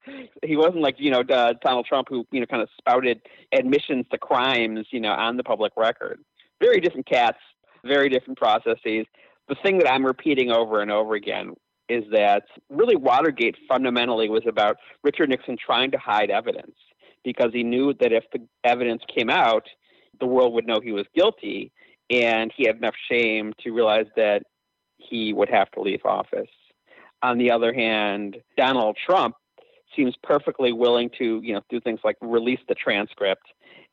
he 0.44 0.56
wasn't 0.56 0.80
like 0.80 0.96
you 0.98 1.10
know 1.10 1.20
uh, 1.20 1.54
Donald 1.64 1.86
Trump 1.86 2.08
who 2.08 2.26
you 2.30 2.40
know 2.40 2.46
kind 2.46 2.62
of 2.62 2.68
spouted 2.78 3.20
admissions 3.52 4.06
to 4.10 4.18
crimes 4.18 4.86
you 4.90 5.00
know 5.00 5.12
on 5.12 5.36
the 5.36 5.44
public 5.44 5.72
record. 5.76 6.20
Very 6.60 6.80
different 6.80 7.06
cats, 7.06 7.38
very 7.84 8.08
different 8.08 8.38
processes. 8.38 9.06
The 9.48 9.56
thing 9.62 9.78
that 9.78 9.90
I'm 9.90 10.06
repeating 10.06 10.50
over 10.50 10.80
and 10.80 10.90
over 10.90 11.14
again 11.14 11.54
is 11.88 12.04
that 12.12 12.44
really 12.70 12.96
Watergate 12.96 13.56
fundamentally 13.68 14.28
was 14.28 14.44
about 14.46 14.76
Richard 15.02 15.28
Nixon 15.28 15.56
trying 15.64 15.90
to 15.90 15.98
hide 15.98 16.30
evidence 16.30 16.76
because 17.24 17.50
he 17.52 17.62
knew 17.62 17.92
that 18.00 18.12
if 18.12 18.24
the 18.32 18.40
evidence 18.64 19.02
came 19.14 19.30
out, 19.30 19.66
the 20.20 20.26
world 20.26 20.54
would 20.54 20.66
know 20.66 20.80
he 20.80 20.92
was 20.92 21.06
guilty, 21.14 21.72
and 22.10 22.52
he 22.56 22.66
had 22.66 22.76
enough 22.76 22.94
shame 23.10 23.52
to 23.60 23.72
realize 23.72 24.06
that 24.16 24.42
he 24.96 25.32
would 25.32 25.48
have 25.48 25.70
to 25.72 25.80
leave 25.80 26.00
office. 26.04 26.48
On 27.22 27.38
the 27.38 27.50
other 27.50 27.72
hand, 27.72 28.36
Donald 28.56 28.96
Trump 29.04 29.34
seems 29.96 30.14
perfectly 30.22 30.72
willing 30.72 31.10
to, 31.18 31.40
you 31.42 31.54
know, 31.54 31.60
do 31.70 31.80
things 31.80 32.00
like 32.04 32.16
release 32.20 32.60
the 32.68 32.74
transcript 32.74 33.46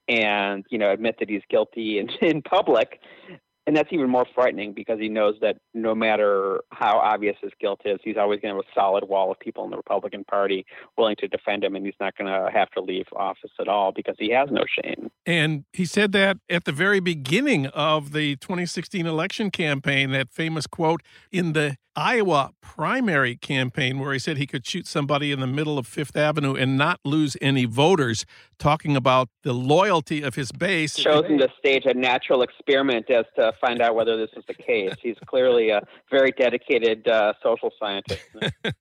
and, 0.08 0.66
you 0.70 0.78
know, 0.78 0.92
admit 0.92 1.16
that 1.20 1.30
he's 1.30 1.42
guilty 1.50 2.00
in, 2.00 2.10
in 2.22 2.42
public 2.42 3.00
and 3.70 3.78
that's 3.78 3.90
even 3.92 4.10
more 4.10 4.26
frightening 4.34 4.74
because 4.74 5.00
he 5.00 5.10
knows 5.10 5.36
that 5.42 5.58
no 5.76 5.94
matter 5.94 6.62
how 6.72 6.98
obvious 6.98 7.36
his 7.40 7.52
guilt 7.62 7.82
is, 7.86 8.00
he's 8.04 8.18
always 8.18 8.40
going 8.40 8.52
to 8.52 8.56
have 8.56 8.66
a 8.68 8.74
solid 8.74 9.08
wall 9.08 9.30
of 9.30 9.40
people 9.40 9.64
in 9.64 9.70
the 9.70 9.78
Republican 9.78 10.24
Party 10.24 10.66
willing 10.98 11.16
to 11.20 11.28
defend 11.28 11.64
him, 11.64 11.76
and 11.76 11.86
he's 11.86 11.94
not 12.00 12.18
going 12.18 12.34
to 12.34 12.50
have 12.52 12.72
to 12.72 12.82
leave 12.82 13.06
office 13.16 13.52
at 13.60 13.68
all 13.68 13.92
because 13.92 14.16
he 14.18 14.32
has 14.32 14.50
no 14.50 14.64
shame. 14.82 15.12
And 15.24 15.66
he 15.72 15.86
said 15.86 16.14
that 16.14 16.38
at 16.50 16.66
the 16.66 16.72
very 16.72 17.00
beginning 17.00 17.68
of 17.68 18.12
the 18.12 18.38
2016 18.38 19.06
election 19.06 19.52
campaign, 19.52 20.10
that 20.14 20.32
famous 20.32 20.66
quote 20.66 21.04
in 21.32 21.54
the 21.54 21.78
Iowa 22.00 22.52
primary 22.62 23.36
campaign 23.36 24.00
where 24.00 24.14
he 24.14 24.20
said 24.20 24.38
he 24.38 24.48
could 24.48 24.66
shoot 24.66 24.88
somebody 24.88 25.34
in 25.34 25.42
the 25.42 25.48
middle 25.48 25.78
of 25.78 25.86
Fifth 25.86 26.16
Avenue 26.16 26.56
and 26.56 26.78
not 26.78 27.02
lose 27.04 27.36
any 27.42 27.66
voters, 27.66 28.26
talking 28.58 28.96
about 28.96 29.28
the 29.44 29.52
loyalty 29.52 30.22
of 30.22 30.36
his 30.36 30.54
base. 30.54 30.96
Chosen 30.96 31.38
to 31.40 31.50
stage 31.60 31.84
a 31.86 31.94
natural 31.94 32.42
experiment 32.42 33.12
as 33.12 33.26
to 33.36 33.52
find 33.60 33.82
out 33.82 33.96
whether 33.96 34.16
this 34.16 34.30
is 34.38 34.46
the 34.48 34.54
case. 34.54 34.94
He's 35.04 35.18
clearly 35.26 35.72
a 35.72 35.82
very 36.10 36.32
dedicated 36.32 37.06
uh, 37.08 37.34
social 37.44 37.72
scientist. 37.80 38.24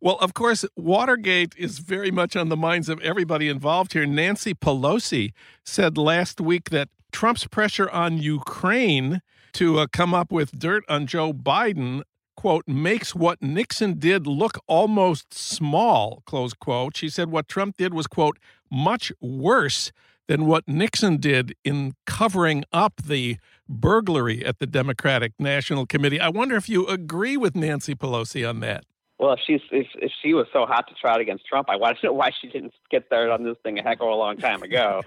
Well, 0.00 0.16
of 0.20 0.32
course, 0.32 0.64
Watergate 0.76 1.54
is 1.58 1.80
very 1.80 2.12
much 2.12 2.36
on 2.36 2.50
the 2.50 2.56
minds 2.56 2.88
of 2.88 3.00
everybody 3.00 3.48
involved 3.48 3.94
here. 3.94 4.06
Nancy 4.06 4.54
Pelosi 4.54 5.32
said 5.64 5.98
last 5.98 6.40
week 6.40 6.70
that 6.70 6.88
Trump's 7.10 7.48
pressure 7.48 7.90
on 7.90 8.18
Ukraine 8.18 9.22
to 9.54 9.80
uh, 9.80 9.86
come 9.92 10.14
up 10.14 10.32
with 10.32 10.58
dirt 10.58 10.84
on 10.88 11.06
Joe 11.06 11.32
Biden, 11.32 12.02
quote, 12.36 12.66
makes 12.66 13.14
what 13.14 13.42
Nixon 13.42 13.98
did 13.98 14.26
look 14.26 14.58
almost 14.66 15.34
small, 15.34 16.22
close 16.26 16.54
quote. 16.54 16.96
She 16.96 17.08
said 17.08 17.30
what 17.30 17.48
Trump 17.48 17.76
did 17.76 17.94
was, 17.94 18.06
quote, 18.06 18.38
much 18.70 19.12
worse 19.20 19.92
than 20.28 20.46
what 20.46 20.68
Nixon 20.68 21.16
did 21.16 21.56
in 21.64 21.94
covering 22.06 22.64
up 22.72 23.02
the 23.02 23.38
burglary 23.68 24.44
at 24.44 24.58
the 24.58 24.66
Democratic 24.66 25.32
National 25.38 25.86
Committee. 25.86 26.20
I 26.20 26.28
wonder 26.28 26.56
if 26.56 26.68
you 26.68 26.86
agree 26.86 27.36
with 27.36 27.56
Nancy 27.56 27.94
Pelosi 27.94 28.48
on 28.48 28.60
that. 28.60 28.84
Well, 29.18 29.32
if 29.32 29.40
she's 29.44 29.60
if, 29.72 29.88
if 29.96 30.12
she 30.22 30.32
was 30.32 30.46
so 30.52 30.64
hot 30.64 30.86
to 30.88 30.94
trot 30.94 31.20
against 31.20 31.44
Trump, 31.46 31.68
I 31.68 31.76
want 31.76 31.98
to 31.98 32.06
know 32.06 32.12
why 32.12 32.30
she 32.40 32.48
didn't 32.48 32.72
get 32.90 33.06
started 33.06 33.32
on 33.32 33.42
this 33.42 33.56
thing 33.64 33.78
a 33.78 33.82
heck 33.82 34.00
of 34.00 34.06
a 34.08 34.14
long 34.14 34.36
time 34.36 34.62
ago. 34.62 35.02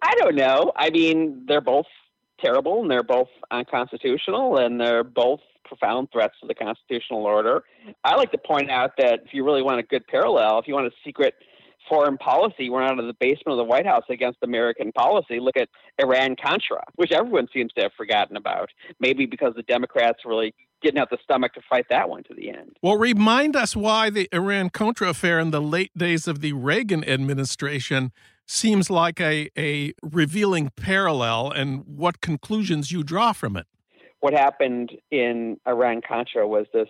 I 0.00 0.14
don't 0.16 0.34
know. 0.34 0.72
I 0.76 0.90
mean, 0.90 1.44
they're 1.46 1.60
both 1.60 1.86
terrible 2.42 2.82
and 2.82 2.90
they're 2.90 3.02
both 3.02 3.28
unconstitutional 3.50 4.58
and 4.58 4.80
they're 4.80 5.04
both 5.04 5.40
profound 5.64 6.08
threats 6.12 6.34
to 6.40 6.46
the 6.46 6.54
constitutional 6.54 7.24
order. 7.24 7.62
I 8.04 8.16
like 8.16 8.30
to 8.32 8.38
point 8.38 8.70
out 8.70 8.92
that 8.98 9.20
if 9.24 9.32
you 9.32 9.44
really 9.44 9.62
want 9.62 9.78
a 9.80 9.82
good 9.82 10.06
parallel, 10.06 10.58
if 10.58 10.68
you 10.68 10.74
want 10.74 10.86
a 10.86 10.90
secret 11.04 11.34
foreign 11.88 12.16
policy 12.18 12.70
run 12.70 12.90
out 12.90 12.98
of 12.98 13.06
the 13.06 13.14
basement 13.14 13.52
of 13.52 13.56
the 13.58 13.64
White 13.64 13.86
House 13.86 14.04
against 14.08 14.38
American 14.42 14.92
policy. 14.92 15.40
Look 15.40 15.56
at 15.56 15.68
Iran 15.98 16.36
Contra, 16.42 16.82
which 16.96 17.12
everyone 17.12 17.48
seems 17.52 17.72
to 17.74 17.82
have 17.82 17.92
forgotten 17.96 18.36
about. 18.36 18.70
Maybe 19.00 19.26
because 19.26 19.54
the 19.56 19.62
Democrats 19.62 20.20
really 20.24 20.54
didn't 20.82 20.98
have 20.98 21.08
the 21.10 21.18
stomach 21.22 21.54
to 21.54 21.60
fight 21.68 21.86
that 21.90 22.08
one 22.08 22.24
to 22.24 22.34
the 22.34 22.50
end. 22.50 22.76
Well, 22.82 22.96
remind 22.96 23.54
us 23.54 23.76
why 23.76 24.10
the 24.10 24.28
Iran 24.32 24.70
Contra 24.70 25.10
affair 25.10 25.38
in 25.38 25.50
the 25.50 25.60
late 25.60 25.96
days 25.96 26.26
of 26.26 26.40
the 26.40 26.52
Reagan 26.54 27.04
administration 27.04 28.12
seems 28.46 28.90
like 28.90 29.20
a, 29.20 29.48
a 29.56 29.92
revealing 30.02 30.70
parallel 30.76 31.50
and 31.50 31.84
what 31.86 32.20
conclusions 32.20 32.92
you 32.92 33.02
draw 33.02 33.32
from 33.32 33.56
it. 33.56 33.66
What 34.20 34.34
happened 34.34 34.92
in 35.10 35.58
Iran 35.66 36.00
Contra 36.06 36.46
was 36.46 36.66
this 36.72 36.88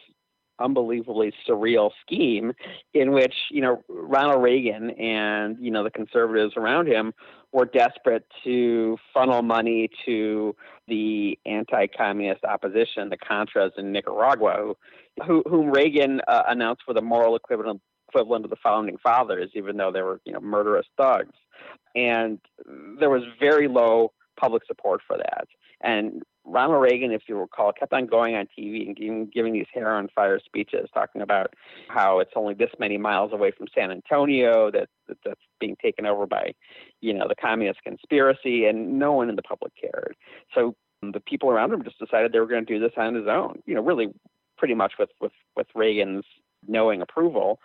unbelievably 0.59 1.32
surreal 1.48 1.90
scheme 2.03 2.53
in 2.94 3.12
which 3.12 3.34
you 3.50 3.61
know 3.61 3.82
Ronald 3.88 4.42
Reagan 4.42 4.90
and 4.90 5.57
you 5.59 5.70
know 5.70 5.82
the 5.82 5.90
conservatives 5.90 6.55
around 6.57 6.88
him 6.88 7.14
were 7.53 7.64
desperate 7.64 8.24
to 8.44 8.96
funnel 9.12 9.42
money 9.42 9.90
to 10.07 10.57
the 10.88 11.38
anti-communist 11.44 12.44
opposition, 12.44 13.11
the 13.11 13.18
Contras 13.18 13.70
in 13.76 13.92
Nicaragua, 13.92 14.74
who, 15.26 15.42
whom 15.46 15.70
Reagan 15.70 16.20
uh, 16.26 16.44
announced 16.48 16.82
were 16.88 16.94
the 16.94 17.03
moral 17.03 17.36
equivalent 17.36 17.82
equivalent 18.12 18.44
of 18.44 18.50
the 18.50 18.56
founding 18.62 18.96
fathers, 19.02 19.50
even 19.54 19.76
though 19.76 19.92
they 19.92 20.02
were 20.02 20.20
you 20.24 20.32
know 20.32 20.40
murderous 20.40 20.86
thugs, 20.96 21.34
and 21.94 22.38
there 22.98 23.10
was 23.10 23.22
very 23.40 23.68
low 23.68 24.12
public 24.38 24.62
support 24.66 25.00
for 25.06 25.16
that. 25.16 25.46
And 25.82 26.22
Ronald 26.44 26.82
Reagan, 26.82 27.12
if 27.12 27.22
you 27.28 27.38
recall, 27.38 27.72
kept 27.72 27.92
on 27.92 28.06
going 28.06 28.34
on 28.34 28.46
TV 28.58 28.86
and 28.86 28.96
giving, 28.96 29.30
giving 29.32 29.52
these 29.52 29.66
hair 29.72 29.94
on 29.94 30.08
fire 30.14 30.40
speeches, 30.44 30.88
talking 30.92 31.22
about 31.22 31.54
how 31.88 32.18
it's 32.20 32.32
only 32.34 32.54
this 32.54 32.70
many 32.78 32.98
miles 32.98 33.32
away 33.32 33.52
from 33.56 33.66
San 33.74 33.90
Antonio 33.90 34.70
that, 34.70 34.88
that 35.08 35.18
that's 35.24 35.40
being 35.60 35.76
taken 35.80 36.06
over 36.06 36.26
by, 36.26 36.52
you 37.00 37.14
know, 37.14 37.26
the 37.28 37.34
communist 37.34 37.80
conspiracy, 37.82 38.66
and 38.66 38.98
no 38.98 39.12
one 39.12 39.28
in 39.28 39.36
the 39.36 39.42
public 39.42 39.72
cared. 39.80 40.16
So 40.54 40.74
the 41.02 41.20
people 41.20 41.50
around 41.50 41.72
him 41.72 41.84
just 41.84 41.98
decided 41.98 42.32
they 42.32 42.40
were 42.40 42.46
going 42.46 42.64
to 42.64 42.72
do 42.72 42.80
this 42.80 42.92
on 42.96 43.14
his 43.14 43.26
own. 43.28 43.62
You 43.66 43.74
know, 43.74 43.82
really, 43.82 44.08
pretty 44.56 44.74
much 44.74 44.94
with 44.98 45.10
with 45.20 45.32
with 45.56 45.66
Reagan's 45.74 46.24
knowing 46.66 47.00
approval, 47.00 47.60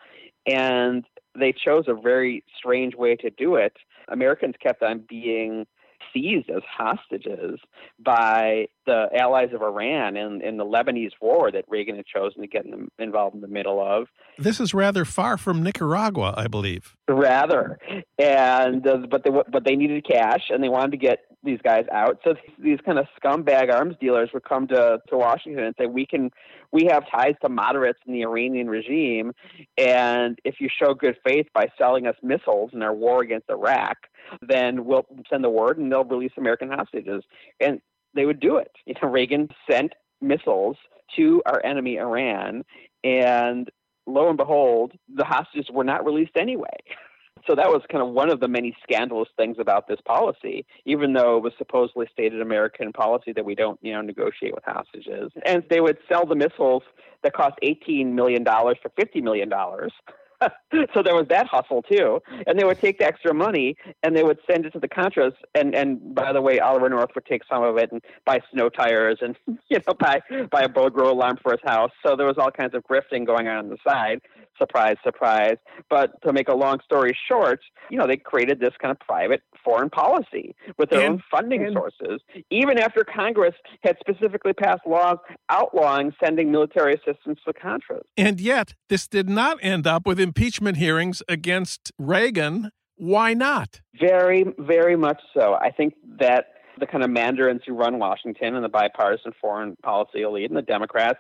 and 0.46 1.06
they 1.38 1.54
chose 1.54 1.86
a 1.88 1.94
very 1.94 2.44
strange 2.58 2.96
way 2.96 3.16
to 3.16 3.30
do 3.30 3.56
it. 3.56 3.78
Americans 4.08 4.56
kept 4.62 4.82
on 4.82 5.04
being 5.08 5.66
seized 6.14 6.50
as 6.50 6.62
hostages 6.66 7.60
by 8.00 8.68
the 8.86 9.08
allies 9.18 9.50
of 9.54 9.62
Iran 9.62 10.18
in, 10.18 10.42
in 10.42 10.58
the 10.58 10.66
Lebanese 10.66 11.12
war 11.22 11.52
that 11.52 11.66
Reagan 11.68 11.96
had 11.96 12.06
chosen 12.06 12.42
to 12.42 12.48
get 12.48 12.66
in 12.66 12.72
the, 12.72 13.04
involved 13.04 13.36
in 13.36 13.42
the 13.42 13.48
middle 13.48 13.82
of. 13.82 14.08
This 14.38 14.60
is 14.60 14.74
rather 14.74 15.06
far 15.06 15.38
from 15.38 15.64
Nicaragua, 15.64 16.34
I 16.38 16.48
believe. 16.48 16.96
Rather, 17.08 17.80
and 18.18 18.86
uh, 18.88 18.98
but 19.10 19.24
they 19.24 19.30
but 19.30 19.66
they 19.66 19.76
needed 19.76 20.06
cash 20.06 20.50
and 20.50 20.64
they 20.64 20.70
wanted 20.70 20.92
to 20.92 20.98
get 20.98 21.20
these 21.44 21.60
guys 21.64 21.86
out. 21.92 22.20
So 22.24 22.36
these 22.60 22.80
kind 22.86 23.00
of 23.00 23.08
scumbag 23.22 23.74
arms 23.74 23.96
dealers 24.00 24.30
would 24.34 24.44
come 24.44 24.68
to, 24.68 25.00
to 25.10 25.18
Washington 25.18 25.64
and 25.64 25.76
say, 25.80 25.86
"We 25.86 26.06
can, 26.06 26.32
we 26.72 26.86
have 26.92 27.04
ties 27.10 27.36
to 27.42 27.50
moderates 27.50 28.00
in 28.06 28.14
the 28.14 28.24
Iranian 28.24 28.70
regime, 28.70 29.34
and 29.78 30.38
if 30.44 30.56
you 30.60 30.70
show 30.70 30.94
good 30.94 31.18
faith 31.26 31.48
by 31.54 31.68
selling 31.78 32.06
us 32.08 32.16
missiles 32.22 32.72
in 32.74 32.84
our 32.84 32.94
war 32.94 33.22
against 33.22 33.50
Iraq, 33.50 33.98
then 34.42 34.86
we'll 34.86 35.06
send 35.30 35.44
the 35.44 35.50
word 35.50 35.78
and 35.78 35.92
they'll 35.92 36.04
release 36.04 36.32
American 36.38 36.70
hostages." 36.70 37.24
And 37.60 37.82
they 38.14 38.26
would 38.26 38.40
do 38.40 38.58
it. 38.58 38.72
You 38.86 38.96
know, 39.02 39.10
Reagan 39.10 39.50
sent 39.70 39.94
missiles 40.22 40.78
to 41.16 41.42
our 41.46 41.64
enemy 41.66 41.98
Iran, 41.98 42.64
and 43.04 43.70
lo 44.06 44.28
and 44.28 44.38
behold, 44.38 44.94
the 45.14 45.24
hostages 45.24 45.70
were 45.72 45.84
not 45.84 46.06
released 46.06 46.38
anyway. 46.38 46.78
So 47.46 47.56
that 47.56 47.70
was 47.70 47.82
kind 47.90 48.04
of 48.04 48.10
one 48.10 48.30
of 48.30 48.42
the 48.42 48.48
many 48.50 48.76
scandalous 48.84 49.30
things 49.38 49.56
about 49.58 49.88
this 49.88 50.00
policy, 50.06 50.66
even 50.86 51.14
though 51.14 51.38
it 51.38 51.44
was 51.44 51.54
supposedly 51.58 52.08
stated 52.12 52.42
American 52.42 52.92
policy 52.92 53.32
that 53.32 53.46
we 53.46 53.56
don't, 53.56 53.80
you 53.82 53.94
know, 53.94 54.02
negotiate 54.02 54.54
with 54.54 54.66
hostages. 54.66 55.32
And 55.46 55.64
they 55.70 55.80
would 55.80 55.98
sell 56.10 56.26
the 56.26 56.36
missiles 56.36 56.84
that 57.24 57.34
cost 57.34 57.56
$18 57.64 58.08
million 58.08 58.44
for 58.44 58.90
$50 59.00 59.24
million. 59.24 59.50
so 60.94 61.04
there 61.04 61.16
was 61.16 61.28
that 61.30 61.48
hustle 61.48 61.82
too. 61.82 62.20
And 62.46 62.60
they 62.60 62.64
would 62.64 62.80
take 62.80 63.00
the 63.00 63.06
extra 63.06 63.34
money 63.34 63.76
and 64.04 64.16
they 64.16 64.24
would 64.24 64.40
send 64.50 64.66
it 64.66 64.72
to 64.72 64.80
the 64.80 64.88
Contras. 64.88 65.34
And 65.56 65.76
and 65.76 66.14
by 66.14 66.34
the 66.34 66.42
way, 66.42 66.60
Oliver 66.60 66.90
North 66.90 67.10
would 67.16 67.26
take 67.26 67.42
some 67.52 67.64
of 67.64 67.78
it 67.78 67.92
and 67.92 68.02
buy 68.26 68.40
snow 68.52 68.70
tires 68.70 69.20
and 69.22 69.36
you 69.70 69.80
know 69.88 69.94
buy 69.94 70.22
buy 70.52 70.64
a 70.64 70.90
grow 70.90 71.12
alarm 71.12 71.38
for 71.42 71.52
his 71.52 71.62
house. 71.66 71.92
So 72.06 72.16
there 72.16 72.28
was 72.28 72.38
all 72.38 72.52
kinds 72.52 72.74
of 72.74 72.84
grifting 72.84 73.26
going 73.26 73.48
on 73.48 73.58
on 73.58 73.70
the 73.70 73.78
side. 73.88 74.22
Surprise, 74.58 74.96
surprise. 75.04 75.58
But 75.90 76.20
to 76.24 76.34
make 76.34 76.48
a 76.48 76.56
long 76.56 76.80
story 76.84 77.16
short, 77.28 77.60
you 77.92 77.98
know, 77.98 78.08
they 78.08 78.18
created 78.18 78.60
this 78.60 78.74
kind 78.82 78.92
of 78.92 79.00
private 79.00 79.44
foreign 79.64 79.90
policy 79.90 80.56
with 80.78 80.90
their 80.90 81.02
and, 81.02 81.16
own 81.16 81.24
funding 81.30 81.64
and, 81.64 81.74
sources, 81.74 82.22
even 82.50 82.80
after 82.80 83.04
Congress 83.04 83.54
had 83.84 83.98
specifically 84.00 84.54
passed 84.54 84.82
laws 84.88 85.18
outlawing 85.50 86.12
sending 86.24 86.52
military 86.52 86.94
assistance 86.94 87.40
to 87.46 87.48
the 87.48 87.54
Contras. 87.54 88.04
And 88.16 88.40
yet, 88.40 88.74
this 88.90 89.08
did 89.08 89.30
not 89.30 89.58
end 89.62 89.86
up 89.86 90.08
with 90.08 90.20
impeachment 90.28 90.76
hearings 90.76 91.24
against 91.30 91.94
Reagan. 91.98 92.70
Why 92.98 93.34
not? 93.34 93.80
Very, 93.98 94.44
very 94.60 94.98
much 94.98 95.22
so. 95.34 95.54
I 95.54 95.72
think 95.72 95.94
that 96.20 96.48
the 96.82 96.86
kind 96.86 97.02
of 97.02 97.10
mandarins 97.10 97.62
who 97.66 97.74
run 97.74 97.98
Washington 97.98 98.54
and 98.56 98.64
the 98.64 98.70
bipartisan 98.70 99.32
foreign 99.40 99.78
policy 99.78 100.24
elite 100.24 100.50
and 100.50 100.58
the 100.58 100.62
Democrats 100.62 101.20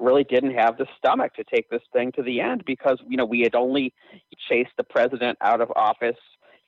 really 0.00 0.24
didn't 0.24 0.54
have 0.54 0.78
the 0.78 0.86
stomach 0.96 1.34
to 1.34 1.44
take 1.44 1.68
this 1.68 1.82
thing 1.92 2.12
to 2.12 2.22
the 2.22 2.40
end 2.40 2.62
because 2.66 2.98
you 3.06 3.16
know 3.18 3.26
we 3.26 3.40
had 3.40 3.54
only 3.54 3.92
chased 4.48 4.70
the 4.78 4.84
president 4.84 5.36
out 5.42 5.60
of 5.60 5.70
office 5.76 6.16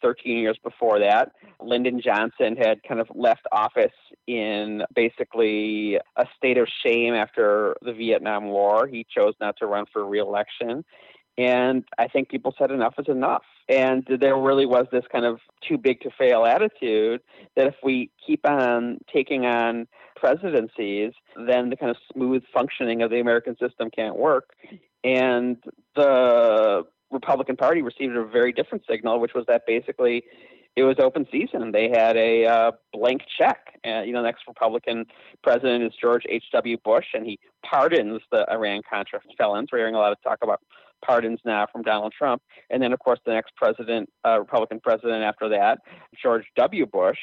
13 0.02 0.38
years 0.38 0.58
before 0.62 0.98
that. 0.98 1.32
Lyndon 1.60 2.00
Johnson 2.02 2.54
had 2.56 2.82
kind 2.86 3.00
of 3.00 3.08
left 3.14 3.46
office 3.50 3.96
in 4.26 4.82
basically 4.94 5.98
a 6.16 6.24
state 6.36 6.58
of 6.58 6.68
shame 6.84 7.14
after 7.14 7.76
the 7.82 7.92
Vietnam 7.92 8.46
War. 8.46 8.86
He 8.86 9.06
chose 9.12 9.34
not 9.40 9.56
to 9.58 9.66
run 9.66 9.86
for 9.92 10.06
reelection. 10.06 10.84
And 11.38 11.84
I 11.98 12.08
think 12.08 12.28
people 12.28 12.52
said 12.58 12.72
enough 12.72 12.94
is 12.98 13.06
enough. 13.08 13.44
And 13.68 14.04
there 14.20 14.36
really 14.36 14.66
was 14.66 14.86
this 14.90 15.04
kind 15.10 15.24
of 15.24 15.38
too 15.66 15.78
big 15.78 16.00
to 16.00 16.10
fail 16.18 16.44
attitude 16.44 17.20
that 17.56 17.68
if 17.68 17.76
we 17.82 18.10
keep 18.26 18.44
on 18.44 18.98
taking 19.12 19.46
on 19.46 19.86
presidencies, 20.16 21.12
then 21.46 21.70
the 21.70 21.76
kind 21.76 21.90
of 21.90 21.96
smooth 22.12 22.42
functioning 22.52 23.02
of 23.02 23.10
the 23.10 23.20
American 23.20 23.56
system 23.56 23.88
can't 23.88 24.16
work. 24.16 24.50
And 25.04 25.58
the 25.94 26.82
Republican 27.12 27.56
Party 27.56 27.82
received 27.82 28.16
a 28.16 28.24
very 28.24 28.52
different 28.52 28.82
signal, 28.90 29.20
which 29.20 29.32
was 29.32 29.44
that 29.46 29.62
basically 29.64 30.24
it 30.74 30.82
was 30.82 30.96
open 31.00 31.26
season. 31.30 31.70
They 31.72 31.88
had 31.88 32.16
a 32.16 32.46
uh, 32.46 32.70
blank 32.92 33.22
check. 33.38 33.78
You 33.84 34.12
know, 34.12 34.22
the 34.22 34.26
next 34.26 34.42
Republican 34.48 35.06
president 35.42 35.84
is 35.84 35.92
George 36.00 36.24
H.W. 36.28 36.78
Bush, 36.84 37.06
and 37.14 37.24
he 37.24 37.38
pardons 37.64 38.22
the 38.32 38.44
Iran 38.50 38.82
Contra 38.88 39.20
felons. 39.36 39.68
We're 39.72 39.78
hearing 39.78 39.94
a 39.94 39.98
lot 39.98 40.12
of 40.12 40.22
talk 40.22 40.38
about 40.42 40.60
pardons 41.04 41.40
now 41.44 41.66
from 41.70 41.82
Donald 41.82 42.12
Trump. 42.16 42.42
And 42.70 42.82
then, 42.82 42.92
of 42.92 42.98
course, 42.98 43.18
the 43.24 43.32
next 43.32 43.54
president, 43.56 44.08
uh, 44.26 44.38
Republican 44.38 44.80
president 44.80 45.22
after 45.22 45.48
that, 45.50 45.78
George 46.20 46.44
W. 46.56 46.86
Bush, 46.86 47.18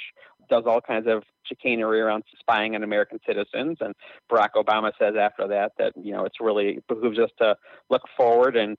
does 0.49 0.63
all 0.65 0.81
kinds 0.81 1.07
of 1.07 1.23
chicanery 1.45 1.99
around 1.99 2.23
spying 2.39 2.75
on 2.75 2.83
American 2.83 3.19
citizens. 3.25 3.77
And 3.81 3.93
Barack 4.31 4.49
Obama 4.55 4.91
says 4.99 5.15
after 5.19 5.47
that 5.47 5.73
that, 5.77 5.93
you 6.01 6.11
know, 6.11 6.25
it's 6.25 6.39
really 6.39 6.79
behooves 6.87 7.19
us 7.19 7.29
to 7.41 7.55
look 7.89 8.03
forward 8.15 8.55
and 8.55 8.77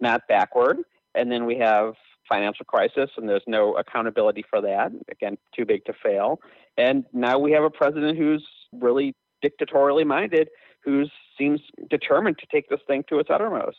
not 0.00 0.22
backward. 0.28 0.78
And 1.14 1.30
then 1.30 1.46
we 1.46 1.56
have 1.58 1.94
financial 2.28 2.64
crisis 2.64 3.10
and 3.16 3.28
there's 3.28 3.44
no 3.46 3.74
accountability 3.76 4.44
for 4.48 4.60
that. 4.60 4.90
Again, 5.10 5.38
too 5.54 5.64
big 5.64 5.84
to 5.84 5.92
fail. 6.02 6.40
And 6.76 7.04
now 7.12 7.38
we 7.38 7.52
have 7.52 7.62
a 7.64 7.70
president 7.70 8.18
who's 8.18 8.46
really 8.72 9.14
dictatorially 9.42 10.04
minded, 10.04 10.48
who 10.84 11.04
seems 11.38 11.60
determined 11.88 12.38
to 12.38 12.46
take 12.52 12.68
this 12.68 12.80
thing 12.86 13.04
to 13.08 13.18
its 13.18 13.30
uttermost. 13.30 13.76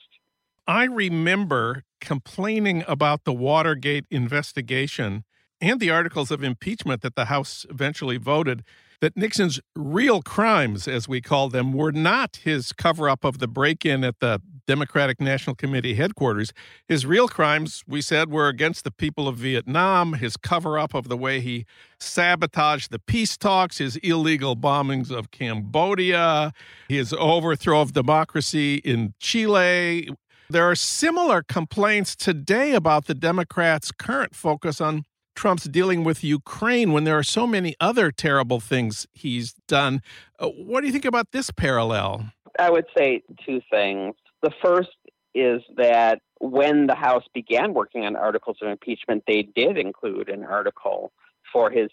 I 0.68 0.84
remember 0.84 1.84
complaining 2.02 2.84
about 2.90 3.24
the 3.24 3.32
Watergate 3.32 4.06
investigation 4.12 5.24
and 5.62 5.80
the 5.80 5.90
articles 5.90 6.30
of 6.30 6.44
impeachment 6.44 7.02
that 7.04 7.16
the 7.16 7.26
House 7.26 7.66
eventually 7.70 8.18
voted 8.18 8.64
that 9.00 9.16
Nixon's 9.16 9.62
real 9.76 10.22
crimes, 10.22 10.88
as 10.88 11.08
we 11.08 11.22
call 11.22 11.50
them, 11.50 11.72
were 11.72 11.92
not 11.92 12.38
his 12.44 12.74
cover 12.74 13.08
up 13.10 13.24
of 13.24 13.38
the 13.38 13.48
break 13.48 13.86
in 13.86 14.04
at 14.04 14.20
the 14.20 14.42
Democratic 14.66 15.22
National 15.22 15.56
Committee 15.56 15.94
headquarters. 15.94 16.52
His 16.88 17.06
real 17.06 17.30
crimes, 17.30 17.84
we 17.88 18.02
said, 18.02 18.30
were 18.30 18.50
against 18.50 18.84
the 18.84 18.92
people 18.92 19.28
of 19.28 19.38
Vietnam, 19.38 20.14
his 20.14 20.36
cover 20.36 20.78
up 20.78 20.94
of 20.94 21.08
the 21.08 21.16
way 21.16 21.40
he 21.40 21.66
sabotaged 22.00 22.92
the 22.92 23.00
peace 23.00 23.38
talks, 23.38 23.78
his 23.78 23.96
illegal 23.98 24.58
bombings 24.58 25.12
of 25.12 25.32
Cambodia, 25.32 26.52
his 26.90 27.14
overthrow 27.14 27.82
of 27.82 27.94
democracy 27.94 28.76
in 28.78 29.14
Chile. 29.20 30.10
There 30.50 30.64
are 30.64 30.76
similar 30.76 31.44
complaints 31.44 32.16
today 32.16 32.74
about 32.74 33.06
the 33.06 33.14
Democrats' 33.14 33.92
current 33.92 34.34
focus 34.34 34.80
on 34.80 35.04
Trump's 35.36 35.66
dealing 35.66 36.06
with 36.06 36.24
Ukraine 36.24 36.94
when 36.94 37.04
there 37.04 37.18
are 37.18 37.24
so 37.24 37.46
many 37.46 37.76
other 37.82 38.12
terrible 38.12 38.62
things 38.62 39.06
he's 39.12 39.54
done. 39.68 40.02
Uh, 40.40 40.48
what 40.48 40.82
do 40.82 40.88
you 40.88 40.94
think 40.94 41.04
about 41.04 41.34
this 41.34 41.52
parallel? 41.52 42.32
I 42.58 42.72
would 42.72 42.86
say 42.98 43.24
two 43.46 43.60
things. 43.70 44.16
The 44.42 44.52
first 44.64 44.96
is 45.36 45.62
that 45.76 46.22
when 46.40 46.88
the 46.88 46.96
House 46.96 47.26
began 47.34 47.74
working 47.74 48.06
on 48.06 48.16
articles 48.16 48.58
of 48.62 48.70
impeachment, 48.70 49.24
they 49.28 49.42
did 49.42 49.78
include 49.78 50.30
an 50.30 50.46
article 50.46 51.12
for 51.52 51.70
his 51.70 51.90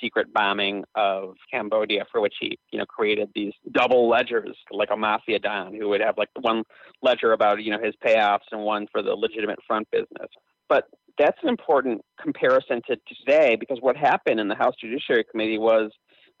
secret 0.00 0.32
bombing 0.32 0.84
of 0.94 1.34
Cambodia, 1.50 2.04
for 2.10 2.20
which 2.20 2.34
he, 2.40 2.58
you 2.70 2.78
know, 2.78 2.86
created 2.86 3.28
these 3.34 3.52
double 3.72 4.08
ledgers, 4.08 4.56
like 4.70 4.90
a 4.92 4.96
mafia 4.96 5.38
don, 5.38 5.74
who 5.74 5.88
would 5.88 6.00
have 6.00 6.16
like 6.18 6.28
one 6.40 6.62
ledger 7.02 7.32
about, 7.32 7.62
you 7.62 7.70
know, 7.70 7.82
his 7.82 7.94
payoffs 8.04 8.46
and 8.52 8.62
one 8.62 8.86
for 8.90 9.02
the 9.02 9.14
legitimate 9.14 9.58
front 9.66 9.88
business. 9.90 10.28
But 10.68 10.84
that's 11.18 11.38
an 11.42 11.48
important 11.48 12.02
comparison 12.20 12.82
to 12.88 12.96
today 13.06 13.56
because 13.56 13.78
what 13.80 13.96
happened 13.96 14.40
in 14.40 14.48
the 14.48 14.54
House 14.54 14.74
Judiciary 14.80 15.24
Committee 15.30 15.58
was 15.58 15.90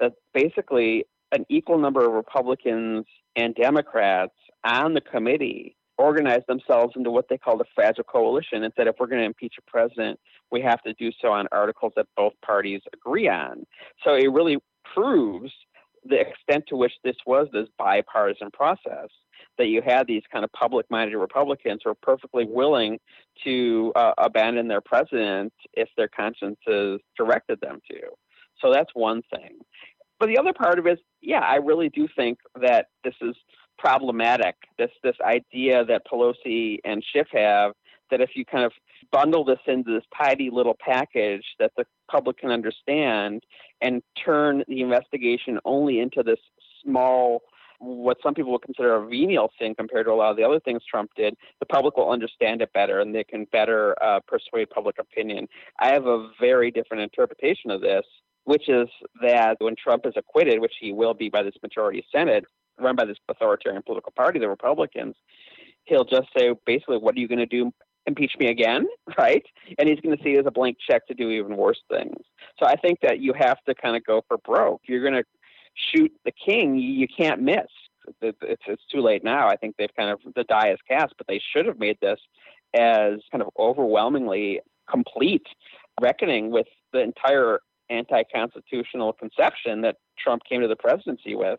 that 0.00 0.12
basically 0.34 1.06
an 1.32 1.44
equal 1.48 1.78
number 1.78 2.04
of 2.04 2.12
Republicans 2.12 3.06
and 3.34 3.54
Democrats 3.54 4.34
on 4.64 4.94
the 4.94 5.00
committee 5.00 5.75
organized 5.98 6.46
themselves 6.46 6.94
into 6.96 7.10
what 7.10 7.26
they 7.28 7.38
called 7.38 7.60
a 7.60 7.64
fragile 7.74 8.04
coalition 8.04 8.64
and 8.64 8.72
said 8.76 8.86
if 8.86 8.96
we're 8.98 9.06
going 9.06 9.20
to 9.20 9.26
impeach 9.26 9.54
a 9.58 9.70
president, 9.70 10.18
we 10.50 10.60
have 10.60 10.82
to 10.82 10.92
do 10.94 11.10
so 11.20 11.28
on 11.28 11.46
articles 11.52 11.92
that 11.96 12.06
both 12.16 12.32
parties 12.44 12.82
agree 12.92 13.28
on. 13.28 13.64
So 14.04 14.14
it 14.14 14.30
really 14.32 14.58
proves 14.94 15.52
the 16.04 16.20
extent 16.20 16.64
to 16.68 16.76
which 16.76 16.92
this 17.02 17.16
was 17.26 17.48
this 17.52 17.68
bipartisan 17.78 18.50
process 18.52 19.08
that 19.58 19.66
you 19.66 19.82
had 19.82 20.06
these 20.06 20.22
kind 20.30 20.44
of 20.44 20.52
public-minded 20.52 21.16
Republicans 21.16 21.80
who 21.82 21.90
are 21.90 21.94
perfectly 21.94 22.44
willing 22.44 22.98
to 23.44 23.92
uh, 23.96 24.12
abandon 24.18 24.68
their 24.68 24.80
president 24.80 25.52
if 25.72 25.88
their 25.96 26.08
consciences 26.08 27.00
directed 27.16 27.58
them 27.60 27.80
to. 27.90 28.00
So 28.60 28.72
that's 28.72 28.90
one 28.94 29.22
thing. 29.34 29.58
But 30.18 30.28
the 30.28 30.38
other 30.38 30.52
part 30.52 30.78
of 30.78 30.86
it 30.86 30.94
is, 30.94 30.98
yeah, 31.20 31.40
I 31.40 31.56
really 31.56 31.88
do 31.88 32.08
think 32.16 32.38
that 32.60 32.86
this 33.04 33.14
is 33.20 33.34
problematic. 33.78 34.56
This 34.78 34.90
this 35.02 35.16
idea 35.24 35.84
that 35.84 36.02
Pelosi 36.10 36.78
and 36.84 37.04
Schiff 37.12 37.28
have 37.32 37.72
that 38.10 38.20
if 38.20 38.30
you 38.34 38.44
kind 38.44 38.64
of 38.64 38.72
bundle 39.12 39.44
this 39.44 39.58
into 39.66 39.92
this 39.92 40.04
tidy 40.16 40.50
little 40.50 40.76
package 40.78 41.44
that 41.58 41.72
the 41.76 41.84
public 42.10 42.38
can 42.38 42.50
understand 42.50 43.42
and 43.80 44.02
turn 44.24 44.62
the 44.68 44.80
investigation 44.80 45.58
only 45.64 46.00
into 46.00 46.22
this 46.22 46.38
small 46.82 47.42
what 47.78 48.16
some 48.22 48.32
people 48.32 48.52
would 48.52 48.62
consider 48.62 48.94
a 48.96 49.06
venial 49.06 49.50
sin 49.60 49.74
compared 49.74 50.06
to 50.06 50.12
a 50.12 50.14
lot 50.14 50.30
of 50.30 50.36
the 50.36 50.42
other 50.42 50.60
things 50.60 50.80
Trump 50.88 51.10
did, 51.14 51.36
the 51.60 51.66
public 51.66 51.96
will 51.96 52.10
understand 52.10 52.62
it 52.62 52.72
better 52.72 53.00
and 53.00 53.14
they 53.14 53.24
can 53.24 53.44
better 53.52 53.94
uh, 54.02 54.18
persuade 54.26 54.70
public 54.70 54.96
opinion. 54.98 55.46
I 55.78 55.92
have 55.92 56.06
a 56.06 56.30
very 56.40 56.70
different 56.70 57.02
interpretation 57.02 57.70
of 57.70 57.82
this, 57.82 58.04
which 58.44 58.68
is 58.68 58.88
that 59.20 59.56
when 59.58 59.74
Trump 59.76 60.06
is 60.06 60.14
acquitted, 60.16 60.60
which 60.60 60.74
he 60.80 60.92
will 60.92 61.14
be 61.14 61.28
by 61.28 61.42
this 61.42 61.54
majority 61.62 62.04
Senate, 62.10 62.44
run 62.78 62.96
by 62.96 63.04
this 63.04 63.18
authoritarian 63.28 63.82
political 63.82 64.12
party, 64.12 64.38
the 64.38 64.48
Republicans, 64.48 65.14
he'll 65.84 66.04
just 66.04 66.28
say 66.36 66.52
basically, 66.66 66.98
"What 66.98 67.16
are 67.16 67.20
you 67.20 67.28
going 67.28 67.38
to 67.38 67.46
do? 67.46 67.72
Impeach 68.06 68.32
me 68.38 68.48
again?" 68.48 68.86
Right? 69.18 69.44
And 69.78 69.88
he's 69.88 70.00
going 70.00 70.16
to 70.16 70.22
see 70.22 70.34
it 70.34 70.40
as 70.40 70.46
a 70.46 70.50
blank 70.50 70.76
check 70.86 71.06
to 71.06 71.14
do 71.14 71.30
even 71.30 71.56
worse 71.56 71.80
things. 71.90 72.16
So 72.58 72.66
I 72.66 72.76
think 72.76 73.00
that 73.02 73.20
you 73.20 73.32
have 73.32 73.58
to 73.66 73.74
kind 73.74 73.96
of 73.96 74.04
go 74.04 74.22
for 74.28 74.36
broke. 74.38 74.82
You're 74.86 75.02
going 75.02 75.14
to 75.14 75.24
shoot 75.74 76.12
the 76.24 76.32
king, 76.32 76.76
you 76.76 77.06
can't 77.08 77.40
miss. 77.40 77.66
It's, 78.22 78.38
it's 78.42 78.82
too 78.92 79.00
late 79.00 79.24
now. 79.24 79.48
I 79.48 79.56
think 79.56 79.76
they've 79.76 79.94
kind 79.96 80.10
of 80.10 80.20
the 80.34 80.44
die 80.44 80.70
is 80.70 80.78
cast, 80.88 81.14
but 81.18 81.26
they 81.26 81.40
should 81.52 81.66
have 81.66 81.78
made 81.78 81.98
this 82.00 82.20
as 82.74 83.14
kind 83.32 83.42
of 83.42 83.48
overwhelmingly 83.58 84.60
complete 84.88 85.46
reckoning 86.00 86.50
with 86.50 86.66
the 86.92 87.00
entire 87.00 87.60
anti-constitutional 87.90 89.12
conception 89.14 89.80
that 89.82 89.96
Trump 90.18 90.42
came 90.48 90.60
to 90.60 90.68
the 90.68 90.76
presidency 90.76 91.34
with 91.34 91.58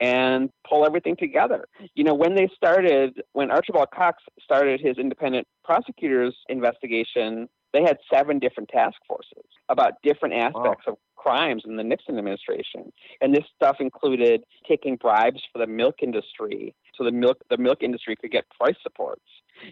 and 0.00 0.50
pull 0.68 0.86
everything 0.86 1.16
together. 1.16 1.66
You 1.94 2.04
know, 2.04 2.14
when 2.14 2.34
they 2.34 2.48
started, 2.54 3.20
when 3.32 3.50
Archibald 3.50 3.88
Cox 3.94 4.22
started 4.42 4.80
his 4.80 4.96
independent 4.98 5.46
prosecutors 5.62 6.34
investigation, 6.48 7.48
they 7.72 7.82
had 7.82 7.98
seven 8.12 8.38
different 8.38 8.68
task 8.70 8.96
forces 9.06 9.44
about 9.68 9.92
different 10.02 10.34
aspects 10.34 10.86
wow. 10.86 10.94
of 10.94 10.96
crimes 11.20 11.62
in 11.66 11.76
the 11.76 11.84
Nixon 11.84 12.18
administration. 12.18 12.92
And 13.20 13.34
this 13.34 13.44
stuff 13.54 13.76
included 13.80 14.42
taking 14.68 14.96
bribes 14.96 15.42
for 15.52 15.58
the 15.58 15.66
milk 15.66 15.96
industry 16.02 16.74
so 17.00 17.04
the 17.04 17.12
milk 17.12 17.38
the 17.48 17.56
milk 17.56 17.82
industry 17.82 18.14
could 18.14 18.30
get 18.30 18.44
price 18.50 18.76
supports. 18.82 19.24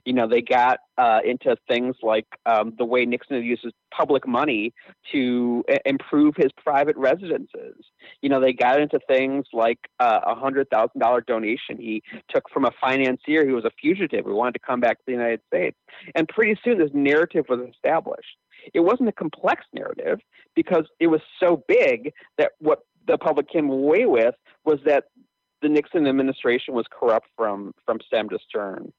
You 0.05 0.15
know, 0.15 0.27
they 0.27 0.41
got 0.41 0.81
uh, 0.97 1.21
into 1.25 1.57
things 1.69 1.97
like 2.03 2.27
um, 2.47 2.75
the 2.79 2.85
way 2.85 3.05
Nixon 3.05 3.43
uses 3.43 3.73
public 3.91 4.27
money 4.27 4.73
to 5.13 5.63
a- 5.69 5.87
improve 5.87 6.35
his 6.37 6.51
private 6.63 6.97
residences. 6.97 7.77
You 8.23 8.31
know, 8.31 8.41
they 8.41 8.55
got 8.55 8.81
into 8.81 8.99
things 9.09 9.47
like 9.53 9.79
uh, 10.01 10.21
a 10.25 10.35
hundred 10.35 10.71
thousand 10.71 11.01
dollar 11.01 11.21
donation 11.21 11.77
he 11.79 12.03
took 12.31 12.49
from 12.51 12.65
a 12.65 12.71
financier 12.81 13.47
who 13.47 13.55
was 13.55 13.65
a 13.67 13.71
fugitive 13.81 14.25
who 14.25 14.35
wanted 14.35 14.55
to 14.55 14.61
come 14.67 14.81
back 14.81 14.97
to 14.99 15.05
the 15.07 15.13
United 15.13 15.41
States. 15.47 15.77
And 16.15 16.27
pretty 16.29 16.59
soon, 16.65 16.79
this 16.79 16.91
narrative 16.95 17.45
was 17.49 17.61
established. 17.71 18.37
It 18.75 18.81
wasn't 18.81 19.09
a 19.09 19.13
complex 19.13 19.65
narrative 19.73 20.21
because 20.55 20.85
it 21.01 21.09
was 21.09 21.21
so 21.41 21.65
big 21.69 22.13
that 22.37 22.53
what 22.59 22.81
the 23.07 23.19
public 23.19 23.49
came 23.49 23.71
away 23.71 24.07
with 24.07 24.35
was 24.65 24.79
that 24.85 25.05
the 25.63 25.69
Nixon 25.69 26.07
administration 26.07 26.75
was 26.75 26.87
corrupt 26.91 27.29
from 27.37 27.73
from 27.85 27.99
stem 28.07 28.29
to 28.29 28.39
stern. 28.49 28.93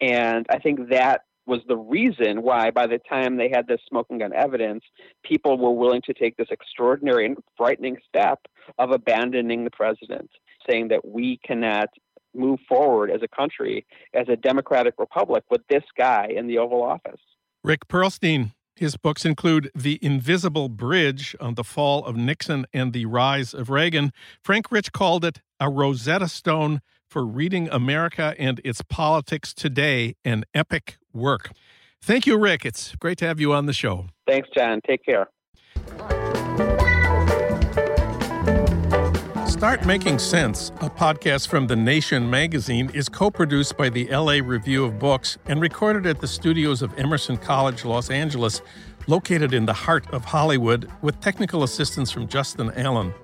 And 0.00 0.46
I 0.50 0.58
think 0.58 0.90
that 0.90 1.22
was 1.46 1.60
the 1.68 1.76
reason 1.76 2.42
why, 2.42 2.70
by 2.70 2.86
the 2.86 2.98
time 3.08 3.36
they 3.36 3.50
had 3.52 3.66
this 3.66 3.80
smoking 3.88 4.18
gun 4.18 4.32
evidence, 4.32 4.82
people 5.24 5.58
were 5.58 5.72
willing 5.72 6.02
to 6.02 6.14
take 6.14 6.36
this 6.36 6.48
extraordinary 6.50 7.26
and 7.26 7.36
frightening 7.56 7.98
step 8.08 8.40
of 8.78 8.90
abandoning 8.92 9.64
the 9.64 9.70
president, 9.70 10.30
saying 10.68 10.88
that 10.88 11.06
we 11.06 11.38
cannot 11.44 11.88
move 12.34 12.58
forward 12.68 13.10
as 13.10 13.20
a 13.22 13.28
country, 13.28 13.86
as 14.14 14.26
a 14.28 14.36
democratic 14.36 14.94
republic, 14.98 15.44
with 15.50 15.60
this 15.68 15.84
guy 15.96 16.28
in 16.34 16.46
the 16.46 16.58
Oval 16.58 16.82
Office. 16.82 17.20
Rick 17.62 17.88
Perlstein. 17.88 18.52
His 18.76 18.96
books 18.96 19.24
include 19.24 19.70
The 19.74 20.00
Invisible 20.02 20.68
Bridge 20.68 21.36
on 21.40 21.54
the 21.54 21.62
Fall 21.62 22.04
of 22.04 22.16
Nixon 22.16 22.66
and 22.72 22.92
the 22.92 23.06
Rise 23.06 23.54
of 23.54 23.70
Reagan. 23.70 24.12
Frank 24.42 24.72
Rich 24.72 24.92
called 24.92 25.24
it 25.24 25.40
a 25.60 25.70
Rosetta 25.70 26.28
Stone 26.28 26.80
for 27.08 27.24
reading 27.24 27.68
America 27.70 28.34
and 28.36 28.60
its 28.64 28.82
politics 28.82 29.54
today, 29.54 30.16
an 30.24 30.44
epic 30.52 30.96
work. 31.12 31.52
Thank 32.02 32.26
you, 32.26 32.36
Rick. 32.36 32.66
It's 32.66 32.96
great 32.96 33.18
to 33.18 33.26
have 33.26 33.38
you 33.38 33.52
on 33.52 33.66
the 33.66 33.72
show. 33.72 34.08
Thanks, 34.26 34.48
Jon. 34.56 34.80
Take 34.86 35.04
care. 35.04 35.28
Start 39.64 39.86
Making 39.86 40.18
Sense, 40.18 40.68
a 40.82 40.90
podcast 40.90 41.48
from 41.48 41.66
The 41.66 41.74
Nation 41.74 42.28
magazine, 42.28 42.90
is 42.92 43.08
co 43.08 43.30
produced 43.30 43.78
by 43.78 43.88
the 43.88 44.06
LA 44.08 44.40
Review 44.44 44.84
of 44.84 44.98
Books 44.98 45.38
and 45.46 45.58
recorded 45.58 46.04
at 46.04 46.20
the 46.20 46.26
studios 46.26 46.82
of 46.82 46.92
Emerson 46.98 47.38
College, 47.38 47.82
Los 47.86 48.10
Angeles, 48.10 48.60
located 49.06 49.54
in 49.54 49.64
the 49.64 49.72
heart 49.72 50.06
of 50.12 50.22
Hollywood, 50.22 50.92
with 51.00 51.18
technical 51.22 51.62
assistance 51.62 52.10
from 52.10 52.28
Justin 52.28 52.72
Allen. 52.76 53.14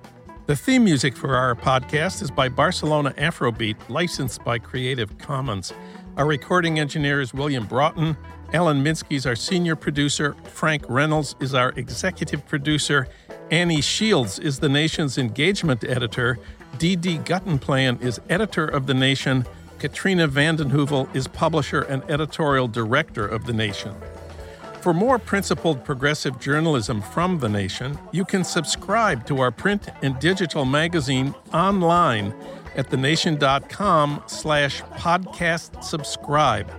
The 0.47 0.55
theme 0.55 0.83
music 0.83 1.15
for 1.15 1.35
our 1.35 1.53
podcast 1.53 2.23
is 2.23 2.31
by 2.31 2.49
Barcelona 2.49 3.11
Afrobeat, 3.19 3.77
licensed 3.87 4.43
by 4.43 4.57
Creative 4.57 5.15
Commons. 5.19 5.73
Our 6.17 6.25
recording 6.25 6.77
engineer 6.77 7.21
is 7.21 7.33
William 7.33 7.65
Broughton. 7.65 8.17
Alan 8.51 8.83
Minsky 8.83 9.15
is 9.15 9.25
our 9.25 9.35
senior 9.35 9.77
producer. 9.77 10.35
Frank 10.43 10.83
Reynolds 10.89 11.35
is 11.39 11.53
our 11.53 11.69
executive 11.77 12.45
producer. 12.47 13.07
Annie 13.49 13.79
Shields 13.79 14.37
is 14.37 14.59
the 14.59 14.67
nation's 14.67 15.17
engagement 15.17 15.85
editor. 15.85 16.37
Dee 16.77 16.97
Guttenplan 16.97 18.01
is 18.01 18.19
editor 18.29 18.65
of 18.65 18.87
The 18.87 18.93
Nation. 18.93 19.45
Katrina 19.79 20.27
vanden 20.27 20.69
Heuvel 20.69 21.13
is 21.15 21.29
publisher 21.29 21.83
and 21.83 22.03
editorial 22.11 22.67
director 22.67 23.25
of 23.25 23.45
The 23.45 23.53
Nation. 23.53 23.95
For 24.81 24.93
more 24.93 25.17
principled 25.17 25.85
progressive 25.85 26.39
journalism 26.41 27.01
from 27.01 27.39
The 27.39 27.49
Nation, 27.49 27.97
you 28.11 28.25
can 28.25 28.43
subscribe 28.43 29.25
to 29.27 29.39
our 29.39 29.51
print 29.51 29.87
and 30.01 30.19
digital 30.19 30.65
magazine 30.65 31.33
online 31.53 32.33
at 32.75 32.89
thenation.com 32.89 34.23
slash 34.27 34.81
podcast 34.81 35.83
subscribe. 35.83 36.71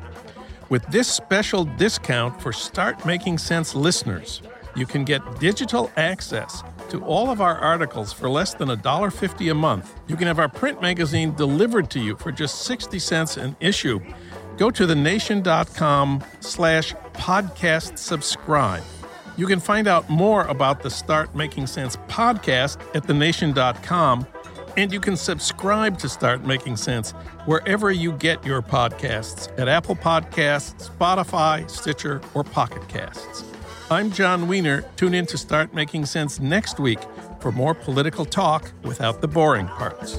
With 0.69 0.87
this 0.87 1.09
special 1.09 1.65
discount 1.65 2.41
for 2.41 2.53
Start 2.53 3.05
Making 3.05 3.39
Sense 3.39 3.75
listeners, 3.75 4.43
you 4.75 4.87
can 4.87 5.05
get 5.05 5.21
digital 5.39 5.91
access 5.97 6.63
to 6.89 7.05
all 7.05 7.31
of 7.31 7.41
our 7.41 7.59
articles 7.59 8.13
for 8.13 8.29
less 8.29 8.55
than 8.55 8.69
$1.50 8.69 9.51
a 9.51 9.55
month. 9.55 9.95
You 10.09 10.17
can 10.17 10.27
have 10.27 10.39
our 10.39 10.49
print 10.49 10.81
magazine 10.81 11.35
delivered 11.35 11.91
to 11.91 12.01
you 12.01 12.17
for 12.17 12.33
just 12.33 12.63
60 12.63 12.99
cents 12.99 13.37
an 13.37 13.55
issue 13.61 14.01
go 14.57 14.71
to 14.71 14.87
thenation.com 14.87 16.23
slash 16.41 16.95
podcast 17.15 17.99
subscribe. 17.99 18.83
You 19.37 19.47
can 19.47 19.61
find 19.61 19.89
out 19.89 20.09
more 20.11 20.45
about 20.45 20.83
the 20.83 20.91
Start 20.91 21.35
Making 21.35 21.67
Sense 21.67 21.97
podcast 22.09 22.79
at 22.95 23.05
thenation.com, 23.05 24.27
and 24.77 24.93
you 24.93 25.01
can 25.01 25.17
subscribe 25.17 25.99
to 25.99 26.09
Start 26.09 26.45
Making 26.45 26.77
Sense 26.77 27.13
wherever 27.45 27.91
you 27.91 28.13
get 28.13 28.45
your 28.45 28.63
podcasts 28.63 29.49
at 29.59 29.69
Apple 29.69 29.97
Podcasts, 29.97 30.91
Spotify, 30.91 31.69
Stitcher, 31.69 32.21
or 32.35 32.45
Pocket 32.45 32.87
Casts. 32.89 33.45
I'm 33.91 34.11
Jon 34.11 34.49
Wiener. 34.49 34.83
Tune 34.97 35.15
in 35.15 35.27
to 35.27 35.37
Start 35.37 35.75
Making 35.75 36.07
Sense 36.07 36.41
next 36.41 36.81
week 36.81 37.01
for 37.41 37.53
more 37.53 37.75
political 37.75 38.25
talk 38.25 38.73
without 38.83 39.21
the 39.21 39.29
boring 39.29 39.67
parts. 39.67 40.19